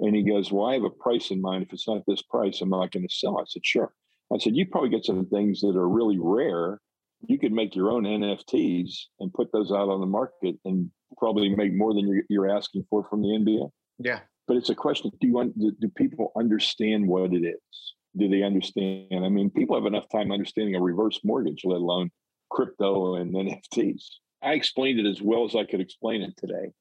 And 0.00 0.14
he 0.14 0.22
goes, 0.22 0.50
Well, 0.50 0.66
I 0.66 0.74
have 0.74 0.84
a 0.84 0.90
price 0.90 1.30
in 1.30 1.40
mind. 1.40 1.64
If 1.64 1.72
it's 1.72 1.88
not 1.88 2.02
this 2.06 2.22
price, 2.22 2.60
I'm 2.60 2.70
not 2.70 2.90
going 2.90 3.06
to 3.06 3.14
sell. 3.14 3.38
I 3.38 3.44
said, 3.46 3.64
Sure. 3.64 3.92
I 4.32 4.38
said, 4.38 4.56
You 4.56 4.66
probably 4.66 4.90
get 4.90 5.04
some 5.04 5.26
things 5.26 5.60
that 5.60 5.76
are 5.76 5.88
really 5.88 6.18
rare. 6.20 6.80
You 7.26 7.38
could 7.38 7.52
make 7.52 7.74
your 7.74 7.90
own 7.90 8.04
NFTs 8.04 8.92
and 9.20 9.32
put 9.32 9.50
those 9.52 9.70
out 9.70 9.88
on 9.88 10.00
the 10.00 10.06
market 10.06 10.56
and 10.64 10.90
probably 11.16 11.48
make 11.48 11.72
more 11.72 11.94
than 11.94 12.06
you're, 12.06 12.24
you're 12.28 12.50
asking 12.50 12.84
for 12.90 13.06
from 13.08 13.22
the 13.22 13.28
NBA. 13.28 13.70
Yeah. 13.98 14.20
But 14.46 14.58
it's 14.58 14.68
a 14.68 14.74
question 14.74 15.10
do, 15.20 15.28
you, 15.28 15.52
do, 15.58 15.72
do 15.80 15.88
people 15.96 16.32
understand 16.36 17.06
what 17.06 17.32
it 17.32 17.46
is? 17.46 17.94
Do 18.16 18.28
they 18.28 18.42
understand? 18.42 19.24
I 19.24 19.28
mean, 19.28 19.50
people 19.50 19.76
have 19.76 19.86
enough 19.86 20.06
time 20.12 20.32
understanding 20.32 20.74
a 20.74 20.80
reverse 20.80 21.20
mortgage, 21.24 21.62
let 21.64 21.80
alone 21.80 22.10
crypto 22.50 23.16
and 23.16 23.34
NFTs. 23.34 24.04
I 24.42 24.52
explained 24.52 25.00
it 25.00 25.06
as 25.06 25.22
well 25.22 25.44
as 25.44 25.56
I 25.56 25.64
could 25.64 25.80
explain 25.80 26.22
it 26.22 26.36
today. 26.36 26.72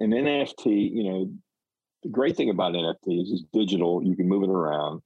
An 0.00 0.10
NFT, 0.10 0.90
you 0.90 1.04
know, 1.04 1.30
the 2.02 2.08
great 2.08 2.36
thing 2.36 2.50
about 2.50 2.72
NFTs 2.72 3.32
is 3.32 3.44
digital. 3.52 4.02
You 4.02 4.16
can 4.16 4.28
move 4.28 4.42
it 4.42 4.50
around, 4.50 5.02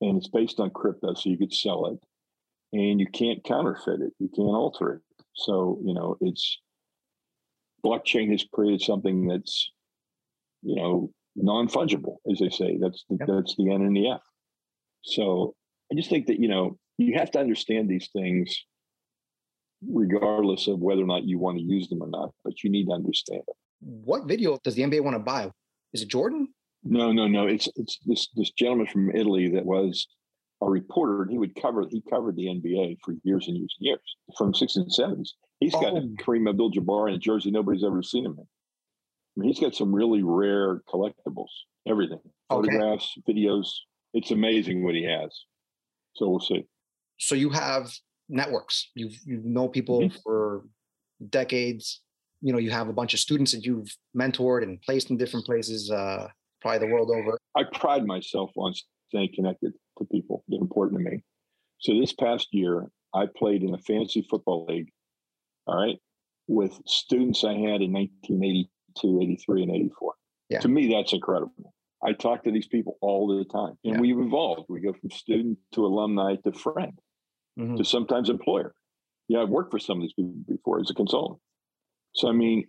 and 0.00 0.18
it's 0.18 0.28
based 0.28 0.60
on 0.60 0.70
crypto, 0.70 1.14
so 1.14 1.30
you 1.30 1.38
could 1.38 1.52
sell 1.52 1.86
it, 1.86 1.98
and 2.76 3.00
you 3.00 3.06
can't 3.06 3.44
counterfeit 3.44 4.00
it. 4.00 4.12
You 4.18 4.28
can't 4.28 4.48
alter 4.48 4.94
it. 4.94 5.00
So 5.34 5.78
you 5.84 5.94
know, 5.94 6.16
it's 6.20 6.58
blockchain 7.84 8.30
has 8.32 8.44
created 8.52 8.82
something 8.82 9.28
that's, 9.28 9.70
you 10.62 10.76
know, 10.76 11.10
non 11.36 11.68
fungible, 11.68 12.16
as 12.30 12.38
they 12.38 12.50
say. 12.50 12.78
That's 12.80 13.04
the, 13.08 13.16
yep. 13.20 13.28
that's 13.28 13.56
the 13.56 13.72
N 13.72 13.82
and 13.82 13.96
the 13.96 14.10
F. 14.10 14.22
So 15.02 15.54
I 15.92 15.94
just 15.94 16.10
think 16.10 16.26
that 16.26 16.40
you 16.40 16.48
know 16.48 16.78
you 16.98 17.14
have 17.18 17.30
to 17.32 17.40
understand 17.40 17.88
these 17.88 18.08
things 18.12 18.64
regardless 19.88 20.66
of 20.66 20.80
whether 20.80 21.02
or 21.02 21.06
not 21.06 21.24
you 21.24 21.38
want 21.38 21.56
to 21.56 21.62
use 21.62 21.88
them 21.88 22.02
or 22.02 22.08
not, 22.08 22.30
but 22.44 22.64
you 22.64 22.70
need 22.70 22.86
to 22.86 22.92
understand 22.92 23.42
it. 23.46 23.54
What 23.80 24.26
video 24.26 24.58
does 24.64 24.74
the 24.74 24.82
NBA 24.82 25.04
want 25.04 25.14
to 25.14 25.20
buy? 25.20 25.52
Is 25.92 26.02
it 26.02 26.08
Jordan? 26.08 26.48
No, 26.82 27.12
no, 27.12 27.26
no. 27.26 27.46
It's 27.46 27.68
it's 27.76 27.98
this 28.06 28.28
this 28.34 28.50
gentleman 28.52 28.86
from 28.86 29.10
Italy 29.14 29.48
that 29.50 29.64
was 29.64 30.06
a 30.62 30.66
reporter. 30.66 31.22
And 31.22 31.30
he 31.30 31.38
would 31.38 31.54
cover 31.60 31.86
he 31.90 32.02
covered 32.08 32.36
the 32.36 32.46
NBA 32.46 32.98
for 33.04 33.14
years 33.24 33.48
and 33.48 33.56
years 33.56 33.74
and 33.78 33.86
years 33.86 34.16
from 34.36 34.54
sixties 34.54 34.82
and 34.82 34.92
seventies. 34.92 35.34
He's 35.60 35.72
got 35.72 35.94
oh. 35.94 36.08
Kareem 36.20 36.48
Abdul-Jabbar 36.48 37.08
in 37.08 37.14
a 37.14 37.18
jersey 37.18 37.50
nobody's 37.50 37.84
ever 37.84 38.02
seen 38.02 38.24
him 38.24 38.36
in. 38.38 38.44
I 38.44 39.40
mean, 39.40 39.48
he's 39.48 39.60
got 39.60 39.74
some 39.74 39.92
really 39.92 40.22
rare 40.22 40.82
collectibles. 40.88 41.50
Everything, 41.86 42.20
okay. 42.50 42.68
photographs, 42.68 43.14
videos. 43.28 43.68
It's 44.14 44.30
amazing 44.30 44.84
what 44.84 44.94
he 44.94 45.04
has. 45.04 45.44
So 46.14 46.28
we'll 46.28 46.40
see. 46.40 46.64
So 47.18 47.34
you 47.34 47.50
have 47.50 47.90
networks. 48.28 48.90
You 48.94 49.10
you 49.24 49.40
know 49.44 49.68
people 49.68 50.00
mm-hmm. 50.00 50.16
for 50.22 50.64
decades 51.28 52.02
you 52.40 52.52
know 52.52 52.58
you 52.58 52.70
have 52.70 52.88
a 52.88 52.92
bunch 52.92 53.14
of 53.14 53.20
students 53.20 53.52
that 53.52 53.64
you've 53.64 53.94
mentored 54.16 54.62
and 54.62 54.80
placed 54.82 55.10
in 55.10 55.16
different 55.16 55.46
places 55.46 55.90
uh, 55.90 56.28
probably 56.60 56.78
the 56.78 56.92
world 56.92 57.10
over. 57.10 57.38
I 57.56 57.64
pride 57.72 58.04
myself 58.04 58.50
on 58.56 58.74
staying 59.08 59.30
connected 59.34 59.72
to 59.98 60.04
people 60.04 60.44
that 60.48 60.56
are 60.56 60.60
important 60.60 61.00
to 61.00 61.10
me. 61.10 61.22
So 61.80 61.98
this 61.98 62.12
past 62.12 62.48
year 62.52 62.90
i 63.14 63.26
played 63.26 63.62
in 63.62 63.74
a 63.74 63.78
fantasy 63.78 64.26
football 64.28 64.66
league 64.66 64.90
all 65.66 65.80
right 65.80 65.98
with 66.46 66.80
students 66.86 67.44
i 67.44 67.52
had 67.52 67.82
in 67.82 67.92
1982 67.92 69.20
83 69.22 69.62
and 69.62 69.70
84 69.70 70.14
yeah. 70.48 70.60
to 70.60 70.68
me 70.68 70.92
that's 70.92 71.12
incredible. 71.12 71.74
I 72.00 72.12
talk 72.12 72.44
to 72.44 72.52
these 72.52 72.68
people 72.68 72.96
all 73.00 73.26
the 73.26 73.44
time 73.44 73.76
and 73.84 73.94
yeah. 73.94 74.00
we've 74.00 74.20
evolved. 74.20 74.66
We 74.68 74.80
go 74.80 74.92
from 74.92 75.10
student 75.10 75.58
to 75.72 75.84
alumni 75.84 76.36
to 76.44 76.52
friend 76.52 76.96
mm-hmm. 77.58 77.76
to 77.76 77.84
sometimes 77.84 78.30
employer. 78.30 78.74
Yeah 79.28 79.42
i've 79.42 79.48
worked 79.48 79.70
for 79.70 79.78
some 79.78 79.98
of 79.98 80.02
these 80.02 80.12
people 80.12 80.32
before 80.46 80.80
as 80.80 80.90
a 80.90 80.94
consultant 80.94 81.40
so 82.18 82.28
I 82.28 82.32
mean, 82.32 82.66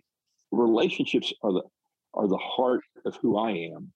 relationships 0.52 1.32
are 1.42 1.52
the 1.52 1.62
are 2.14 2.28
the 2.28 2.38
heart 2.38 2.82
of 3.04 3.16
who 3.16 3.36
I 3.36 3.50
am. 3.50 3.92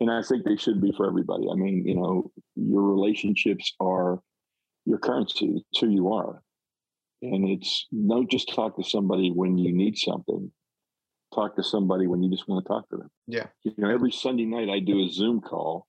And 0.00 0.10
I 0.10 0.22
think 0.22 0.44
they 0.44 0.56
should 0.56 0.80
be 0.80 0.92
for 0.92 1.06
everybody. 1.06 1.46
I 1.50 1.54
mean, 1.56 1.84
you 1.86 1.94
know, 1.94 2.30
your 2.56 2.82
relationships 2.82 3.74
are 3.80 4.20
your 4.86 4.98
currency, 4.98 5.62
it's 5.70 5.80
who 5.80 5.88
you 5.88 6.12
are. 6.12 6.42
And 7.22 7.48
it's 7.48 7.86
don't 8.08 8.30
just 8.30 8.48
talk 8.54 8.76
to 8.76 8.84
somebody 8.84 9.30
when 9.30 9.58
you 9.58 9.72
need 9.72 9.98
something. 9.98 10.50
Talk 11.34 11.56
to 11.56 11.62
somebody 11.62 12.06
when 12.06 12.22
you 12.22 12.30
just 12.30 12.48
want 12.48 12.64
to 12.64 12.68
talk 12.68 12.88
to 12.90 12.96
them. 12.96 13.10
Yeah. 13.26 13.46
You 13.62 13.74
know, 13.76 13.90
every 13.90 14.10
Sunday 14.10 14.46
night 14.46 14.70
I 14.70 14.78
do 14.78 15.04
a 15.04 15.08
Zoom 15.08 15.40
call 15.40 15.86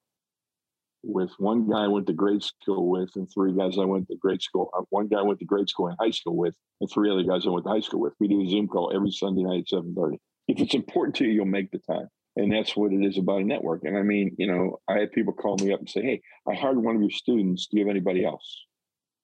with 1.03 1.31
one 1.37 1.67
guy 1.69 1.85
I 1.85 1.87
went 1.87 2.07
to 2.07 2.13
grade 2.13 2.43
school 2.43 2.89
with 2.89 3.09
and 3.15 3.27
three 3.31 3.53
guys 3.53 3.77
I 3.79 3.85
went 3.85 4.07
to 4.09 4.17
grade 4.17 4.41
school. 4.41 4.69
Uh, 4.77 4.83
one 4.89 5.07
guy 5.07 5.19
I 5.19 5.23
went 5.23 5.39
to 5.39 5.45
grade 5.45 5.69
school 5.69 5.87
and 5.87 5.97
high 5.99 6.11
school 6.11 6.35
with, 6.35 6.55
and 6.79 6.89
three 6.89 7.11
other 7.11 7.23
guys 7.23 7.45
I 7.45 7.49
went 7.49 7.65
to 7.65 7.71
high 7.71 7.79
school 7.79 8.01
with. 8.01 8.13
We 8.19 8.27
do 8.27 8.41
a 8.41 8.49
Zoom 8.49 8.67
call 8.67 8.91
every 8.93 9.11
Sunday 9.11 9.43
night 9.43 9.61
at 9.61 9.69
seven 9.69 9.95
thirty. 9.95 10.19
If 10.47 10.59
it's 10.59 10.73
important 10.73 11.15
to 11.17 11.25
you, 11.25 11.31
you'll 11.31 11.45
make 11.45 11.71
the 11.71 11.79
time, 11.79 12.07
and 12.35 12.51
that's 12.51 12.75
what 12.75 12.93
it 12.93 13.03
is 13.03 13.17
about 13.17 13.41
a 13.41 13.45
network. 13.45 13.81
And 13.83 13.97
I 13.97 14.03
mean, 14.03 14.35
you 14.37 14.47
know, 14.47 14.79
I 14.87 14.99
had 14.99 15.11
people 15.11 15.33
call 15.33 15.57
me 15.57 15.73
up 15.73 15.79
and 15.79 15.89
say, 15.89 16.01
"Hey, 16.01 16.21
I 16.47 16.55
hired 16.55 16.77
one 16.77 16.95
of 16.95 17.01
your 17.01 17.11
students. 17.11 17.67
Do 17.67 17.77
you 17.77 17.85
have 17.85 17.91
anybody 17.91 18.25
else? 18.25 18.65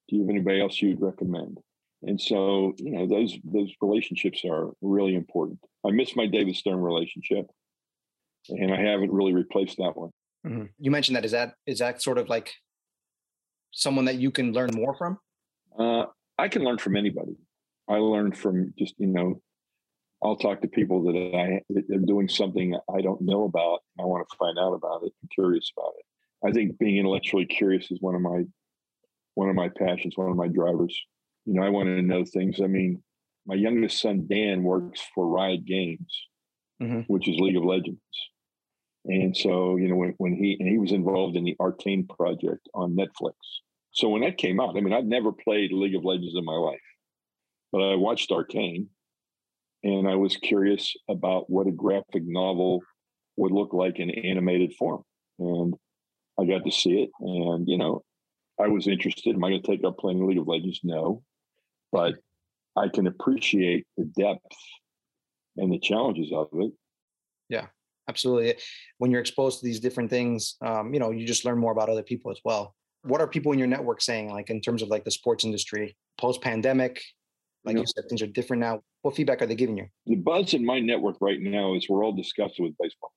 Do 0.07 0.15
you 0.15 0.23
have 0.23 0.29
anybody 0.29 0.61
else 0.61 0.81
you'd 0.81 1.01
recommend?" 1.01 1.59
And 2.03 2.21
so, 2.21 2.73
you 2.77 2.91
know, 2.91 3.07
those 3.07 3.37
those 3.43 3.73
relationships 3.81 4.43
are 4.49 4.71
really 4.81 5.15
important. 5.15 5.59
I 5.85 5.91
miss 5.91 6.15
my 6.15 6.27
David 6.27 6.55
Stern 6.55 6.79
relationship, 6.79 7.47
and 8.49 8.71
I 8.73 8.81
haven't 8.81 9.11
really 9.11 9.33
replaced 9.33 9.77
that 9.77 9.97
one. 9.97 10.11
Mm-hmm. 10.47 10.65
You 10.79 10.91
mentioned 10.91 11.15
that 11.15 11.25
is 11.25 11.31
that 11.31 11.53
is 11.65 11.79
that 11.79 12.01
sort 12.01 12.17
of 12.17 12.29
like 12.29 12.53
someone 13.71 14.05
that 14.05 14.15
you 14.15 14.31
can 14.31 14.53
learn 14.53 14.69
more 14.73 14.95
from? 14.95 15.19
Uh, 15.77 16.05
I 16.37 16.47
can 16.47 16.63
learn 16.63 16.77
from 16.77 16.95
anybody. 16.95 17.35
I 17.89 17.97
learn 17.97 18.31
from 18.31 18.73
just 18.77 18.95
you 18.97 19.07
know, 19.07 19.41
I'll 20.23 20.37
talk 20.37 20.61
to 20.61 20.67
people 20.67 21.03
that 21.03 21.15
I 21.35 21.61
that 21.69 21.95
are 21.95 22.05
doing 22.05 22.29
something 22.29 22.77
I 22.93 23.01
don't 23.01 23.21
know 23.21 23.43
about. 23.43 23.79
I 23.99 24.03
want 24.03 24.27
to 24.29 24.37
find 24.37 24.57
out 24.57 24.73
about 24.73 25.03
it. 25.03 25.13
I'm 25.21 25.29
curious 25.33 25.71
about 25.77 25.93
it. 25.97 26.05
I 26.47 26.51
think 26.51 26.77
being 26.77 26.97
intellectually 26.97 27.45
curious 27.45 27.91
is 27.91 28.01
one 28.01 28.15
of 28.15 28.21
my 28.21 28.43
one 29.35 29.49
of 29.49 29.55
my 29.55 29.69
passions, 29.69 30.17
one 30.17 30.29
of 30.29 30.37
my 30.37 30.47
drivers. 30.47 30.97
You 31.45 31.53
know, 31.53 31.63
I 31.63 31.69
want 31.69 31.87
to 31.87 32.01
know 32.01 32.25
things. 32.25 32.59
I 32.61 32.67
mean, 32.67 33.01
my 33.45 33.55
youngest 33.55 34.01
son 34.01 34.27
Dan 34.29 34.63
works 34.63 35.01
for 35.13 35.27
Riot 35.27 35.65
Games, 35.65 36.27
mm-hmm. 36.81 37.01
which 37.07 37.27
is 37.27 37.39
League 37.39 37.57
of 37.57 37.63
Legends. 37.63 38.01
And 39.07 39.35
so, 39.35 39.77
you 39.77 39.87
know, 39.87 39.95
when, 39.95 40.13
when 40.17 40.33
he 40.33 40.57
and 40.59 40.67
he 40.67 40.77
was 40.77 40.91
involved 40.91 41.37
in 41.37 41.45
the 41.45 41.55
Arcane 41.61 42.05
project 42.07 42.67
on 42.73 42.95
Netflix. 42.95 43.35
So 43.91 44.09
when 44.09 44.21
that 44.21 44.37
came 44.37 44.59
out, 44.59 44.77
I 44.77 44.81
mean, 44.81 44.93
I'd 44.93 45.05
never 45.05 45.31
played 45.31 45.71
League 45.71 45.95
of 45.95 46.03
Legends 46.03 46.35
in 46.37 46.43
my 46.45 46.55
life, 46.55 46.81
but 47.71 47.79
I 47.79 47.95
watched 47.95 48.31
Arcane 48.31 48.89
and 49.83 50.07
I 50.07 50.15
was 50.15 50.35
curious 50.35 50.93
about 51.09 51.49
what 51.49 51.67
a 51.67 51.71
graphic 51.71 52.23
novel 52.25 52.81
would 53.37 53.51
look 53.51 53.73
like 53.73 53.99
in 53.99 54.09
animated 54.09 54.73
form. 54.73 55.03
And 55.39 55.73
I 56.39 56.45
got 56.45 56.65
to 56.65 56.71
see 56.71 57.03
it. 57.03 57.09
And, 57.21 57.67
you 57.67 57.77
know, 57.77 58.03
I 58.59 58.67
was 58.67 58.87
interested. 58.87 59.35
Am 59.35 59.43
I 59.43 59.49
going 59.49 59.61
to 59.61 59.67
take 59.67 59.85
up 59.85 59.97
playing 59.97 60.27
League 60.27 60.39
of 60.39 60.47
Legends? 60.47 60.81
No. 60.83 61.23
But 61.91 62.15
I 62.75 62.89
can 62.89 63.07
appreciate 63.07 63.87
the 63.95 64.05
depth 64.05 64.57
and 65.55 65.71
the 65.71 65.79
challenges 65.79 66.31
of 66.33 66.49
it. 66.53 66.73
Yeah 67.47 67.67
absolutely 68.07 68.55
when 68.97 69.11
you're 69.11 69.21
exposed 69.21 69.59
to 69.59 69.65
these 69.65 69.79
different 69.79 70.09
things 70.09 70.55
um, 70.65 70.93
you 70.93 70.99
know 70.99 71.11
you 71.11 71.25
just 71.25 71.45
learn 71.45 71.57
more 71.57 71.71
about 71.71 71.89
other 71.89 72.03
people 72.03 72.31
as 72.31 72.39
well. 72.43 72.75
What 73.03 73.21
are 73.21 73.27
people 73.27 73.51
in 73.51 73.59
your 73.59 73.67
network 73.67 74.01
saying 74.01 74.31
like 74.31 74.49
in 74.49 74.59
terms 74.59 74.81
of 74.81 74.89
like 74.89 75.03
the 75.03 75.11
sports 75.11 75.45
industry? 75.45 75.95
Post 76.19 76.41
pandemic 76.41 77.01
like 77.63 77.75
you, 77.75 77.81
you 77.81 77.87
said 77.87 78.05
things 78.07 78.21
are 78.21 78.27
different 78.27 78.61
now. 78.61 78.81
What 79.01 79.15
feedback 79.15 79.41
are 79.41 79.45
they 79.45 79.55
giving 79.55 79.77
you? 79.77 79.87
The 80.05 80.15
buzz 80.15 80.53
in 80.53 80.65
my 80.65 80.79
network 80.79 81.17
right 81.21 81.39
now 81.39 81.75
is 81.75 81.87
we're 81.89 82.03
all 82.03 82.13
disgusted 82.13 82.63
with 82.63 82.77
baseball. 82.79 83.11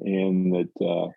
And 0.00 0.54
that 0.54 0.84
uh, 0.84 1.10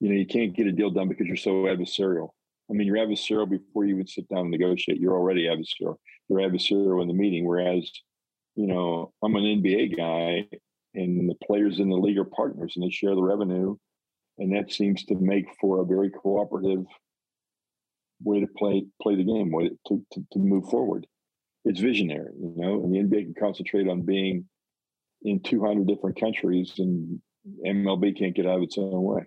you 0.00 0.08
know 0.08 0.14
you 0.14 0.26
can't 0.26 0.54
get 0.54 0.66
a 0.66 0.72
deal 0.72 0.90
done 0.90 1.08
because 1.08 1.26
you're 1.26 1.36
so 1.36 1.64
adversarial. 1.64 2.28
I 2.70 2.74
mean 2.74 2.86
you're 2.86 2.96
adversarial 2.96 3.48
before 3.48 3.84
you 3.84 3.94
even 3.94 4.06
sit 4.06 4.28
down 4.28 4.40
and 4.40 4.50
negotiate. 4.50 5.00
You're 5.00 5.16
already 5.16 5.46
adversarial. 5.46 5.96
You're 6.28 6.40
adversarial 6.40 7.02
in 7.02 7.08
the 7.08 7.14
meeting 7.14 7.46
whereas 7.46 7.90
you 8.58 8.66
know 8.66 9.12
i'm 9.22 9.36
an 9.36 9.44
nba 9.44 9.96
guy 9.96 10.44
and 10.98 11.28
the 11.28 11.46
players 11.46 11.78
in 11.78 11.88
the 11.88 11.96
league 11.96 12.18
are 12.18 12.24
partners 12.24 12.74
and 12.76 12.84
they 12.84 12.90
share 12.90 13.14
the 13.14 13.22
revenue. 13.22 13.76
And 14.38 14.54
that 14.54 14.72
seems 14.72 15.04
to 15.06 15.16
make 15.16 15.46
for 15.60 15.80
a 15.80 15.86
very 15.86 16.10
cooperative 16.10 16.84
way 18.22 18.40
to 18.40 18.46
play 18.56 18.84
play 19.00 19.14
the 19.14 19.24
game 19.24 19.50
way 19.52 19.70
to, 19.86 20.04
to, 20.12 20.26
to 20.32 20.38
move 20.38 20.68
forward. 20.68 21.06
It's 21.64 21.80
visionary 21.80 22.32
you 22.38 22.54
know 22.56 22.82
and 22.82 22.92
the 22.92 22.98
nba 22.98 23.24
can 23.24 23.34
concentrate 23.38 23.88
on 23.88 24.02
being 24.02 24.48
in 25.22 25.40
200 25.40 25.86
different 25.86 26.18
countries 26.18 26.72
and 26.78 27.20
mlb 27.66 28.18
can't 28.18 28.34
get 28.34 28.46
out 28.46 28.56
of 28.56 28.62
its 28.62 28.78
own 28.78 29.02
way. 29.02 29.24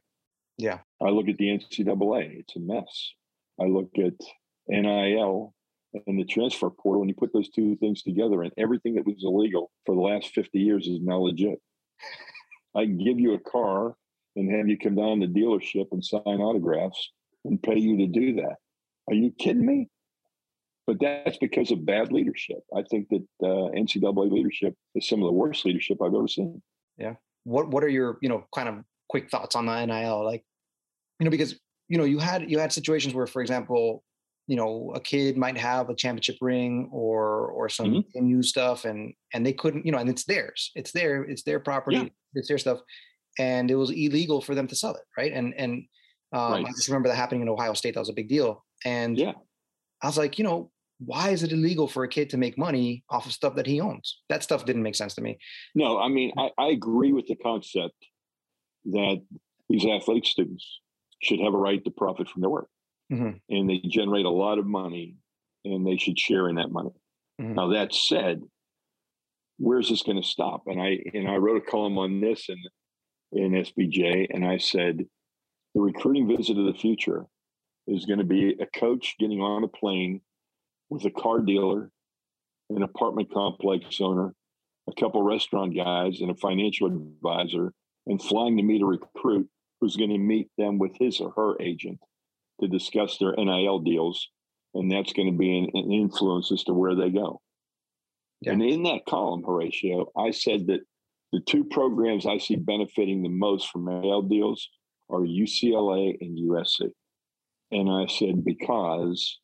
Yeah. 0.57 0.79
I 1.01 1.09
look 1.09 1.29
at 1.29 1.37
the 1.37 1.47
ncaa 1.47 2.39
it's 2.39 2.55
a 2.55 2.59
mess. 2.59 3.13
I 3.59 3.65
look 3.65 3.91
at 3.97 4.13
nil 4.67 5.53
and 6.07 6.19
the 6.19 6.25
transfer 6.25 6.69
portal, 6.69 7.01
and 7.01 7.09
you 7.09 7.15
put 7.15 7.33
those 7.33 7.49
two 7.49 7.75
things 7.77 8.01
together, 8.03 8.43
and 8.43 8.51
everything 8.57 8.95
that 8.95 9.05
was 9.05 9.23
illegal 9.23 9.71
for 9.85 9.95
the 9.95 10.01
last 10.01 10.33
50 10.33 10.59
years 10.59 10.87
is 10.87 10.99
now 11.01 11.17
legit. 11.17 11.59
I 12.75 12.85
can 12.85 12.97
give 12.97 13.19
you 13.19 13.33
a 13.33 13.39
car 13.39 13.95
and 14.35 14.49
have 14.55 14.67
you 14.67 14.77
come 14.77 14.95
down 14.95 15.19
to 15.19 15.27
the 15.27 15.33
dealership 15.33 15.87
and 15.91 16.03
sign 16.03 16.21
autographs 16.25 17.11
and 17.43 17.61
pay 17.61 17.77
you 17.77 17.97
to 17.97 18.07
do 18.07 18.35
that. 18.35 18.55
Are 19.09 19.13
you 19.13 19.31
kidding 19.37 19.65
me? 19.65 19.89
But 20.87 20.97
that's 20.99 21.37
because 21.37 21.71
of 21.71 21.85
bad 21.85 22.11
leadership. 22.11 22.59
I 22.75 22.83
think 22.89 23.09
that 23.09 23.25
uh, 23.43 23.69
NCAA 23.77 24.31
leadership 24.31 24.73
is 24.95 25.07
some 25.07 25.21
of 25.21 25.27
the 25.27 25.33
worst 25.33 25.65
leadership 25.65 25.97
I've 26.01 26.13
ever 26.13 26.27
seen. 26.27 26.61
Yeah. 26.97 27.15
What 27.43 27.69
What 27.69 27.83
are 27.83 27.89
your 27.89 28.17
you 28.21 28.29
know 28.29 28.45
kind 28.53 28.69
of 28.69 28.75
quick 29.09 29.29
thoughts 29.29 29.55
on 29.55 29.65
the 29.65 29.85
NIL? 29.85 30.23
Like, 30.23 30.43
you 31.19 31.25
know, 31.25 31.31
because 31.31 31.59
you 31.87 31.97
know 31.97 32.03
you 32.03 32.19
had 32.19 32.49
you 32.49 32.59
had 32.59 32.73
situations 32.73 33.13
where, 33.13 33.27
for 33.27 33.41
example, 33.41 34.03
you 34.51 34.57
know, 34.57 34.91
a 34.93 34.99
kid 34.99 35.37
might 35.37 35.57
have 35.57 35.89
a 35.89 35.95
championship 35.95 36.35
ring 36.41 36.89
or 36.91 37.47
or 37.51 37.69
some 37.69 37.85
mm-hmm. 37.85 38.25
new 38.25 38.43
stuff, 38.43 38.83
and 38.83 39.13
and 39.33 39.45
they 39.45 39.53
couldn't, 39.53 39.85
you 39.85 39.93
know, 39.93 39.97
and 39.97 40.09
it's 40.09 40.25
theirs. 40.25 40.71
It's 40.75 40.91
their 40.91 41.23
it's 41.23 41.43
their 41.43 41.61
property. 41.61 41.95
Yeah. 41.95 42.09
It's 42.33 42.49
their 42.49 42.57
stuff, 42.57 42.79
and 43.39 43.71
it 43.71 43.75
was 43.75 43.91
illegal 43.91 44.41
for 44.41 44.53
them 44.53 44.67
to 44.67 44.75
sell 44.75 44.93
it, 44.93 45.03
right? 45.17 45.31
And 45.31 45.53
and 45.55 45.71
um, 46.33 46.51
right. 46.51 46.65
I 46.65 46.69
just 46.71 46.89
remember 46.89 47.07
that 47.07 47.15
happening 47.15 47.43
in 47.43 47.47
Ohio 47.47 47.73
State. 47.73 47.93
That 47.93 48.01
was 48.01 48.09
a 48.09 48.13
big 48.13 48.27
deal. 48.27 48.65
And 48.83 49.17
yeah. 49.17 49.31
I 50.03 50.07
was 50.07 50.17
like, 50.17 50.37
you 50.37 50.43
know, 50.43 50.69
why 50.99 51.29
is 51.29 51.43
it 51.43 51.53
illegal 51.53 51.87
for 51.87 52.03
a 52.03 52.09
kid 52.09 52.29
to 52.31 52.37
make 52.37 52.57
money 52.57 53.05
off 53.09 53.25
of 53.25 53.31
stuff 53.31 53.55
that 53.55 53.67
he 53.67 53.79
owns? 53.79 54.19
That 54.27 54.43
stuff 54.43 54.65
didn't 54.65 54.83
make 54.83 54.95
sense 54.95 55.15
to 55.15 55.21
me. 55.21 55.37
No, 55.75 55.97
I 55.97 56.09
mean, 56.09 56.33
I, 56.37 56.49
I 56.57 56.67
agree 56.71 57.13
with 57.13 57.27
the 57.27 57.37
concept 57.37 57.95
that 58.83 59.21
these 59.69 59.85
athletic 59.85 60.25
students 60.25 60.81
should 61.23 61.39
have 61.39 61.53
a 61.53 61.57
right 61.57 61.81
to 61.85 61.91
profit 61.91 62.27
from 62.27 62.41
their 62.41 62.49
work. 62.49 62.67
Mm-hmm. 63.11 63.37
And 63.49 63.69
they 63.69 63.81
generate 63.87 64.25
a 64.25 64.29
lot 64.29 64.57
of 64.57 64.65
money 64.65 65.17
and 65.65 65.85
they 65.85 65.97
should 65.97 66.17
share 66.17 66.49
in 66.49 66.55
that 66.55 66.71
money. 66.71 66.91
Mm-hmm. 67.39 67.53
Now, 67.53 67.69
that 67.69 67.93
said, 67.93 68.41
where's 69.57 69.89
this 69.89 70.03
going 70.03 70.21
to 70.21 70.27
stop? 70.27 70.63
And 70.67 70.81
I 70.81 70.99
and 71.13 71.27
I 71.27 71.35
wrote 71.35 71.57
a 71.57 71.71
column 71.71 71.97
on 71.97 72.21
this 72.21 72.47
in 72.49 72.57
in 73.33 73.51
SBJ, 73.51 74.27
and 74.29 74.45
I 74.45 74.57
said 74.57 75.05
the 75.73 75.81
recruiting 75.81 76.27
visit 76.27 76.57
of 76.57 76.65
the 76.65 76.79
future 76.79 77.25
is 77.87 78.05
going 78.05 78.19
to 78.19 78.25
be 78.25 78.55
a 78.59 78.79
coach 78.79 79.15
getting 79.19 79.41
on 79.41 79.63
a 79.63 79.67
plane 79.67 80.21
with 80.89 81.05
a 81.05 81.11
car 81.11 81.39
dealer, 81.39 81.89
an 82.69 82.83
apartment 82.83 83.31
complex 83.33 83.99
owner, 84.01 84.33
a 84.89 84.93
couple 84.99 85.23
restaurant 85.23 85.75
guys, 85.75 86.19
and 86.21 86.29
a 86.29 86.35
financial 86.35 86.87
advisor, 86.87 87.73
and 88.05 88.21
flying 88.21 88.57
to 88.57 88.63
meet 88.63 88.81
a 88.81 88.85
recruit 88.85 89.47
who's 89.79 89.95
going 89.95 90.09
to 90.09 90.17
meet 90.17 90.49
them 90.57 90.77
with 90.77 90.91
his 90.99 91.19
or 91.21 91.31
her 91.31 91.59
agent 91.61 91.99
to 92.61 92.67
discuss 92.67 93.17
their 93.17 93.33
NIL 93.37 93.79
deals. 93.79 94.27
And 94.73 94.89
that's 94.89 95.13
going 95.13 95.31
to 95.31 95.37
be 95.37 95.57
an, 95.57 95.69
an 95.73 95.91
influence 95.91 96.51
as 96.51 96.63
to 96.65 96.73
where 96.73 96.95
they 96.95 97.09
go. 97.09 97.41
Yeah. 98.41 98.53
And 98.53 98.63
in 98.63 98.83
that 98.83 99.05
column, 99.07 99.43
Horatio, 99.43 100.11
I 100.17 100.31
said 100.31 100.67
that 100.67 100.79
the 101.31 101.41
two 101.41 101.65
programs 101.65 102.25
I 102.25 102.37
see 102.37 102.55
benefiting 102.55 103.21
the 103.21 103.29
most 103.29 103.69
from 103.69 103.85
NIL 103.85 104.23
deals 104.23 104.67
are 105.09 105.19
UCLA 105.19 106.17
and 106.19 106.37
USC. 106.37 106.89
And 107.71 107.89
I 107.89 108.07
said, 108.07 108.43
because 108.43 109.39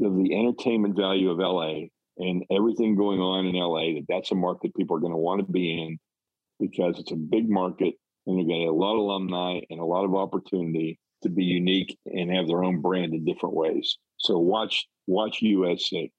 of 0.00 0.16
the 0.16 0.34
entertainment 0.34 0.96
value 0.96 1.30
of 1.30 1.38
LA 1.38 1.86
and 2.18 2.44
everything 2.50 2.96
going 2.96 3.20
on 3.20 3.46
in 3.46 3.54
LA, 3.54 4.00
that 4.00 4.06
that's 4.08 4.32
a 4.32 4.34
market 4.34 4.74
people 4.74 4.96
are 4.96 5.00
going 5.00 5.12
to 5.12 5.18
want 5.18 5.46
to 5.46 5.50
be 5.50 5.82
in 5.82 5.98
because 6.60 6.98
it's 6.98 7.12
a 7.12 7.16
big 7.16 7.48
market 7.48 7.94
and 8.26 8.38
they're 8.38 8.46
getting 8.46 8.68
a 8.68 8.72
lot 8.72 8.94
of 8.94 9.00
alumni 9.00 9.60
and 9.70 9.80
a 9.80 9.84
lot 9.84 10.04
of 10.04 10.14
opportunity 10.14 10.98
to 11.22 11.28
be 11.28 11.44
unique 11.44 11.98
and 12.06 12.30
have 12.30 12.46
their 12.46 12.64
own 12.64 12.80
brand 12.80 13.14
in 13.14 13.24
different 13.24 13.54
ways. 13.54 13.98
So 14.18 14.38
watch 14.38 14.86
watch 15.06 15.40
USC, 15.42 16.12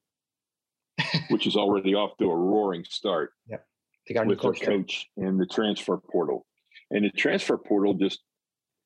which 1.28 1.46
is 1.46 1.56
already 1.56 1.94
off 1.94 2.16
to 2.18 2.30
a 2.30 2.36
roaring 2.36 2.84
start. 2.88 3.32
Yeah, 3.48 3.58
they 4.08 4.14
got 4.14 4.26
with 4.26 4.40
their 4.40 4.52
coach 4.52 5.06
and 5.16 5.40
the 5.40 5.46
transfer 5.46 5.96
portal. 5.96 6.46
And 6.90 7.04
the 7.04 7.10
transfer 7.10 7.56
portal 7.56 7.94
just, 7.94 8.20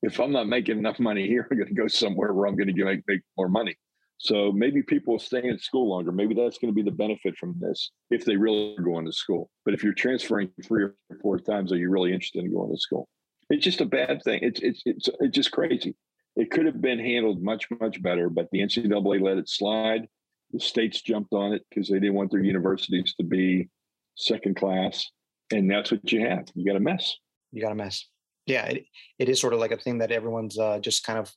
if 0.03 0.21
I'm 0.21 0.33
not 0.33 0.47
making 0.47 0.79
enough 0.79 1.01
money 1.01 1.27
here, 1.27 1.47
I'm 1.51 1.59
going 1.59 1.69
to 1.69 1.75
go 1.75 1.89
somewhere 1.89 2.33
where 2.33 2.47
I'm 2.47 2.57
going 2.57 2.75
to 2.75 2.85
make, 2.85 3.03
make 3.07 3.21
more 3.37 3.49
money. 3.49 3.77
So 4.19 4.51
maybe 4.51 4.83
people 4.83 5.15
will 5.15 5.21
stay 5.21 5.45
in 5.45 5.59
school 5.59 5.89
longer. 5.89 6.11
Maybe 6.11 6.35
that's 6.35 6.59
going 6.59 6.73
to 6.73 6.75
be 6.75 6.83
the 6.83 6.97
benefit 6.97 7.37
from 7.37 7.55
this 7.61 7.93
if 8.11 8.25
they 8.25 8.37
really 8.37 8.75
are 8.77 8.83
going 8.83 9.07
to 9.07 9.13
school. 9.13 9.49
But 9.65 9.75
if 9.75 9.85
you're 9.85 9.93
transferring 9.93 10.51
three 10.65 10.85
or 10.85 10.97
four 11.23 11.39
times, 11.39 11.73
are 11.73 11.77
you 11.77 11.91
really 11.91 12.13
interested 12.13 12.45
in 12.45 12.53
going 12.53 12.73
to 12.73 12.81
school? 12.81 13.09
It's 13.49 13.65
just 13.65 13.81
a 13.81 13.87
bad 13.87 14.23
thing. 14.25 14.41
It's 14.43 14.61
it's 14.61 14.83
it's 14.85 15.09
it's 15.21 15.35
just 15.35 15.53
crazy. 15.53 15.95
It 16.39 16.51
could 16.51 16.65
have 16.65 16.81
been 16.81 16.99
handled 16.99 17.43
much 17.43 17.69
much 17.81 18.01
better, 18.03 18.31
but 18.31 18.49
the 18.51 18.61
NCAA 18.61 19.21
let 19.21 19.37
it 19.37 19.49
slide. 19.49 20.09
The 20.53 20.61
states 20.61 21.03
jumped 21.03 21.35
on 21.35 21.53
it 21.53 21.63
because 21.69 21.89
they 21.89 22.01
didn't 22.01 22.15
want 22.15 22.31
their 22.31 22.43
universities 22.43 23.15
to 23.17 23.25
be 23.25 23.69
second 24.15 24.57
class, 24.57 25.05
and 25.53 25.71
that's 25.71 25.91
what 25.91 26.11
you 26.11 26.27
have. 26.27 26.47
You 26.55 26.65
got 26.65 26.77
a 26.77 26.81
mess 26.81 27.19
you 27.53 27.63
got 27.63 27.73
a 27.73 27.77
mess. 27.77 28.07
Yeah, 28.47 28.65
it, 28.67 28.87
it 29.19 29.29
is 29.29 29.41
sort 29.41 29.53
of 29.53 29.61
like 29.61 29.73
a 29.73 29.77
thing 29.77 29.99
that 29.99 30.11
everyone's 30.11 30.59
uh, 30.59 30.79
just 30.79 31.05
kind 31.05 31.19
of, 31.19 31.31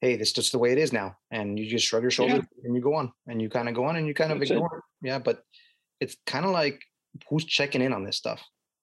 hey, 0.00 0.16
this 0.16 0.28
is 0.28 0.34
just 0.34 0.52
the 0.52 0.58
way 0.58 0.72
it 0.72 0.78
is 0.78 0.92
now, 0.92 1.16
and 1.30 1.58
you 1.58 1.68
just 1.68 1.86
shrug 1.86 2.02
your 2.02 2.10
shoulders 2.10 2.44
yeah. 2.56 2.64
and 2.64 2.74
you 2.74 2.80
go 2.80 2.94
on, 2.94 3.12
and 3.26 3.40
you 3.40 3.48
kind 3.48 3.68
of 3.68 3.74
go 3.74 3.84
on, 3.84 3.96
and 3.96 4.06
you 4.06 4.14
kind 4.14 4.32
of 4.32 4.38
That's 4.38 4.50
ignore 4.50 4.82
it. 5.02 5.06
it. 5.06 5.08
Yeah, 5.08 5.18
but 5.18 5.42
it's 6.00 6.16
kind 6.26 6.44
of 6.44 6.50
like 6.50 6.80
who's 7.28 7.44
checking 7.44 7.82
in 7.82 7.92
on 7.92 8.04
this 8.04 8.16
stuff. 8.16 8.42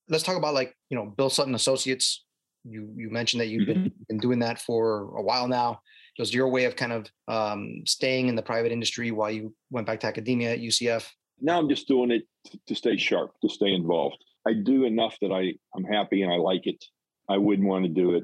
Let's 0.09 0.23
talk 0.23 0.38
about 0.38 0.53
like 0.53 0.75
you 0.89 0.97
know 0.97 1.05
Bill 1.05 1.29
Sutton 1.29 1.55
Associates. 1.55 2.23
You 2.64 2.89
you 2.95 3.09
mentioned 3.09 3.41
that 3.41 3.47
you've 3.47 3.68
mm-hmm. 3.68 3.84
been, 3.84 3.93
been 4.09 4.18
doing 4.18 4.39
that 4.39 4.59
for 4.59 5.16
a 5.16 5.22
while 5.22 5.47
now. 5.47 5.82
It 6.18 6.22
was 6.22 6.34
your 6.34 6.47
way 6.49 6.66
of 6.66 6.76
kind 6.76 6.91
of 6.91 7.07
um, 7.28 7.82
staying 7.86 8.28
in 8.28 8.36
the 8.36 8.41
private 8.41 8.72
industry 8.72 9.11
while 9.11 9.32
you 9.32 9.53
went 9.72 9.88
back 9.88 9.99
to 10.01 10.07
academia 10.07 10.53
at 10.53 10.59
UCF. 10.59 11.07
Now 11.41 11.59
I'm 11.59 11.68
just 11.68 11.88
doing 11.88 12.11
it 12.11 12.24
to 12.68 12.76
stay 12.76 12.97
sharp, 12.97 13.32
to 13.41 13.49
stay 13.49 13.74
involved. 13.74 14.18
I 14.47 14.53
do 14.53 14.86
enough 14.86 15.18
that 15.22 15.32
I 15.32 15.53
I'm 15.76 15.84
happy 15.84 16.22
and 16.22 16.32
I 16.32 16.38
like 16.38 16.68
it. 16.68 16.84
I 17.30 17.38
wouldn't 17.38 17.68
want 17.68 17.86
to 17.86 17.89
do 17.89 18.16
it 18.16 18.24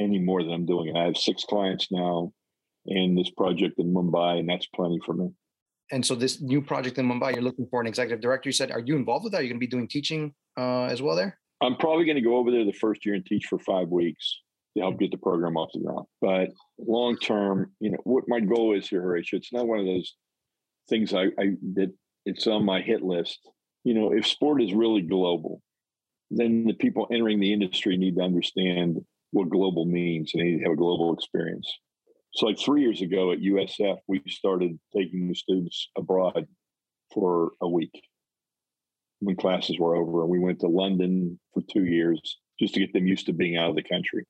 any 0.00 0.18
more 0.18 0.42
than 0.42 0.52
I'm 0.52 0.66
doing 0.66 0.88
it. 0.88 0.98
I 0.98 1.04
have 1.04 1.16
six 1.16 1.44
clients 1.44 1.88
now 1.90 2.32
and 2.86 3.16
this 3.16 3.30
project 3.30 3.78
in 3.78 3.92
Mumbai, 3.92 4.38
and 4.38 4.48
that's 4.48 4.66
plenty 4.66 5.00
for 5.04 5.14
me. 5.14 5.30
And 5.90 6.04
so 6.04 6.14
this 6.14 6.40
new 6.40 6.62
project 6.62 6.98
in 6.98 7.08
Mumbai, 7.08 7.34
you're 7.34 7.42
looking 7.42 7.66
for 7.70 7.80
an 7.80 7.86
executive 7.86 8.20
director. 8.20 8.48
You 8.48 8.52
said, 8.52 8.70
are 8.70 8.80
you 8.80 8.96
involved 8.96 9.24
with 9.24 9.32
that? 9.32 9.40
Are 9.40 9.42
you 9.42 9.48
going 9.48 9.60
to 9.60 9.66
be 9.66 9.70
doing 9.70 9.88
teaching 9.88 10.34
uh, 10.56 10.84
as 10.84 11.02
well 11.02 11.16
there? 11.16 11.38
I'm 11.64 11.76
probably 11.76 12.04
going 12.04 12.16
to 12.16 12.22
go 12.22 12.36
over 12.36 12.50
there 12.50 12.64
the 12.64 12.72
first 12.72 13.04
year 13.04 13.14
and 13.14 13.24
teach 13.24 13.46
for 13.46 13.58
five 13.58 13.88
weeks 13.88 14.40
to 14.76 14.82
help 14.82 14.98
get 14.98 15.10
the 15.10 15.18
program 15.18 15.56
off 15.56 15.70
the 15.72 15.80
ground. 15.80 16.06
But 16.20 16.50
long 16.78 17.16
term, 17.16 17.72
you 17.80 17.90
know, 17.92 17.98
what 18.04 18.24
my 18.28 18.40
goal 18.40 18.76
is 18.76 18.88
here, 18.88 19.02
Horatio, 19.02 19.38
it's 19.38 19.52
not 19.52 19.66
one 19.66 19.78
of 19.78 19.86
those 19.86 20.14
things 20.88 21.14
I, 21.14 21.26
I 21.38 21.54
that 21.74 21.92
it's 22.26 22.46
on 22.46 22.64
my 22.64 22.80
hit 22.80 23.02
list 23.02 23.38
you 23.84 23.92
know, 23.92 24.12
if 24.12 24.26
sport 24.26 24.62
is 24.62 24.72
really 24.72 25.02
global, 25.02 25.60
then 26.30 26.64
the 26.64 26.72
people 26.72 27.06
entering 27.12 27.38
the 27.38 27.52
industry 27.52 27.96
need 27.96 28.16
to 28.16 28.22
understand 28.22 28.98
what 29.30 29.50
global 29.50 29.84
means 29.84 30.32
and 30.32 30.42
they 30.42 30.46
need 30.48 30.58
to 30.58 30.64
have 30.64 30.72
a 30.72 30.76
global 30.76 31.12
experience. 31.12 31.70
So, 32.34 32.46
like 32.46 32.58
three 32.58 32.80
years 32.80 33.02
ago 33.02 33.30
at 33.30 33.40
USF, 33.40 33.98
we 34.08 34.22
started 34.26 34.78
taking 34.96 35.28
the 35.28 35.34
students 35.34 35.88
abroad 35.96 36.46
for 37.12 37.52
a 37.60 37.68
week 37.68 37.92
when 39.24 39.36
classes 39.36 39.78
were 39.78 39.96
over. 39.96 40.22
And 40.22 40.30
we 40.30 40.38
went 40.38 40.60
to 40.60 40.68
London 40.68 41.38
for 41.52 41.62
two 41.62 41.84
years 41.84 42.38
just 42.60 42.74
to 42.74 42.80
get 42.80 42.92
them 42.92 43.06
used 43.06 43.26
to 43.26 43.32
being 43.32 43.56
out 43.56 43.70
of 43.70 43.76
the 43.76 43.82
country. 43.82 44.24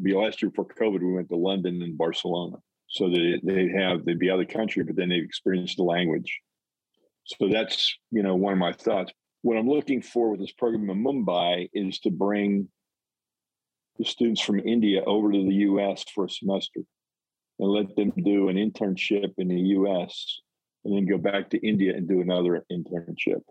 The 0.00 0.14
last 0.14 0.42
year 0.42 0.50
before 0.50 0.66
COVID, 0.66 1.00
we 1.00 1.12
went 1.12 1.28
to 1.28 1.36
London 1.36 1.82
and 1.82 1.96
Barcelona 1.96 2.56
so 2.88 3.08
that 3.08 3.40
they'd 3.44 3.74
have, 3.74 4.04
they'd 4.04 4.18
be 4.18 4.30
out 4.30 4.40
of 4.40 4.46
the 4.46 4.52
country, 4.52 4.82
but 4.82 4.96
then 4.96 5.08
they'd 5.08 5.22
experience 5.22 5.76
the 5.76 5.82
language. 5.82 6.40
So 7.24 7.48
that's, 7.48 7.96
you 8.10 8.22
know, 8.22 8.34
one 8.34 8.52
of 8.52 8.58
my 8.58 8.72
thoughts. 8.72 9.12
What 9.42 9.56
I'm 9.56 9.68
looking 9.68 10.02
for 10.02 10.30
with 10.30 10.40
this 10.40 10.52
program 10.52 10.90
in 10.90 11.04
Mumbai 11.04 11.68
is 11.72 12.00
to 12.00 12.10
bring 12.10 12.68
the 13.98 14.04
students 14.04 14.40
from 14.40 14.58
India 14.58 15.02
over 15.04 15.30
to 15.30 15.38
the 15.38 15.54
US 15.54 16.04
for 16.14 16.24
a 16.24 16.30
semester 16.30 16.80
and 17.58 17.70
let 17.70 17.94
them 17.94 18.12
do 18.22 18.48
an 18.48 18.56
internship 18.56 19.32
in 19.38 19.48
the 19.48 19.60
US 19.78 20.40
and 20.84 20.94
then 20.94 21.06
go 21.06 21.18
back 21.18 21.50
to 21.50 21.66
India 21.66 21.94
and 21.94 22.08
do 22.08 22.20
another 22.20 22.64
internship. 22.70 23.42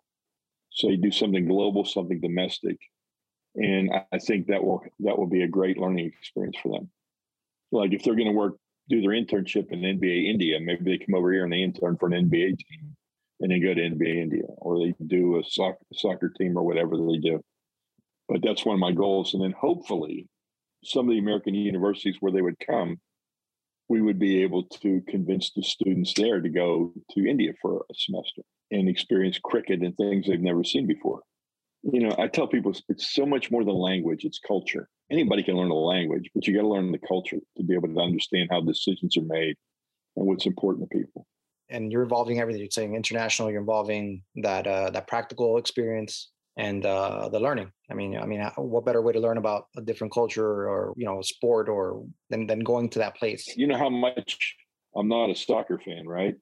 So 0.74 0.90
you 0.90 0.98
do 0.98 1.12
something 1.12 1.48
global, 1.48 1.86
something 1.86 2.20
domestic. 2.20 2.78
And 3.56 3.92
I 4.12 4.18
think 4.18 4.48
that 4.48 4.64
will 4.64 4.84
that 5.02 5.18
will 5.18 5.28
be 5.28 5.44
a 5.44 5.48
great 5.48 5.78
learning 5.78 6.08
experience 6.08 6.58
for 6.62 6.80
them. 6.80 6.90
Like 7.72 7.94
if 7.94 8.04
they're 8.04 8.16
going 8.16 8.28
to 8.28 8.34
work, 8.34 8.56
do 8.90 9.02
their 9.02 9.12
internship 9.12 9.72
in 9.72 9.82
NBA 9.82 10.30
India, 10.30 10.60
maybe 10.60 10.84
they 10.84 11.06
come 11.06 11.16
over 11.16 11.32
here 11.32 11.44
and 11.44 11.54
they 11.54 11.62
intern 11.62 11.98
for 11.98 12.08
an 12.08 12.30
NBA 12.30 12.58
team 12.58 12.96
and 13.40 13.52
then 13.52 13.62
go 13.62 13.74
to 13.74 13.82
NBA 13.82 14.22
India 14.24 14.44
or 14.58 14.80
they 14.80 14.96
do 15.06 15.40
a 15.40 15.44
soccer, 15.44 15.78
soccer 15.94 16.30
team 16.30 16.58
or 16.58 16.64
whatever 16.64 16.98
they 16.98 17.20
do. 17.20 17.40
But 18.28 18.42
that's 18.42 18.66
one 18.66 18.76
of 18.76 18.80
my 18.80 18.92
goals. 18.92 19.36
And 19.36 19.44
then 19.44 19.54
hopefully, 19.54 20.28
some 20.84 21.08
of 21.08 21.12
the 21.12 21.20
American 21.20 21.54
universities 21.54 22.18
where 22.20 22.32
they 22.32 22.42
would 22.42 22.60
come, 22.66 23.00
we 23.90 24.02
would 24.02 24.18
be 24.18 24.42
able 24.42 24.64
to 24.64 25.02
convince 25.08 25.52
the 25.52 25.62
students 25.62 26.14
there 26.16 26.42
to 26.42 26.50
go 26.50 26.94
to 27.12 27.30
India 27.30 27.52
for 27.62 27.86
a 27.92 27.94
semester 27.94 28.42
and 28.74 28.90
experience 28.90 29.40
cricket 29.44 29.82
and 29.82 29.96
things 29.96 30.28
they've 30.28 30.40
never 30.42 30.64
seen 30.64 30.88
before. 30.88 31.22
You 31.84 32.02
know, 32.02 32.16
I 32.18 32.28
tell 32.28 32.48
people 32.48 32.74
it's 32.90 33.14
so 33.14 33.26
much 33.26 33.52
more 33.52 33.64
than 33.64 33.76
language, 33.76 34.24
it's 34.24 34.40
culture. 34.40 34.88
Anybody 35.12 35.44
can 35.44 35.56
learn 35.56 35.70
a 35.70 35.76
language, 35.76 36.30
but 36.34 36.48
you 36.48 36.56
got 36.56 36.62
to 36.62 36.68
learn 36.68 36.92
the 36.92 36.98
culture 36.98 37.40
to 37.58 37.64
be 37.64 37.74
able 37.74 37.90
to 37.90 38.00
understand 38.00 38.50
how 38.52 38.62
decisions 38.62 39.18
are 39.18 39.22
made 39.22 39.56
and 40.16 40.26
what's 40.26 40.46
important 40.46 40.90
to 40.90 40.98
people 40.98 41.28
and 41.70 41.92
you're 41.92 42.04
involving 42.04 42.40
everything. 42.40 42.62
You're 42.62 42.72
saying 42.72 42.96
international. 42.96 43.50
You're 43.50 43.62
involving 43.62 44.24
that 44.36 44.68
uh, 44.68 44.92
that 44.92 45.08
practical 45.08 45.58
experience. 45.58 46.30
and 46.56 46.86
uh, 46.86 47.30
the 47.30 47.40
learning. 47.40 47.72
I 47.90 47.96
mean, 47.96 48.16
I 48.16 48.28
mean, 48.28 48.42
uh, 48.42 48.52
what 48.58 48.86
better 48.86 49.02
way 49.02 49.14
to 49.14 49.20
learn 49.20 49.40
about 49.40 49.64
a 49.76 49.82
different 49.82 50.14
culture 50.14 50.70
or 50.70 50.94
you 50.96 51.06
know 51.06 51.20
a 51.20 51.24
sport 51.24 51.68
or 51.68 52.06
than 52.30 52.46
than 52.48 52.60
going 52.60 52.90
to 52.90 53.00
that 53.00 53.16
place? 53.16 53.44
You 53.58 53.68
know 53.68 53.78
how 53.78 53.90
much 53.90 54.56
I'm 54.96 55.08
not 55.08 55.32
a 55.32 55.36
soccer 55.36 55.80
fan, 55.80 56.08
right? 56.08 56.36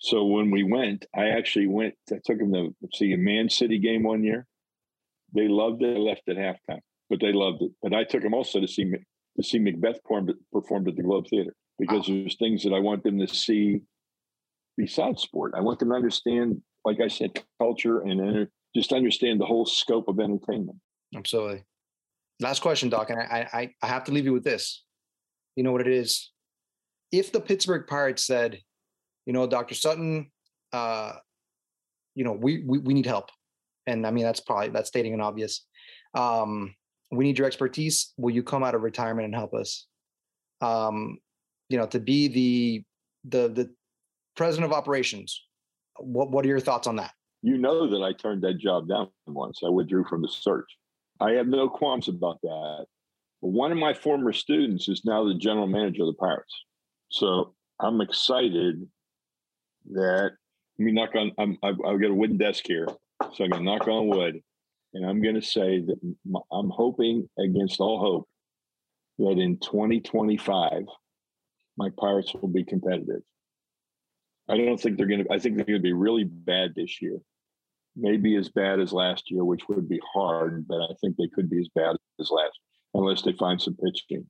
So 0.00 0.24
when 0.24 0.50
we 0.50 0.62
went, 0.62 1.04
I 1.14 1.28
actually 1.28 1.66
went. 1.66 1.94
I 2.10 2.16
took 2.24 2.38
them 2.38 2.52
to 2.52 2.74
see 2.94 3.12
a 3.12 3.18
Man 3.18 3.50
City 3.50 3.78
game 3.78 4.02
one 4.02 4.24
year. 4.24 4.46
They 5.34 5.46
loved 5.46 5.82
it. 5.82 5.96
I 5.96 6.00
left 6.00 6.28
at 6.28 6.36
halftime, 6.36 6.80
but 7.10 7.20
they 7.20 7.32
loved 7.32 7.62
it. 7.62 7.72
But 7.82 7.92
I 7.92 8.04
took 8.04 8.22
them 8.22 8.34
also 8.34 8.60
to 8.60 8.66
see 8.66 8.90
to 9.36 9.42
see 9.42 9.58
Macbeth 9.58 10.00
performed 10.02 10.88
at 10.88 10.96
the 10.96 11.02
Globe 11.02 11.26
Theater 11.28 11.54
because 11.78 12.08
wow. 12.08 12.16
there's 12.16 12.36
things 12.36 12.62
that 12.64 12.72
I 12.72 12.78
want 12.80 13.04
them 13.04 13.18
to 13.18 13.28
see 13.28 13.82
besides 14.76 15.22
sport. 15.22 15.52
I 15.54 15.60
want 15.60 15.78
them 15.78 15.90
to 15.90 15.94
understand, 15.94 16.62
like 16.84 17.00
I 17.00 17.08
said, 17.08 17.38
culture 17.58 18.00
and 18.00 18.48
just 18.74 18.92
understand 18.92 19.40
the 19.40 19.46
whole 19.46 19.66
scope 19.66 20.08
of 20.08 20.18
entertainment. 20.18 20.78
Absolutely. 21.14 21.64
Last 22.40 22.60
question, 22.60 22.88
Doc, 22.88 23.10
and 23.10 23.20
I, 23.20 23.48
I, 23.52 23.74
I 23.82 23.86
have 23.86 24.04
to 24.04 24.12
leave 24.12 24.24
you 24.24 24.32
with 24.32 24.44
this. 24.44 24.82
You 25.56 25.62
know 25.62 25.72
what 25.72 25.82
it 25.82 25.92
is? 25.92 26.30
If 27.12 27.32
the 27.32 27.40
Pittsburgh 27.40 27.86
Pirates 27.86 28.24
said, 28.24 28.60
you 29.30 29.32
know, 29.32 29.46
Dr. 29.46 29.76
Sutton, 29.76 30.28
uh, 30.72 31.12
you 32.16 32.24
know, 32.24 32.32
we, 32.32 32.64
we 32.66 32.78
we 32.78 32.94
need 32.94 33.06
help, 33.06 33.30
and 33.86 34.04
I 34.04 34.10
mean 34.10 34.24
that's 34.24 34.40
probably 34.40 34.70
that's 34.70 34.88
stating 34.88 35.14
an 35.14 35.20
obvious. 35.20 35.64
Um, 36.14 36.74
we 37.12 37.22
need 37.22 37.38
your 37.38 37.46
expertise. 37.46 38.12
Will 38.16 38.34
you 38.34 38.42
come 38.42 38.64
out 38.64 38.74
of 38.74 38.82
retirement 38.82 39.26
and 39.26 39.34
help 39.36 39.54
us? 39.54 39.86
Um, 40.60 41.18
you 41.68 41.78
know, 41.78 41.86
to 41.86 42.00
be 42.00 42.26
the 42.26 42.84
the 43.22 43.48
the 43.50 43.70
president 44.34 44.72
of 44.72 44.76
operations. 44.76 45.40
What 46.00 46.32
what 46.32 46.44
are 46.44 46.48
your 46.48 46.58
thoughts 46.58 46.88
on 46.88 46.96
that? 46.96 47.12
You 47.42 47.56
know 47.56 47.88
that 47.88 48.02
I 48.02 48.12
turned 48.12 48.42
that 48.42 48.58
job 48.58 48.88
down 48.88 49.10
once. 49.28 49.60
I 49.64 49.68
withdrew 49.68 50.06
from 50.06 50.22
the 50.22 50.28
search. 50.28 50.66
I 51.20 51.34
have 51.34 51.46
no 51.46 51.68
qualms 51.68 52.08
about 52.08 52.40
that. 52.42 52.86
But 53.42 53.50
one 53.52 53.70
of 53.70 53.78
my 53.78 53.94
former 53.94 54.32
students 54.32 54.88
is 54.88 55.02
now 55.04 55.22
the 55.22 55.38
general 55.38 55.68
manager 55.68 56.02
of 56.02 56.08
the 56.08 56.14
Pirates. 56.14 56.64
So 57.10 57.54
I'm 57.78 58.00
excited 58.00 58.88
that 59.92 60.32
I 60.78 60.82
mean, 60.82 60.94
knock 60.94 61.14
on. 61.14 61.32
I'm, 61.38 61.58
I've, 61.62 61.76
I've 61.86 62.00
got 62.00 62.10
a 62.10 62.14
wooden 62.14 62.38
desk 62.38 62.64
here, 62.66 62.86
so 63.34 63.44
I'm 63.44 63.50
gonna 63.50 63.64
knock 63.64 63.86
on 63.86 64.08
wood, 64.08 64.40
and 64.94 65.06
I'm 65.06 65.22
gonna 65.22 65.42
say 65.42 65.80
that 65.80 66.16
I'm 66.52 66.70
hoping 66.70 67.28
against 67.38 67.80
all 67.80 68.00
hope 68.00 68.28
that 69.18 69.38
in 69.38 69.58
2025 69.58 70.84
my 71.76 71.90
Pirates 71.98 72.34
will 72.34 72.48
be 72.48 72.64
competitive. 72.64 73.22
I 74.48 74.56
don't 74.56 74.78
think 74.78 74.98
they're 74.98 75.06
to. 75.06 75.26
I 75.30 75.38
think 75.38 75.56
they're 75.56 75.76
to 75.76 75.78
be 75.78 75.92
really 75.92 76.24
bad 76.24 76.74
this 76.74 77.00
year. 77.00 77.18
Maybe 77.96 78.36
as 78.36 78.48
bad 78.48 78.80
as 78.80 78.92
last 78.92 79.30
year, 79.30 79.44
which 79.44 79.68
would 79.68 79.88
be 79.88 80.00
hard, 80.12 80.66
but 80.66 80.80
I 80.80 80.94
think 81.00 81.16
they 81.16 81.28
could 81.34 81.48
be 81.48 81.58
as 81.58 81.68
bad 81.74 81.96
as 82.20 82.30
last, 82.30 82.58
unless 82.94 83.22
they 83.22 83.32
find 83.32 83.60
some 83.60 83.76
pitching. 83.76 84.26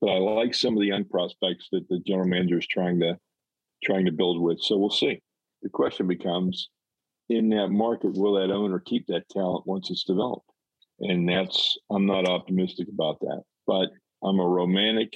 But 0.00 0.10
I 0.10 0.18
like 0.18 0.54
some 0.54 0.74
of 0.74 0.80
the 0.80 0.86
young 0.86 1.04
prospects 1.04 1.68
that 1.72 1.88
the 1.88 2.00
general 2.06 2.28
manager 2.28 2.58
is 2.58 2.66
trying 2.66 3.00
to 3.00 3.18
trying 3.84 4.06
to 4.06 4.12
build 4.12 4.40
with. 4.40 4.60
So 4.60 4.76
we'll 4.76 4.90
see. 4.90 5.20
The 5.62 5.68
question 5.68 6.06
becomes, 6.06 6.70
in 7.28 7.50
that 7.50 7.68
market, 7.68 8.14
will 8.14 8.34
that 8.34 8.52
owner 8.52 8.80
keep 8.80 9.06
that 9.06 9.28
talent 9.30 9.66
once 9.66 9.90
it's 9.90 10.04
developed? 10.04 10.50
And 11.00 11.28
that's 11.28 11.78
I'm 11.90 12.06
not 12.06 12.28
optimistic 12.28 12.88
about 12.88 13.20
that. 13.20 13.42
But 13.66 13.88
I'm 14.22 14.38
a 14.38 14.46
romantic. 14.46 15.12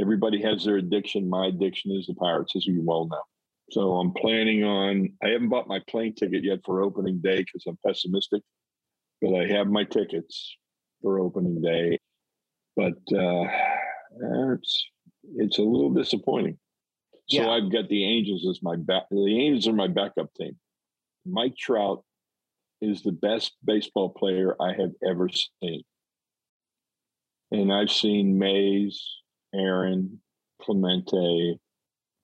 Everybody 0.00 0.40
has 0.42 0.64
their 0.64 0.76
addiction. 0.76 1.28
My 1.28 1.46
addiction 1.46 1.92
is 1.92 2.06
the 2.06 2.14
Pirates, 2.14 2.56
as 2.56 2.66
you 2.66 2.82
well 2.84 3.08
know. 3.08 3.22
So 3.70 3.94
I'm 3.94 4.12
planning 4.12 4.64
on, 4.64 5.10
I 5.22 5.28
haven't 5.28 5.48
bought 5.48 5.68
my 5.68 5.80
plane 5.88 6.14
ticket 6.14 6.44
yet 6.44 6.60
for 6.64 6.82
opening 6.82 7.20
day 7.22 7.38
because 7.38 7.64
I'm 7.66 7.78
pessimistic, 7.86 8.42
but 9.20 9.34
I 9.34 9.46
have 9.46 9.66
my 9.66 9.84
tickets 9.84 10.56
for 11.00 11.20
opening 11.20 11.60
day. 11.60 11.98
But 12.76 12.98
uh, 13.14 13.44
it's, 14.54 14.84
it's 15.36 15.58
a 15.58 15.62
little 15.62 15.90
disappointing. 15.90 16.58
So 17.28 17.42
yeah. 17.42 17.50
I've 17.50 17.72
got 17.72 17.88
the 17.88 18.04
Angels 18.04 18.46
as 18.48 18.62
my 18.62 18.76
back. 18.76 19.04
The 19.10 19.40
Angels 19.40 19.68
are 19.68 19.72
my 19.72 19.88
backup 19.88 20.32
team. 20.34 20.56
Mike 21.24 21.56
Trout 21.56 22.04
is 22.80 23.02
the 23.02 23.12
best 23.12 23.52
baseball 23.64 24.10
player 24.10 24.56
I 24.60 24.72
have 24.72 24.90
ever 25.08 25.28
seen. 25.30 25.82
And 27.52 27.72
I've 27.72 27.90
seen 27.90 28.38
Mays, 28.38 29.06
Aaron, 29.54 30.20
Clemente, 30.60 31.60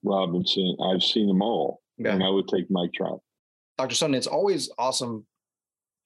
Robinson. 0.03 0.75
I've 0.83 1.03
seen 1.03 1.27
them 1.27 1.41
all, 1.41 1.81
yeah. 1.97 2.13
and 2.13 2.23
I 2.23 2.29
would 2.29 2.47
take 2.47 2.69
Mike 2.69 2.93
Trout. 2.93 3.21
Dr. 3.77 3.95
Sutton, 3.95 4.15
it's 4.15 4.27
always 4.27 4.69
awesome, 4.77 5.25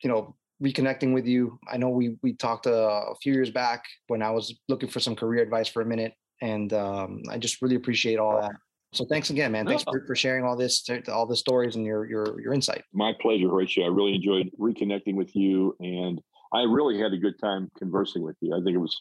you 0.03 0.09
know, 0.09 0.35
reconnecting 0.61 1.13
with 1.13 1.25
you. 1.25 1.59
I 1.71 1.77
know 1.77 1.89
we 1.89 2.17
we 2.21 2.33
talked 2.33 2.67
uh, 2.67 3.01
a 3.09 3.15
few 3.21 3.33
years 3.33 3.49
back 3.49 3.85
when 4.07 4.21
I 4.21 4.29
was 4.29 4.53
looking 4.69 4.89
for 4.89 4.99
some 4.99 5.15
career 5.15 5.41
advice 5.41 5.67
for 5.67 5.81
a 5.81 5.85
minute, 5.85 6.13
and 6.41 6.71
um, 6.73 7.21
I 7.29 7.37
just 7.37 7.61
really 7.61 7.75
appreciate 7.75 8.19
all 8.19 8.39
that. 8.41 8.51
So 8.93 9.05
thanks 9.05 9.31
again, 9.31 9.51
man. 9.51 9.65
Thanks 9.65 9.83
for, 9.83 10.05
for 10.05 10.15
sharing 10.15 10.45
all 10.45 10.55
this, 10.55 10.87
all 11.11 11.25
the 11.25 11.35
stories 11.35 11.75
and 11.75 11.83
your 11.85 12.05
your 12.05 12.39
your 12.39 12.53
insight. 12.53 12.83
My 12.93 13.11
pleasure, 13.19 13.49
Horatio. 13.49 13.85
I 13.85 13.87
really 13.87 14.15
enjoyed 14.15 14.51
reconnecting 14.59 15.15
with 15.15 15.35
you, 15.35 15.75
and 15.79 16.21
I 16.53 16.61
really 16.61 16.99
had 16.99 17.11
a 17.11 17.17
good 17.17 17.39
time 17.39 17.71
conversing 17.77 18.21
with 18.21 18.37
you. 18.39 18.53
I 18.53 18.63
think 18.63 18.75
it 18.75 18.79
was 18.79 18.95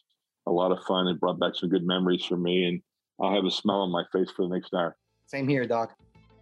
a 0.47 0.51
lot 0.51 0.71
of 0.71 0.83
fun. 0.85 1.07
It 1.07 1.19
brought 1.19 1.39
back 1.39 1.55
some 1.55 1.69
good 1.69 1.85
memories 1.85 2.25
for 2.25 2.37
me, 2.37 2.65
and 2.65 2.81
I'll 3.21 3.33
have 3.33 3.45
a 3.45 3.51
smile 3.51 3.81
on 3.81 3.91
my 3.91 4.03
face 4.11 4.31
for 4.35 4.47
the 4.47 4.53
next 4.53 4.73
hour. 4.73 4.97
Same 5.27 5.47
here, 5.47 5.65
Doc. 5.65 5.95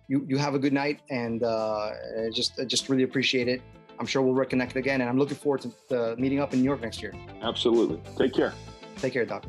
You 0.07 0.25
you 0.27 0.37
have 0.37 0.53
a 0.53 0.59
good 0.59 0.73
night, 0.73 1.01
and 1.09 1.43
uh, 1.43 1.91
just 2.33 2.53
just 2.67 2.87
really 2.87 3.03
appreciate 3.03 3.49
it. 3.49 3.61
I'm 3.99 4.07
sure 4.07 4.21
we'll 4.21 4.33
reconnect 4.33 4.77
again, 4.77 5.01
and 5.01 5.09
I'm 5.09 5.17
looking 5.17 5.37
forward 5.37 5.65
to 5.89 6.15
meeting 6.17 6.39
up 6.39 6.53
in 6.53 6.59
New 6.59 6.65
York 6.65 6.81
next 6.81 7.01
year. 7.01 7.13
Absolutely. 7.41 8.01
Take 8.17 8.33
care. 8.33 8.53
Take 8.97 9.13
care, 9.13 9.25
Doc. 9.25 9.45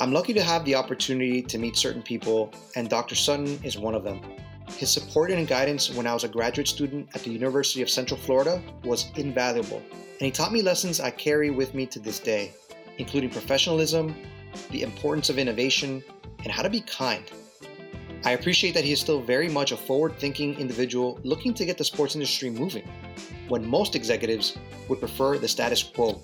I'm 0.00 0.12
lucky 0.12 0.32
to 0.32 0.42
have 0.42 0.64
the 0.64 0.74
opportunity 0.74 1.42
to 1.42 1.58
meet 1.58 1.76
certain 1.76 2.02
people, 2.02 2.50
and 2.74 2.88
Dr. 2.88 3.14
Sutton 3.14 3.60
is 3.62 3.76
one 3.76 3.94
of 3.94 4.02
them. 4.02 4.22
His 4.78 4.90
support 4.90 5.30
and 5.30 5.46
guidance 5.46 5.90
when 5.90 6.06
I 6.06 6.14
was 6.14 6.24
a 6.24 6.28
graduate 6.28 6.68
student 6.68 7.10
at 7.14 7.22
the 7.22 7.30
University 7.30 7.82
of 7.82 7.90
Central 7.90 8.18
Florida 8.18 8.62
was 8.82 9.10
invaluable, 9.16 9.82
and 9.92 10.20
he 10.20 10.30
taught 10.30 10.52
me 10.52 10.62
lessons 10.62 11.00
I 11.00 11.10
carry 11.10 11.50
with 11.50 11.74
me 11.74 11.84
to 11.86 11.98
this 11.98 12.18
day 12.18 12.52
including 13.00 13.30
professionalism, 13.30 14.14
the 14.70 14.82
importance 14.82 15.30
of 15.30 15.38
innovation, 15.38 16.04
and 16.44 16.52
how 16.52 16.62
to 16.62 16.70
be 16.70 16.82
kind. 16.82 17.24
I 18.24 18.32
appreciate 18.32 18.74
that 18.74 18.84
he 18.84 18.92
is 18.92 19.00
still 19.00 19.22
very 19.22 19.48
much 19.48 19.72
a 19.72 19.76
forward 19.76 20.18
thinking 20.18 20.58
individual 20.60 21.18
looking 21.24 21.54
to 21.54 21.64
get 21.64 21.78
the 21.78 21.84
sports 21.84 22.14
industry 22.14 22.50
moving, 22.50 22.86
when 23.48 23.66
most 23.66 23.96
executives 23.96 24.58
would 24.88 25.00
prefer 25.00 25.38
the 25.38 25.48
status 25.48 25.82
quo. 25.82 26.20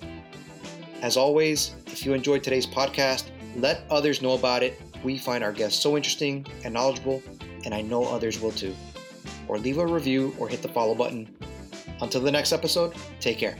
As 1.01 1.17
always, 1.17 1.75
if 1.87 2.05
you 2.05 2.13
enjoyed 2.13 2.43
today's 2.43 2.67
podcast, 2.67 3.31
let 3.57 3.83
others 3.89 4.21
know 4.21 4.33
about 4.33 4.63
it. 4.63 4.79
We 5.03 5.17
find 5.17 5.43
our 5.43 5.51
guests 5.51 5.81
so 5.81 5.97
interesting 5.97 6.45
and 6.63 6.73
knowledgeable, 6.73 7.21
and 7.65 7.73
I 7.73 7.81
know 7.81 8.05
others 8.05 8.39
will 8.39 8.51
too. 8.51 8.75
Or 9.47 9.57
leave 9.57 9.79
a 9.79 9.85
review 9.85 10.35
or 10.39 10.47
hit 10.47 10.61
the 10.61 10.67
follow 10.67 10.95
button. 10.95 11.27
Until 12.01 12.21
the 12.21 12.31
next 12.31 12.53
episode, 12.53 12.93
take 13.19 13.39
care. 13.39 13.57